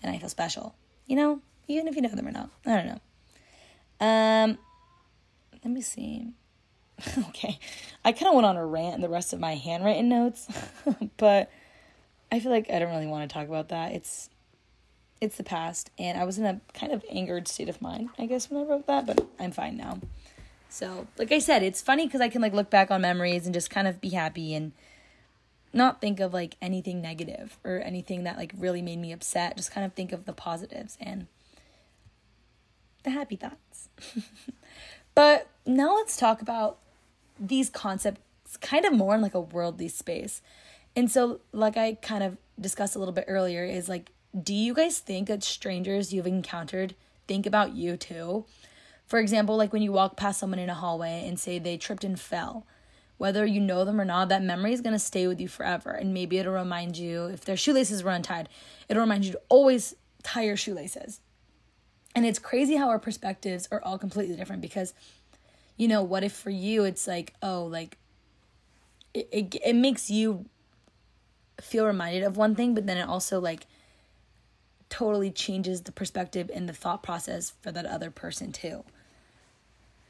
And 0.03 0.15
I 0.15 0.19
feel 0.19 0.29
special. 0.29 0.75
You 1.07 1.17
know, 1.17 1.41
even 1.69 1.89
if 1.89 1.97
you 1.97 2.03
know 2.03 2.09
them 2.09 2.29
or 2.29 2.33
not. 2.33 2.51
I 2.65 2.77
don't 2.77 2.87
know. 2.87 3.01
Um, 4.01 4.59
let 5.65 5.73
me 5.73 5.81
see. 5.81 6.29
okay, 7.29 7.59
I 8.05 8.13
kind 8.13 8.29
of 8.29 8.35
went 8.35 8.47
on 8.47 8.57
a 8.57 8.65
rant 8.65 8.95
in 8.95 9.01
the 9.03 9.09
rest 9.09 9.33
of 9.33 9.41
my 9.41 9.55
handwritten 9.55 10.09
notes, 10.09 10.49
but 11.19 11.51
I 12.33 12.41
feel 12.41 12.51
like 12.51 12.71
I 12.71 12.79
don't 12.79 12.91
really 12.91 13.07
want 13.07 13.29
to 13.29 13.35
talk 13.35 13.49
about 13.49 13.69
that. 13.69 13.93
It's 13.93 14.31
it's 15.21 15.37
the 15.37 15.45
past, 15.45 15.91
and 15.99 16.19
I 16.19 16.25
was 16.25 16.39
in 16.39 16.45
a 16.45 16.61
kind 16.75 16.93
of 16.93 17.05
angered 17.11 17.49
state 17.49 17.69
of 17.69 17.81
mind, 17.81 18.11
I 18.19 18.27
guess, 18.27 18.51
when 18.51 18.63
I 18.63 18.69
wrote 18.69 18.87
that, 18.87 19.07
but 19.07 19.27
I'm 19.39 19.53
fine 19.53 19.77
now. 19.77 19.99
So, 20.69 21.07
like 21.17 21.33
I 21.33 21.39
said, 21.39 21.63
it's 21.63 21.81
funny 21.81 22.07
because 22.07 22.21
I 22.21 22.29
can 22.29 22.43
like 22.43 22.53
look 22.53 22.71
back 22.71 22.91
on 22.91 23.01
memories 23.01 23.47
and 23.47 23.55
just 23.55 23.71
kind 23.71 23.89
of 23.89 24.01
be 24.01 24.11
happy 24.11 24.55
and 24.55 24.73
not 25.73 26.01
think 26.01 26.21
of 26.21 26.35
like 26.35 26.57
anything 26.61 27.01
negative 27.01 27.59
or 27.65 27.79
anything 27.79 28.25
that 28.25 28.37
like 28.37 28.53
really 28.59 28.83
made 28.83 28.99
me 28.99 29.13
upset. 29.13 29.57
Just 29.57 29.73
kind 29.73 29.87
of 29.87 29.95
think 29.95 30.13
of 30.13 30.25
the 30.25 30.33
positives 30.33 30.99
and 31.01 31.27
the 33.05 33.11
happy 33.11 33.37
thoughts. 33.37 33.89
but 35.15 35.49
now 35.65 35.95
let's 35.95 36.17
talk 36.17 36.43
about 36.43 36.79
these 37.39 37.71
concepts 37.71 38.21
kind 38.61 38.85
of 38.85 38.93
more 38.93 39.15
in 39.15 39.23
like 39.23 39.35
a 39.35 39.41
worldly 39.41 39.89
space. 39.89 40.43
And 40.95 41.11
so, 41.11 41.41
like 41.53 41.77
I 41.77 41.95
kind 41.95 42.23
of 42.23 42.39
discussed 42.61 42.97
a 42.97 42.99
little 42.99 43.13
bit 43.13 43.27
earlier, 43.29 43.65
is 43.65 43.89
like, 43.89 44.11
do 44.43 44.55
you 44.55 44.75
guys 44.75 44.99
think 44.99 45.29
that 45.29 45.43
strangers 45.43 46.13
you've 46.13 46.27
encountered 46.27 46.95
think 47.27 47.47
about 47.47 47.75
you 47.75 47.97
too? 47.97 48.45
For 49.07 49.19
example, 49.19 49.57
like 49.57 49.73
when 49.73 49.83
you 49.83 49.93
walk 49.93 50.17
past 50.17 50.41
someone 50.41 50.59
in 50.59 50.69
a 50.69 50.75
hallway 50.75 51.25
and 51.27 51.39
say 51.39 51.59
they 51.59 51.77
tripped 51.77 52.05
and 52.05 52.19
fell, 52.19 52.67
whether 53.19 53.47
you 53.47 53.61
know 53.61 53.85
them 53.85 54.01
or 54.01 54.05
not, 54.05 54.29
that 54.29 54.43
memory 54.43 54.73
is 54.73 54.81
going 54.81 54.93
to 54.93 54.99
stay 54.99 55.27
with 55.27 55.41
you 55.41 55.49
forever. 55.49 55.91
And 55.91 56.13
maybe 56.13 56.39
it'll 56.39 56.53
remind 56.53 56.99
you, 56.99 57.27
if 57.27 57.45
their 57.45 57.57
shoelaces 57.57 58.03
were 58.03 58.11
untied, 58.11 58.49
it'll 58.89 59.03
remind 59.03 59.25
you 59.25 59.33
to 59.33 59.41
always 59.49 59.95
tie 60.23 60.43
your 60.43 60.57
shoelaces. 60.57 61.21
And 62.15 62.27
it's 62.27 62.39
crazy 62.39 62.77
how 62.77 62.89
our 62.89 62.99
perspectives 62.99 63.69
are 63.71 63.83
all 63.83 63.99
completely 63.99 64.37
different 64.37 64.61
because, 64.61 64.93
you 65.77 65.87
know, 65.87 66.03
what 66.03 66.25
if 66.25 66.33
for 66.33 66.51
you 66.51 66.85
it's 66.85 67.07
like, 67.07 67.33
oh, 67.43 67.65
like 67.65 67.97
it, 69.15 69.29
it, 69.31 69.55
it 69.65 69.77
makes 69.77 70.11
you 70.11 70.47
feel 71.61 71.87
reminded 71.87 72.23
of 72.23 72.37
one 72.37 72.55
thing, 72.55 72.75
but 72.75 72.87
then 72.87 72.97
it 72.99 73.09
also 73.09 73.41
like 73.41 73.67
totally 74.89 75.31
changes 75.31 75.83
the 75.83 75.93
perspective 75.93 76.51
and 76.53 76.69
the 76.69 76.73
thought 76.73 77.03
process 77.03 77.53
for 77.63 77.73
that 77.73 77.87
other 77.87 78.11
person 78.11 78.53
too. 78.53 78.85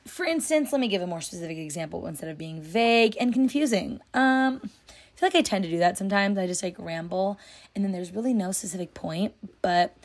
For 0.07 0.25
instance, 0.25 0.71
let 0.73 0.81
me 0.81 0.89
give 0.89 1.03
a 1.03 1.07
more 1.07 1.21
specific 1.21 1.59
example 1.59 2.07
instead 2.07 2.29
of 2.29 2.39
being 2.39 2.61
vague 2.61 3.17
and 3.19 3.33
confusing. 3.33 4.01
Um, 4.15 4.61
I 4.63 5.19
feel 5.19 5.29
like 5.29 5.35
I 5.35 5.43
tend 5.43 5.65
to 5.65 5.71
do 5.71 5.79
that 5.79 5.99
sometimes. 5.99 6.39
I 6.39 6.47
just 6.47 6.63
like 6.63 6.77
ramble 6.79 7.39
and 7.75 7.85
then 7.85 7.93
there's 7.93 8.13
really 8.13 8.35
no 8.35 8.53
specific 8.53 8.95
point, 8.95 9.35
but 9.63 9.97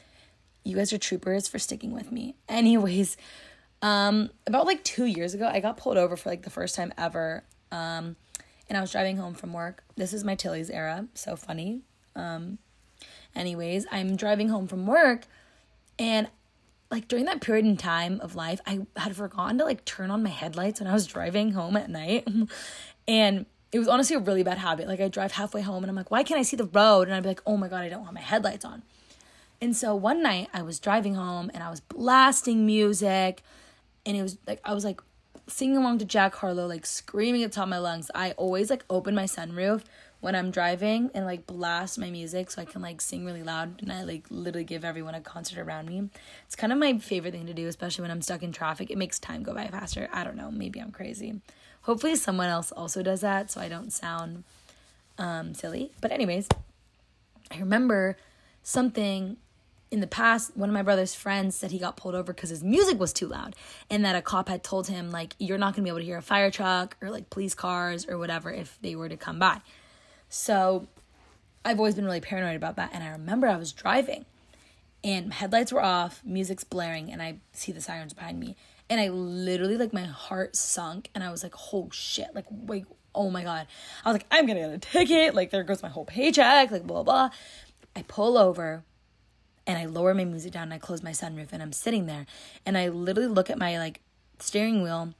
you 0.63 0.75
guys 0.75 0.93
are 0.93 0.97
troopers 0.97 1.47
for 1.47 1.59
sticking 1.59 1.91
with 1.91 2.11
me. 2.11 2.35
Anyways, 2.49 3.17
um, 3.81 4.29
about 4.47 4.65
like 4.65 4.83
two 4.83 5.05
years 5.05 5.33
ago, 5.33 5.47
I 5.47 5.59
got 5.59 5.77
pulled 5.77 5.97
over 5.97 6.15
for 6.15 6.29
like 6.29 6.43
the 6.43 6.49
first 6.49 6.75
time 6.75 6.93
ever. 6.97 7.43
Um, 7.71 8.15
and 8.69 8.77
I 8.77 8.81
was 8.81 8.91
driving 8.91 9.17
home 9.17 9.33
from 9.33 9.53
work. 9.53 9.83
This 9.97 10.13
is 10.13 10.23
my 10.23 10.35
Tilly's 10.35 10.69
era, 10.69 11.07
so 11.13 11.35
funny. 11.35 11.81
Um, 12.15 12.57
anyways, 13.35 13.85
I'm 13.91 14.15
driving 14.15 14.49
home 14.49 14.67
from 14.67 14.85
work, 14.87 15.25
and 15.97 16.27
like 16.91 17.07
during 17.07 17.25
that 17.25 17.41
period 17.41 17.65
in 17.65 17.77
time 17.77 18.19
of 18.21 18.35
life, 18.35 18.59
I 18.67 18.81
had 18.97 19.15
forgotten 19.15 19.57
to 19.59 19.63
like 19.63 19.85
turn 19.85 20.11
on 20.11 20.21
my 20.21 20.29
headlights 20.29 20.81
when 20.81 20.89
I 20.89 20.93
was 20.93 21.07
driving 21.07 21.53
home 21.53 21.77
at 21.77 21.89
night. 21.89 22.27
and 23.07 23.45
it 23.71 23.79
was 23.79 23.87
honestly 23.87 24.17
a 24.17 24.19
really 24.19 24.43
bad 24.43 24.57
habit. 24.57 24.87
Like 24.87 24.99
I 24.99 25.07
drive 25.07 25.31
halfway 25.31 25.61
home 25.61 25.83
and 25.83 25.89
I'm 25.89 25.95
like, 25.95 26.11
why 26.11 26.23
can't 26.23 26.39
I 26.39 26.43
see 26.43 26.57
the 26.57 26.65
road? 26.65 27.07
And 27.07 27.15
I'd 27.15 27.23
be 27.23 27.29
like, 27.29 27.41
oh 27.45 27.55
my 27.55 27.69
god, 27.69 27.83
I 27.83 27.89
don't 27.89 28.01
want 28.01 28.13
my 28.13 28.21
headlights 28.21 28.65
on. 28.65 28.83
And 29.61 29.75
so 29.75 29.95
one 29.95 30.21
night 30.21 30.49
I 30.53 30.63
was 30.63 30.79
driving 30.79 31.15
home 31.15 31.49
and 31.53 31.63
I 31.63 31.69
was 31.69 31.79
blasting 31.79 32.65
music 32.65 33.41
and 34.05 34.17
it 34.17 34.21
was 34.21 34.37
like 34.45 34.59
I 34.65 34.73
was 34.73 34.83
like 34.83 35.01
singing 35.47 35.77
along 35.77 35.99
to 35.99 36.05
Jack 36.05 36.35
Harlow, 36.35 36.67
like 36.67 36.85
screaming 36.85 37.43
at 37.43 37.53
top 37.53 37.63
of 37.63 37.69
my 37.69 37.77
lungs. 37.77 38.11
I 38.13 38.31
always 38.31 38.69
like 38.69 38.83
open 38.89 39.15
my 39.15 39.25
sunroof 39.25 39.83
when 40.21 40.35
I'm 40.35 40.51
driving 40.51 41.11
and 41.13 41.25
like 41.25 41.45
blast 41.45 41.99
my 41.99 42.09
music 42.09 42.51
so 42.51 42.61
I 42.61 42.65
can 42.65 42.81
like 42.81 43.01
sing 43.01 43.25
really 43.25 43.43
loud 43.43 43.81
and 43.81 43.91
I 43.91 44.03
like 44.03 44.25
literally 44.29 44.63
give 44.63 44.85
everyone 44.85 45.15
a 45.15 45.21
concert 45.21 45.59
around 45.59 45.89
me. 45.89 46.09
It's 46.45 46.55
kind 46.55 46.71
of 46.71 46.79
my 46.79 46.99
favorite 46.99 47.33
thing 47.33 47.47
to 47.47 47.53
do, 47.53 47.67
especially 47.67 48.03
when 48.03 48.11
I'm 48.11 48.21
stuck 48.21 48.43
in 48.43 48.51
traffic. 48.51 48.89
It 48.89 48.97
makes 48.97 49.19
time 49.19 49.43
go 49.43 49.53
by 49.53 49.67
faster. 49.67 50.07
I 50.13 50.23
don't 50.23 50.37
know, 50.37 50.51
maybe 50.51 50.79
I'm 50.79 50.91
crazy. 50.91 51.41
Hopefully 51.81 52.15
someone 52.15 52.47
else 52.47 52.71
also 52.71 53.01
does 53.01 53.21
that 53.21 53.51
so 53.51 53.59
I 53.59 53.67
don't 53.67 53.91
sound 53.91 54.43
um 55.17 55.53
silly. 55.55 55.91
But 55.99 56.11
anyways, 56.11 56.47
I 57.51 57.57
remember 57.57 58.15
something 58.63 59.37
in 59.89 59.99
the 59.99 60.07
past, 60.07 60.55
one 60.55 60.69
of 60.69 60.73
my 60.73 60.83
brother's 60.83 61.13
friends 61.13 61.53
said 61.55 61.71
he 61.71 61.77
got 61.77 61.97
pulled 61.97 62.15
over 62.15 62.31
because 62.31 62.49
his 62.49 62.63
music 62.63 62.97
was 62.97 63.11
too 63.11 63.27
loud, 63.27 63.57
and 63.89 64.05
that 64.05 64.15
a 64.15 64.21
cop 64.21 64.47
had 64.47 64.63
told 64.63 64.87
him 64.87 65.11
like 65.11 65.35
you're 65.37 65.57
not 65.57 65.75
gonna 65.75 65.83
be 65.83 65.89
able 65.89 65.99
to 65.99 66.05
hear 66.05 66.17
a 66.17 66.21
fire 66.21 66.49
truck 66.49 66.95
or 67.01 67.09
like 67.09 67.29
police 67.29 67.53
cars 67.53 68.07
or 68.07 68.17
whatever 68.17 68.51
if 68.51 68.77
they 68.81 68.95
were 68.95 69.09
to 69.09 69.17
come 69.17 69.37
by. 69.37 69.59
So, 70.33 70.87
I've 71.65 71.77
always 71.77 71.95
been 71.95 72.05
really 72.05 72.21
paranoid 72.21 72.55
about 72.55 72.77
that, 72.77 72.91
and 72.93 73.03
I 73.03 73.09
remember 73.09 73.47
I 73.47 73.57
was 73.57 73.73
driving, 73.73 74.25
and 75.03 75.33
headlights 75.33 75.73
were 75.73 75.83
off, 75.83 76.21
music's 76.23 76.63
blaring, 76.63 77.11
and 77.11 77.21
I 77.21 77.39
see 77.51 77.73
the 77.73 77.81
sirens 77.81 78.13
behind 78.13 78.39
me, 78.39 78.55
and 78.89 79.01
I 79.01 79.09
literally 79.09 79.75
like 79.75 79.91
my 79.91 80.05
heart 80.05 80.55
sunk, 80.55 81.09
and 81.13 81.21
I 81.21 81.31
was 81.31 81.43
like, 81.43 81.53
oh 81.73 81.89
shit, 81.91 82.33
like 82.33 82.45
wait, 82.49 82.85
oh 83.13 83.29
my 83.29 83.43
god, 83.43 83.67
I 84.05 84.09
was 84.09 84.15
like, 84.15 84.25
I'm 84.31 84.45
gonna 84.47 84.61
get 84.61 84.71
a 84.71 84.77
ticket, 84.77 85.35
like 85.35 85.51
there 85.51 85.63
goes 85.63 85.83
my 85.83 85.89
whole 85.89 86.05
paycheck, 86.05 86.71
like 86.71 86.87
blah 86.87 87.03
blah. 87.03 87.29
I 87.93 88.03
pull 88.03 88.37
over 88.37 88.85
and 89.67 89.77
I 89.77 89.85
lower 89.85 90.13
my 90.13 90.23
music 90.23 90.53
down 90.53 90.63
and 90.63 90.73
I 90.73 90.77
close 90.77 91.03
my 91.03 91.11
sunroof 91.11 91.49
and 91.51 91.61
I'm 91.61 91.73
sitting 91.73 92.05
there 92.05 92.25
and 92.65 92.77
I 92.77 92.87
literally 92.87 93.27
look 93.27 93.49
at 93.49 93.57
my 93.57 93.77
like 93.77 93.99
steering 94.39 94.81
wheel 94.81 95.13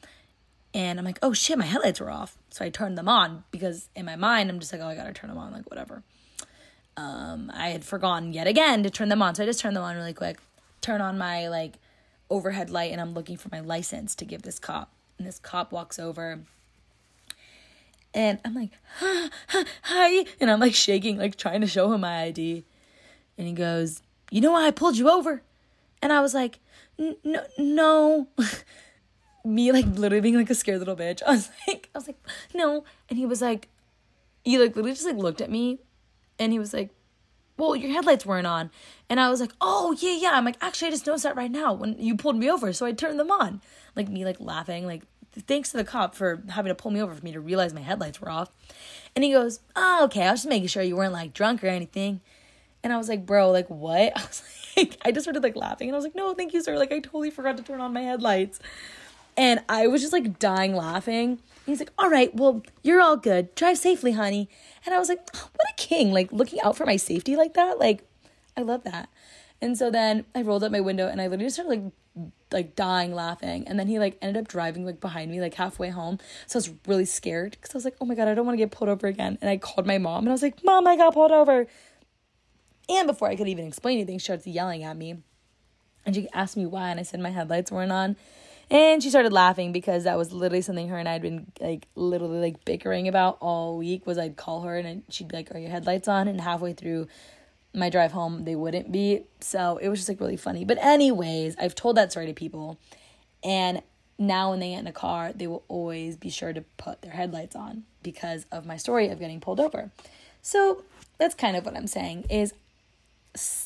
and 0.74 0.98
I'm 0.98 1.06
like, 1.06 1.20
oh 1.22 1.34
shit, 1.34 1.58
my 1.58 1.66
headlights 1.66 2.00
were 2.00 2.10
off. 2.10 2.38
So 2.52 2.64
I 2.64 2.70
turned 2.70 2.98
them 2.98 3.10
on 3.10 3.44
because 3.52 3.90
in 3.96 4.06
my 4.06 4.16
mind 4.16 4.50
I'm 4.50 4.60
just 4.60 4.72
like, 4.72 4.82
oh, 4.82 4.88
I 4.88 4.96
gotta 4.96 5.14
turn 5.14 5.30
them 5.30 5.38
on, 5.38 5.52
like 5.52 5.70
whatever. 5.70 6.04
Um, 6.98 7.52
I 7.54 7.70
had 7.70 7.84
forgotten 7.84 8.34
yet 8.34 8.48
again 8.48 8.84
to 8.84 8.90
turn 8.90 9.10
them 9.10 9.22
on, 9.22 9.36
so 9.36 9.44
I 9.44 9.46
just 9.46 9.60
turned 9.60 9.76
them 9.76 9.84
on 9.84 9.96
really 9.96 10.14
quick. 10.14 10.38
Turn 10.82 11.02
on 11.02 11.18
my 11.18 11.48
like 11.48 11.76
overhead 12.30 12.70
light 12.70 12.92
and 12.92 13.02
I'm 13.02 13.14
looking 13.14 13.38
for 13.38 13.50
my 13.52 13.62
license 13.62 14.16
to 14.16 14.26
give 14.26 14.42
this 14.42 14.60
cop. 14.60 14.92
And 15.18 15.28
this 15.28 15.40
cop 15.40 15.72
walks 15.72 15.98
over 15.98 16.42
and 18.14 18.40
I'm 18.44 18.54
like, 18.54 18.72
hi, 19.84 20.26
and 20.40 20.52
I'm 20.52 20.60
like 20.60 20.76
shaking, 20.76 21.18
like 21.18 21.36
trying 21.38 21.62
to 21.62 21.68
show 21.68 21.92
him 21.94 22.02
my 22.02 22.24
ID. 22.24 22.66
And 23.38 23.48
he 23.48 23.54
goes, 23.54 24.02
you 24.30 24.42
know 24.42 24.52
why 24.52 24.68
I 24.68 24.72
pulled 24.72 24.98
you 24.98 25.10
over? 25.10 25.42
And 26.02 26.12
I 26.12 26.20
was 26.22 26.34
like, 26.34 26.60
no, 26.98 27.44
no. 27.58 28.28
Me 29.44 29.72
like 29.72 29.86
literally 29.86 30.22
being 30.22 30.36
like 30.36 30.50
a 30.50 30.56
scared 30.56 30.80
little 30.80 30.96
bitch. 30.96 31.22
I 31.28 31.32
was 31.32 31.50
like, 31.68 31.90
I 31.94 31.98
was 31.98 32.08
like, 32.08 32.18
no. 32.54 32.84
And 33.10 33.18
he 33.18 33.26
was 33.26 33.42
like, 33.42 33.68
he 34.44 34.58
like 34.58 34.76
literally 34.76 34.94
just 34.94 35.06
like 35.06 35.18
looked 35.18 35.42
at 35.42 35.50
me 35.50 35.80
and 36.40 36.52
he 36.52 36.60
was 36.60 36.74
like, 36.74 36.90
well, 37.58 37.76
your 37.76 37.92
headlights 37.92 38.26
weren't 38.26 38.48
on. 38.48 38.72
And 39.10 39.20
I 39.20 39.30
was 39.30 39.40
like, 39.40 39.52
oh, 39.62 39.96
yeah, 40.00 40.16
yeah. 40.16 40.32
I'm 40.34 40.46
like, 40.46 40.58
actually, 40.62 40.88
I 40.88 40.92
just 40.92 41.06
noticed 41.06 41.24
that 41.26 41.36
right 41.36 41.52
now 41.52 41.74
when 41.74 41.96
you 42.00 42.18
pulled 42.18 42.36
me 42.36 42.50
over. 42.50 42.74
So 42.74 42.88
I 42.88 42.92
turned 42.92 43.20
them 43.20 43.30
on. 43.30 43.62
Like, 43.96 44.10
me, 44.10 44.26
like, 44.26 44.40
laughing. 44.40 44.88
Like, 44.88 45.04
thanks 45.32 45.70
to 45.72 45.78
the 45.78 45.84
cop 45.84 46.16
for 46.16 46.42
having 46.50 46.72
to 46.72 46.76
pull 46.76 46.90
me 46.90 47.02
over 47.02 47.14
for 47.14 47.24
me 47.24 47.34
to 47.34 47.40
realize 47.40 47.72
my 47.72 47.82
headlights 47.82 48.20
were 48.20 48.32
off. 48.32 48.50
And 49.16 49.24
he 49.24 49.32
goes, 49.32 49.60
oh, 49.76 50.06
okay. 50.06 50.24
I 50.24 50.32
was 50.32 50.40
just 50.40 50.50
making 50.50 50.70
sure 50.70 50.82
you 50.82 50.96
weren't, 50.96 51.14
like, 51.14 51.34
drunk 51.34 51.64
or 51.64 51.68
anything. 51.68 52.22
And 52.84 52.92
I 52.92 52.98
was 52.98 53.10
like, 53.10 53.26
bro, 53.26 53.52
like 53.52 53.68
what? 53.70 54.14
I 54.16 54.22
was 54.22 54.44
like, 54.76 54.98
I 55.04 55.12
just 55.12 55.26
started 55.26 55.44
like 55.44 55.56
laughing 55.56 55.88
and 55.88 55.96
I 55.96 55.98
was 55.98 56.06
like, 56.06 56.16
no, 56.16 56.34
thank 56.34 56.54
you, 56.54 56.64
sir. 56.64 56.78
Like, 56.78 56.92
I 56.92 57.00
totally 57.00 57.30
forgot 57.30 57.58
to 57.58 57.64
turn 57.64 57.82
on 57.82 57.94
my 57.94 58.02
headlights. 58.02 58.60
And 59.38 59.62
I 59.70 59.88
was 59.88 60.02
just 60.02 60.14
like 60.14 60.40
dying 60.40 60.76
laughing. 60.76 61.40
he's 61.66 61.80
like, 61.80 61.92
all 61.98 62.10
right, 62.10 62.34
well, 62.36 62.64
you're 62.84 63.02
all 63.02 63.18
good. 63.18 63.54
Drive 63.56 63.78
safely, 63.78 64.12
honey. 64.12 64.50
And 64.86 64.94
I 64.94 65.00
was 65.00 65.10
like, 65.10 65.20
oh, 65.36 65.50
what 65.54 65.70
a 65.72 65.74
king, 65.78 66.12
like 66.12 66.32
looking 66.32 66.60
out 66.62 66.76
for 66.76 66.86
my 66.86 66.98
safety 66.98 67.36
like 67.36 67.54
that. 67.54 67.80
Like, 67.80 68.04
I 68.58 68.62
love 68.62 68.84
that. 68.84 69.10
And 69.62 69.78
so 69.78 69.92
then 69.92 70.26
I 70.36 70.42
rolled 70.42 70.64
up 70.64 70.72
my 70.72 70.82
window 70.82 71.08
and 71.08 71.22
I 71.22 71.28
literally 71.28 71.50
started 71.50 71.70
like 71.70 71.94
like 72.52 72.76
dying 72.76 73.14
laughing 73.14 73.66
and 73.68 73.80
then 73.80 73.88
he 73.88 73.98
like 73.98 74.18
ended 74.22 74.42
up 74.42 74.48
driving 74.48 74.86
like 74.86 75.00
behind 75.00 75.32
me 75.32 75.40
like 75.40 75.54
halfway 75.54 75.90
home 75.90 76.18
so 76.46 76.58
i 76.58 76.60
was 76.60 76.72
really 76.86 77.06
scared 77.06 77.52
because 77.52 77.74
i 77.74 77.78
was 77.78 77.86
like 77.86 77.96
oh 78.02 78.06
my 78.06 78.14
god 78.14 78.28
i 78.28 78.34
don't 78.34 78.46
want 78.46 78.54
to 78.54 78.62
get 78.62 78.70
pulled 78.70 78.90
over 78.90 79.08
again 79.08 79.38
and 79.40 79.50
i 79.50 79.56
called 79.56 79.88
my 79.88 79.98
mom 79.98 80.20
and 80.20 80.30
i 80.30 80.32
was 80.34 80.42
like 80.42 80.62
mom 80.64 80.86
i 80.86 80.98
got 80.98 81.14
pulled 81.14 81.32
over 81.32 81.68
and 82.90 83.08
before 83.08 83.30
i 83.30 83.36
could 83.38 83.48
even 83.48 83.66
explain 83.66 83.98
anything 83.98 84.18
she 84.18 84.26
starts 84.26 84.46
yelling 84.46 84.84
at 84.84 84.98
me 84.98 85.20
and 86.06 86.14
she 86.14 86.28
asked 86.34 86.58
me 86.58 86.66
why 86.66 86.90
and 86.90 87.00
i 87.00 87.04
said 87.04 87.22
my 87.22 87.30
headlights 87.30 87.72
weren't 87.72 87.94
on 87.94 88.18
and 88.72 89.04
she 89.04 89.10
started 89.10 89.34
laughing 89.34 89.74
because 89.74 90.06
that 90.06 90.18
was 90.18 90.32
literally 90.32 90.62
something 90.62 90.88
her 90.88 90.98
and 90.98 91.08
i 91.08 91.14
had 91.14 91.22
been 91.22 91.52
like 91.60 91.88
literally 91.96 92.40
like 92.40 92.66
bickering 92.66 93.08
about 93.08 93.38
all 93.42 93.78
week 93.78 94.08
was 94.08 94.18
i'd 94.18 94.38
call 94.38 94.62
her 94.62 94.78
and 94.78 95.04
she'd 95.10 95.28
be 95.28 95.36
like 95.36 95.54
are 95.54 95.60
your 95.60 95.70
headlights 95.70 96.08
on? 96.08 96.28
And 96.28 96.42
halfway 96.42 96.74
through 96.74 97.08
my 97.74 97.90
drive 97.90 98.12
home 98.12 98.44
they 98.44 98.56
wouldn't 98.56 98.92
be. 98.92 99.24
So 99.40 99.78
it 99.78 99.88
was 99.88 100.00
just 100.00 100.10
like 100.10 100.20
really 100.20 100.38
funny. 100.38 100.66
But 100.66 100.78
anyways 100.80 101.56
i've 101.60 101.76
told 101.76 101.98
that 101.98 102.12
story 102.12 102.26
to 102.28 102.34
people. 102.34 102.80
And 103.44 103.82
now 104.18 104.52
when 104.52 104.60
they 104.60 104.72
get 104.72 104.80
in 104.80 104.88
a 104.88 104.94
car 104.94 105.32
they 105.34 105.48
will 105.48 105.64
always 105.68 106.16
be 106.16 106.30
sure 106.30 106.54
to 106.54 106.62
put 106.78 107.02
their 107.02 107.14
headlights 107.14 107.56
on 107.56 107.84
because 108.02 108.46
of 108.52 108.66
my 108.66 108.78
story 108.78 109.10
of 109.10 109.20
getting 109.20 109.40
pulled 109.40 109.60
over. 109.60 109.92
So 110.42 110.84
that's 111.18 111.36
kind 111.36 111.56
of 111.56 111.64
what 111.64 111.78
i'm 111.78 111.86
saying 111.86 112.26
is 112.32 112.52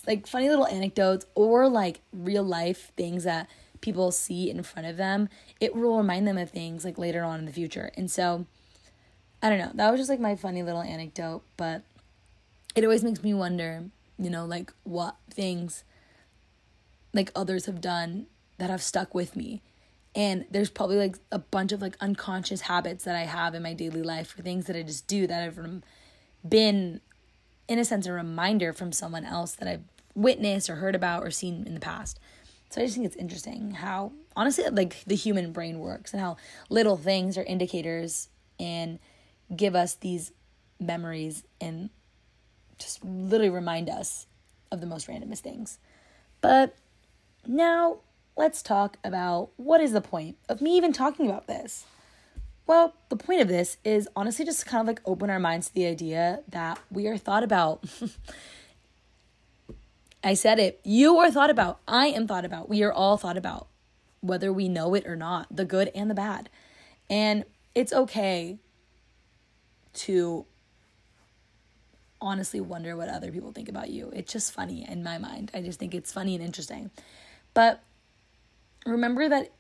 like 0.06 0.28
funny 0.28 0.50
little 0.50 0.68
anecdotes 0.68 1.26
or 1.34 1.70
like 1.70 2.02
real 2.12 2.44
life 2.44 2.92
things 2.98 3.24
that 3.24 3.50
people 3.86 4.12
see 4.12 4.50
in 4.50 4.64
front 4.64 4.88
of 4.88 4.98
them 4.98 5.30
it 5.60 5.76
will 5.76 5.98
remind 5.98 6.28
them 6.28 6.38
of 6.38 6.50
things 6.50 6.84
like 6.84 6.98
later 6.98 7.24
on 7.24 7.40
in 7.40 7.46
the 7.46 7.52
future 7.52 7.92
and 7.96 8.12
so 8.12 8.46
i 9.42 9.50
don't 9.50 9.60
know 9.60 9.72
that 9.76 9.90
was 9.92 10.00
just 10.00 10.10
like 10.10 10.20
my 10.20 10.36
funny 10.36 10.64
little 10.64 10.82
anecdote 10.82 11.42
but 11.56 11.84
it 12.76 12.84
always 12.84 13.04
makes 13.04 13.24
me 13.24 13.34
wonder 13.34 13.86
you 14.18 14.30
know, 14.30 14.46
like 14.46 14.74
what 14.84 15.16
things 15.30 15.84
like 17.14 17.32
others 17.36 17.66
have 17.66 17.82
done 17.82 18.28
that 18.58 18.70
have 18.70 18.82
stuck 18.82 19.14
with 19.14 19.36
me. 19.36 19.62
And 20.16 20.46
there's 20.50 20.70
probably 20.70 20.96
like 20.96 21.18
a 21.32 21.40
bunch 21.40 21.72
of 21.72 21.82
like 21.82 21.98
unconscious 22.00 22.62
habits 22.62 23.04
that 23.04 23.16
I 23.16 23.24
have 23.24 23.54
in 23.54 23.64
my 23.64 23.74
daily 23.74 24.02
life 24.02 24.38
or 24.38 24.42
things 24.42 24.66
that 24.68 24.76
I 24.76 24.84
just 24.84 25.08
do 25.08 25.28
that 25.28 25.44
have 25.44 25.82
been, 26.48 27.02
in 27.68 27.80
a 27.80 27.86
sense, 27.86 28.06
a 28.06 28.14
reminder 28.14 28.72
from 28.72 28.94
someone 28.94 29.26
else 29.26 29.54
that 29.56 29.68
I've 29.68 29.84
witnessed 30.14 30.70
or 30.70 30.76
heard 30.76 30.96
about 30.96 31.24
or 31.24 31.32
seen 31.32 31.66
in 31.68 31.74
the 31.74 31.82
past. 31.82 32.20
So 32.76 32.82
I 32.82 32.84
just 32.84 32.96
think 32.96 33.06
it's 33.06 33.16
interesting 33.16 33.72
how, 33.72 34.12
honestly, 34.36 34.66
like 34.70 35.02
the 35.08 35.16
human 35.16 35.54
brain 35.54 35.80
works 35.80 36.12
and 36.12 36.20
how 36.20 36.36
little 36.70 36.98
things 36.98 37.38
are 37.38 37.44
indicators 37.44 38.28
and 38.60 39.00
give 39.56 39.78
us 39.78 39.96
these 39.96 40.34
memories 40.78 41.46
and 41.62 41.90
just 42.78 43.02
literally 43.06 43.50
remind 43.50 43.90
us 43.90 44.28
of 44.74 44.82
the 44.82 44.88
most 44.88 45.08
randomest 45.08 45.38
things. 45.38 45.80
But 46.42 46.76
now 47.48 48.00
let's 48.36 48.62
talk 48.62 48.98
about 49.06 49.52
what 49.56 49.80
is 49.80 49.94
the 49.94 50.02
point 50.02 50.36
of 50.50 50.62
me 50.62 50.76
even 50.76 50.92
talking 50.92 51.28
about 51.28 51.48
this? 51.48 51.86
Well, 52.68 52.94
the 53.08 53.16
point 53.16 53.40
of 53.40 53.48
this 53.48 53.78
is 53.86 54.10
honestly 54.18 54.44
just 54.44 54.60
to 54.60 54.66
kind 54.66 54.82
of 54.82 54.88
like 54.88 55.00
open 55.06 55.30
our 55.30 55.40
minds 55.40 55.70
to 55.70 55.74
the 55.74 55.86
idea 55.86 56.42
that 56.50 56.78
we 56.92 57.08
are 57.08 57.18
thought 57.18 57.46
about. 57.46 57.86
I 60.26 60.34
said 60.34 60.58
it. 60.58 60.82
You 60.84 61.20
are 61.20 61.30
thought 61.30 61.52
about. 61.52 61.82
I 61.88 62.08
am 62.08 62.28
thought 62.28 62.46
about. 62.46 62.68
We 62.68 62.82
are 62.82 62.92
all 62.92 63.16
thought 63.16 63.38
about, 63.38 63.68
whether 64.22 64.52
we 64.52 64.68
know 64.68 64.96
it 64.96 65.06
or 65.06 65.16
not, 65.16 65.56
the 65.56 65.66
good 65.66 65.92
and 65.94 66.10
the 66.10 66.16
bad. 66.16 66.50
And 67.12 67.46
it's 67.76 67.94
okay 67.94 68.58
to 69.94 70.48
honestly 72.20 72.60
wonder 72.60 72.98
what 72.98 73.08
other 73.08 73.32
people 73.32 73.52
think 73.52 73.70
about 73.70 73.92
you. 73.92 74.12
It's 74.16 74.34
just 74.34 74.52
funny 74.52 74.84
in 74.90 75.04
my 75.04 75.20
mind. 75.20 75.52
I 75.54 75.62
just 75.62 75.78
think 75.78 75.94
it's 75.94 76.12
funny 76.12 76.34
and 76.34 76.44
interesting. 76.44 76.90
But 77.54 77.84
remember 78.84 79.30
that 79.30 79.52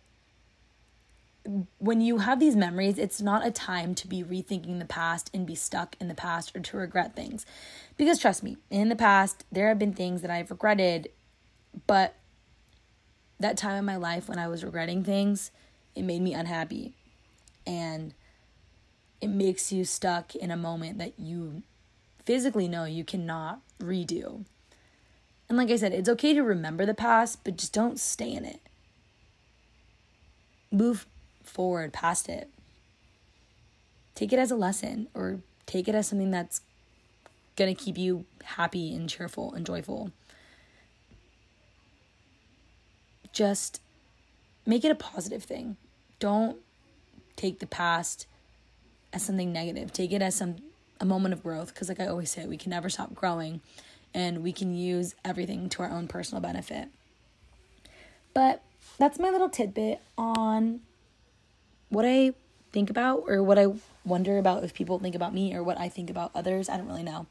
when 1.77 2.01
you 2.01 2.19
have 2.19 2.39
these 2.39 2.55
memories, 2.55 2.97
it's 2.97 3.21
not 3.21 3.45
a 3.45 3.51
time 3.51 3.93
to 3.95 4.07
be 4.07 4.23
rethinking 4.23 4.79
the 4.79 4.85
past 4.85 5.29
and 5.33 5.45
be 5.45 5.55
stuck 5.55 5.95
in 5.99 6.07
the 6.07 6.15
past 6.15 6.55
or 6.55 6.59
to 6.59 6.77
regret 6.77 7.15
things. 7.15 7.45
Because 7.97 8.19
trust 8.19 8.43
me, 8.43 8.57
in 8.69 8.89
the 8.89 8.95
past, 8.95 9.45
there 9.51 9.67
have 9.67 9.79
been 9.79 9.93
things 9.93 10.21
that 10.21 10.31
I've 10.31 10.49
regretted, 10.49 11.09
but 11.87 12.15
that 13.39 13.57
time 13.57 13.77
in 13.77 13.85
my 13.85 13.95
life 13.95 14.27
when 14.27 14.39
I 14.39 14.47
was 14.47 14.63
regretting 14.63 15.03
things, 15.03 15.51
it 15.93 16.03
made 16.03 16.21
me 16.21 16.33
unhappy. 16.33 16.93
And 17.67 18.13
it 19.21 19.27
makes 19.27 19.71
you 19.71 19.85
stuck 19.85 20.35
in 20.35 20.51
a 20.51 20.57
moment 20.57 20.97
that 20.97 21.19
you 21.19 21.63
physically 22.23 22.67
know 22.67 22.85
you 22.85 23.03
cannot 23.03 23.61
redo. 23.79 24.45
And 25.47 25.57
like 25.57 25.69
I 25.69 25.75
said, 25.75 25.93
it's 25.93 26.09
okay 26.09 26.33
to 26.33 26.41
remember 26.41 26.85
the 26.85 26.93
past, 26.93 27.43
but 27.43 27.57
just 27.57 27.73
don't 27.73 27.99
stay 27.99 28.33
in 28.33 28.45
it. 28.45 28.61
Move 30.71 31.05
forward 31.45 31.93
past 31.93 32.29
it. 32.29 32.49
Take 34.13 34.31
it 34.31 34.39
as 34.39 34.51
a 34.51 34.55
lesson 34.55 35.07
or 35.13 35.39
take 35.65 35.87
it 35.87 35.95
as 35.95 36.07
something 36.07 36.31
that's 36.31 36.61
going 37.55 37.73
to 37.73 37.81
keep 37.83 37.97
you 37.97 38.25
happy 38.43 38.93
and 38.93 39.09
cheerful 39.09 39.53
and 39.53 39.65
joyful. 39.65 40.11
Just 43.33 43.81
make 44.65 44.85
it 44.85 44.91
a 44.91 44.95
positive 44.95 45.43
thing. 45.43 45.75
Don't 46.19 46.57
take 47.35 47.59
the 47.59 47.67
past 47.67 48.27
as 49.11 49.23
something 49.23 49.51
negative. 49.51 49.91
Take 49.91 50.13
it 50.13 50.21
as 50.21 50.35
some 50.35 50.57
a 50.99 51.05
moment 51.05 51.33
of 51.33 51.43
growth 51.43 51.73
because 51.73 51.89
like 51.89 51.99
i 51.99 52.07
always 52.07 52.31
say 52.31 52.45
we 52.45 52.57
can 52.57 52.69
never 52.69 52.89
stop 52.89 53.13
growing 53.13 53.61
and 54.13 54.43
we 54.43 54.51
can 54.51 54.73
use 54.73 55.15
everything 55.25 55.69
to 55.69 55.81
our 55.83 55.91
own 55.91 56.07
personal 56.07 56.41
benefit 56.41 56.87
but 58.33 58.61
that's 58.97 59.19
my 59.19 59.29
little 59.29 59.49
tidbit 59.49 59.99
on 60.17 60.79
what 61.95 62.05
i 62.05 62.33
think 62.71 62.89
about 62.89 63.23
or 63.27 63.41
what 63.41 63.57
i 63.57 63.67
wonder 64.03 64.37
about 64.37 64.63
if 64.63 64.73
people 64.73 64.99
think 64.99 65.15
about 65.15 65.33
me 65.33 65.55
or 65.55 65.63
what 65.63 65.79
i 65.79 65.89
think 65.89 66.09
about 66.09 66.31
others 66.35 66.69
i 66.69 66.77
don't 66.77 66.87
really 66.87 67.03
know 67.03 67.25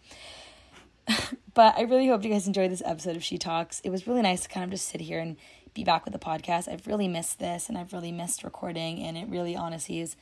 but 1.54 1.76
i 1.76 1.82
really 1.82 2.08
hope 2.08 2.24
you 2.24 2.30
guys 2.30 2.46
enjoyed 2.46 2.70
this 2.70 2.82
episode 2.84 3.16
of 3.16 3.22
she 3.22 3.38
talks 3.38 3.80
it 3.80 3.90
was 3.90 4.06
really 4.06 4.22
nice 4.22 4.42
to 4.42 4.48
kind 4.48 4.64
of 4.64 4.70
just 4.70 4.88
sit 4.88 5.00
here 5.00 5.20
and 5.20 5.36
be 5.74 5.84
back 5.84 6.04
with 6.04 6.12
the 6.12 6.18
podcast 6.18 6.66
i've 6.66 6.86
really 6.86 7.08
missed 7.08 7.38
this 7.38 7.68
and 7.68 7.76
i've 7.76 7.92
really 7.92 8.12
missed 8.12 8.42
recording 8.42 9.00
and 9.00 9.16
it 9.16 9.28
really 9.28 9.54
honestly 9.54 9.98
has 9.98 10.16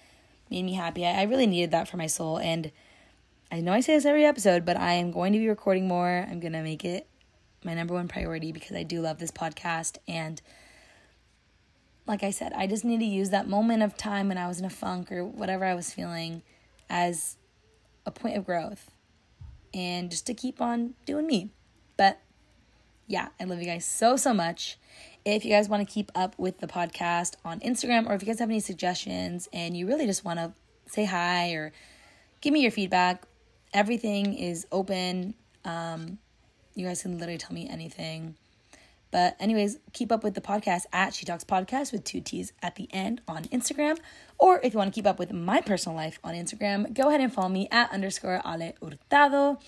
made 0.50 0.64
me 0.64 0.74
happy 0.74 1.06
I, 1.06 1.20
I 1.20 1.22
really 1.22 1.46
needed 1.46 1.70
that 1.70 1.88
for 1.88 1.96
my 1.96 2.06
soul 2.06 2.38
and 2.38 2.72
I 3.52 3.60
know 3.60 3.74
I 3.74 3.80
say 3.80 3.94
this 3.94 4.06
every 4.06 4.24
episode, 4.24 4.64
but 4.64 4.78
I 4.78 4.94
am 4.94 5.10
going 5.10 5.34
to 5.34 5.38
be 5.38 5.46
recording 5.46 5.86
more. 5.86 6.26
I'm 6.26 6.40
going 6.40 6.54
to 6.54 6.62
make 6.62 6.86
it 6.86 7.06
my 7.62 7.74
number 7.74 7.92
one 7.92 8.08
priority 8.08 8.50
because 8.50 8.74
I 8.74 8.82
do 8.82 9.02
love 9.02 9.18
this 9.18 9.30
podcast. 9.30 9.98
And 10.08 10.40
like 12.06 12.22
I 12.22 12.30
said, 12.30 12.52
I 12.54 12.66
just 12.66 12.84
need 12.84 12.98
to 12.98 13.04
use 13.06 13.30
that 13.30 13.48
moment 13.48 13.82
of 13.82 13.96
time 13.96 14.28
when 14.28 14.38
I 14.38 14.48
was 14.48 14.58
in 14.58 14.64
a 14.64 14.70
funk 14.70 15.12
or 15.12 15.24
whatever 15.24 15.64
I 15.64 15.74
was 15.74 15.92
feeling 15.92 16.42
as 16.90 17.36
a 18.04 18.10
point 18.10 18.36
of 18.36 18.44
growth 18.44 18.90
and 19.72 20.10
just 20.10 20.26
to 20.26 20.34
keep 20.34 20.60
on 20.60 20.94
doing 21.06 21.26
me. 21.26 21.50
But 21.96 22.20
yeah, 23.06 23.28
I 23.40 23.44
love 23.44 23.60
you 23.60 23.66
guys 23.66 23.84
so, 23.84 24.16
so 24.16 24.34
much. 24.34 24.78
If 25.24 25.44
you 25.44 25.52
guys 25.52 25.68
want 25.68 25.86
to 25.86 25.92
keep 25.92 26.10
up 26.14 26.36
with 26.38 26.58
the 26.58 26.66
podcast 26.66 27.34
on 27.44 27.60
Instagram 27.60 28.08
or 28.08 28.14
if 28.14 28.22
you 28.22 28.26
guys 28.26 28.40
have 28.40 28.50
any 28.50 28.60
suggestions 28.60 29.48
and 29.52 29.76
you 29.76 29.86
really 29.86 30.06
just 30.06 30.24
want 30.24 30.38
to 30.40 30.52
say 30.86 31.04
hi 31.04 31.52
or 31.52 31.72
give 32.40 32.52
me 32.52 32.60
your 32.60 32.72
feedback, 32.72 33.22
everything 33.72 34.34
is 34.34 34.66
open. 34.72 35.34
Um, 35.64 36.18
you 36.74 36.86
guys 36.86 37.02
can 37.02 37.18
literally 37.18 37.38
tell 37.38 37.52
me 37.52 37.68
anything. 37.68 38.34
But, 39.12 39.36
anyways, 39.38 39.78
keep 39.92 40.10
up 40.10 40.24
with 40.24 40.34
the 40.34 40.40
podcast 40.40 40.86
at 40.92 41.14
She 41.14 41.24
Talks 41.24 41.44
Podcast 41.44 41.92
with 41.92 42.02
two 42.02 42.20
T's 42.20 42.52
at 42.62 42.74
the 42.74 42.88
end 42.92 43.20
on 43.28 43.44
Instagram. 43.44 43.98
Or 44.38 44.58
if 44.64 44.72
you 44.72 44.78
want 44.78 44.92
to 44.92 44.98
keep 44.98 45.06
up 45.06 45.20
with 45.20 45.32
my 45.32 45.60
personal 45.60 45.94
life 45.94 46.18
on 46.24 46.34
Instagram, 46.34 46.92
go 46.92 47.08
ahead 47.08 47.20
and 47.20 47.32
follow 47.32 47.50
me 47.50 47.68
at 47.70 47.92
underscore 47.92 48.40
Ale 48.44 48.72
Hurtado. 48.82 49.60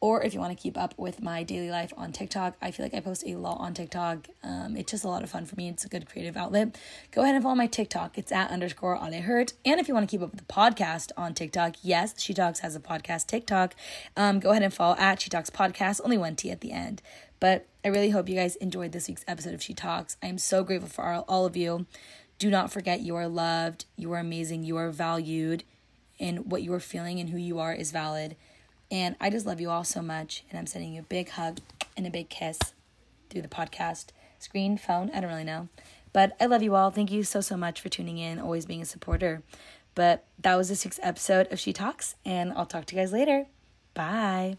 Or 0.00 0.22
if 0.22 0.32
you 0.32 0.38
want 0.38 0.56
to 0.56 0.62
keep 0.62 0.78
up 0.78 0.94
with 0.96 1.22
my 1.22 1.42
daily 1.42 1.70
life 1.70 1.92
on 1.96 2.12
TikTok, 2.12 2.56
I 2.62 2.70
feel 2.70 2.86
like 2.86 2.94
I 2.94 3.00
post 3.00 3.24
a 3.26 3.34
lot 3.34 3.58
on 3.58 3.74
TikTok. 3.74 4.28
Um, 4.44 4.76
it's 4.76 4.92
just 4.92 5.02
a 5.02 5.08
lot 5.08 5.24
of 5.24 5.30
fun 5.30 5.44
for 5.44 5.56
me. 5.56 5.68
It's 5.68 5.84
a 5.84 5.88
good 5.88 6.08
creative 6.08 6.36
outlet. 6.36 6.78
Go 7.10 7.22
ahead 7.22 7.34
and 7.34 7.42
follow 7.42 7.56
my 7.56 7.66
TikTok. 7.66 8.16
It's 8.16 8.30
at 8.30 8.50
underscore 8.50 8.94
Ale 8.94 9.22
Hurt. 9.22 9.54
And 9.64 9.80
if 9.80 9.88
you 9.88 9.94
want 9.94 10.08
to 10.08 10.10
keep 10.10 10.22
up 10.22 10.30
with 10.30 10.46
the 10.46 10.52
podcast 10.52 11.10
on 11.16 11.34
TikTok, 11.34 11.76
yes, 11.82 12.14
She 12.20 12.32
Talks 12.32 12.60
has 12.60 12.76
a 12.76 12.80
podcast 12.80 13.26
TikTok. 13.26 13.74
Um, 14.16 14.38
go 14.38 14.50
ahead 14.50 14.62
and 14.62 14.72
follow 14.72 14.94
at 14.98 15.20
She 15.20 15.30
Talks 15.30 15.50
Podcast, 15.50 16.00
only 16.04 16.18
one 16.18 16.36
T 16.36 16.50
at 16.50 16.60
the 16.60 16.70
end. 16.70 17.02
But 17.40 17.66
I 17.84 17.88
really 17.88 18.10
hope 18.10 18.28
you 18.28 18.34
guys 18.34 18.56
enjoyed 18.56 18.92
this 18.92 19.08
week's 19.08 19.24
episode 19.28 19.54
of 19.54 19.62
She 19.62 19.74
Talks. 19.74 20.16
I 20.22 20.26
am 20.26 20.38
so 20.38 20.64
grateful 20.64 20.88
for 20.88 21.24
all, 21.28 21.46
of 21.46 21.56
you. 21.56 21.86
Do 22.38 22.50
not 22.50 22.72
forget 22.72 23.00
you 23.00 23.16
are 23.16 23.28
loved, 23.28 23.84
you 23.96 24.12
are 24.12 24.18
amazing, 24.18 24.64
you 24.64 24.76
are 24.76 24.90
valued, 24.90 25.64
and 26.20 26.50
what 26.50 26.62
you 26.62 26.72
are 26.72 26.80
feeling 26.80 27.20
and 27.20 27.30
who 27.30 27.38
you 27.38 27.58
are 27.58 27.72
is 27.72 27.90
valid. 27.92 28.36
And 28.90 29.16
I 29.20 29.30
just 29.30 29.46
love 29.46 29.60
you 29.60 29.70
all 29.70 29.84
so 29.84 30.02
much. 30.02 30.44
And 30.50 30.58
I'm 30.58 30.66
sending 30.66 30.94
you 30.94 31.00
a 31.00 31.04
big 31.04 31.30
hug 31.30 31.58
and 31.96 32.06
a 32.06 32.10
big 32.10 32.28
kiss. 32.28 32.58
through 33.30 33.42
the 33.42 33.48
podcast 33.48 34.06
screen, 34.38 34.78
phone. 34.78 35.10
I 35.12 35.20
don't 35.20 35.30
really 35.30 35.44
know. 35.44 35.68
But 36.12 36.36
I 36.40 36.46
love 36.46 36.62
you 36.62 36.74
all. 36.74 36.90
Thank 36.90 37.10
you 37.12 37.22
so, 37.22 37.40
so 37.40 37.56
much 37.56 37.80
for 37.80 37.88
tuning 37.88 38.18
in, 38.18 38.38
always 38.38 38.66
being 38.66 38.82
a 38.82 38.86
supporter. 38.86 39.42
But 39.94 40.24
that 40.40 40.56
was 40.56 40.68
this 40.68 40.84
week's 40.84 41.00
episode 41.02 41.52
of 41.52 41.58
She 41.58 41.72
Talks, 41.72 42.14
and 42.24 42.52
I'll 42.52 42.66
talk 42.66 42.86
to 42.86 42.96
you 42.96 43.02
guys 43.02 43.12
later. 43.12 43.46
Bye. 43.94 44.56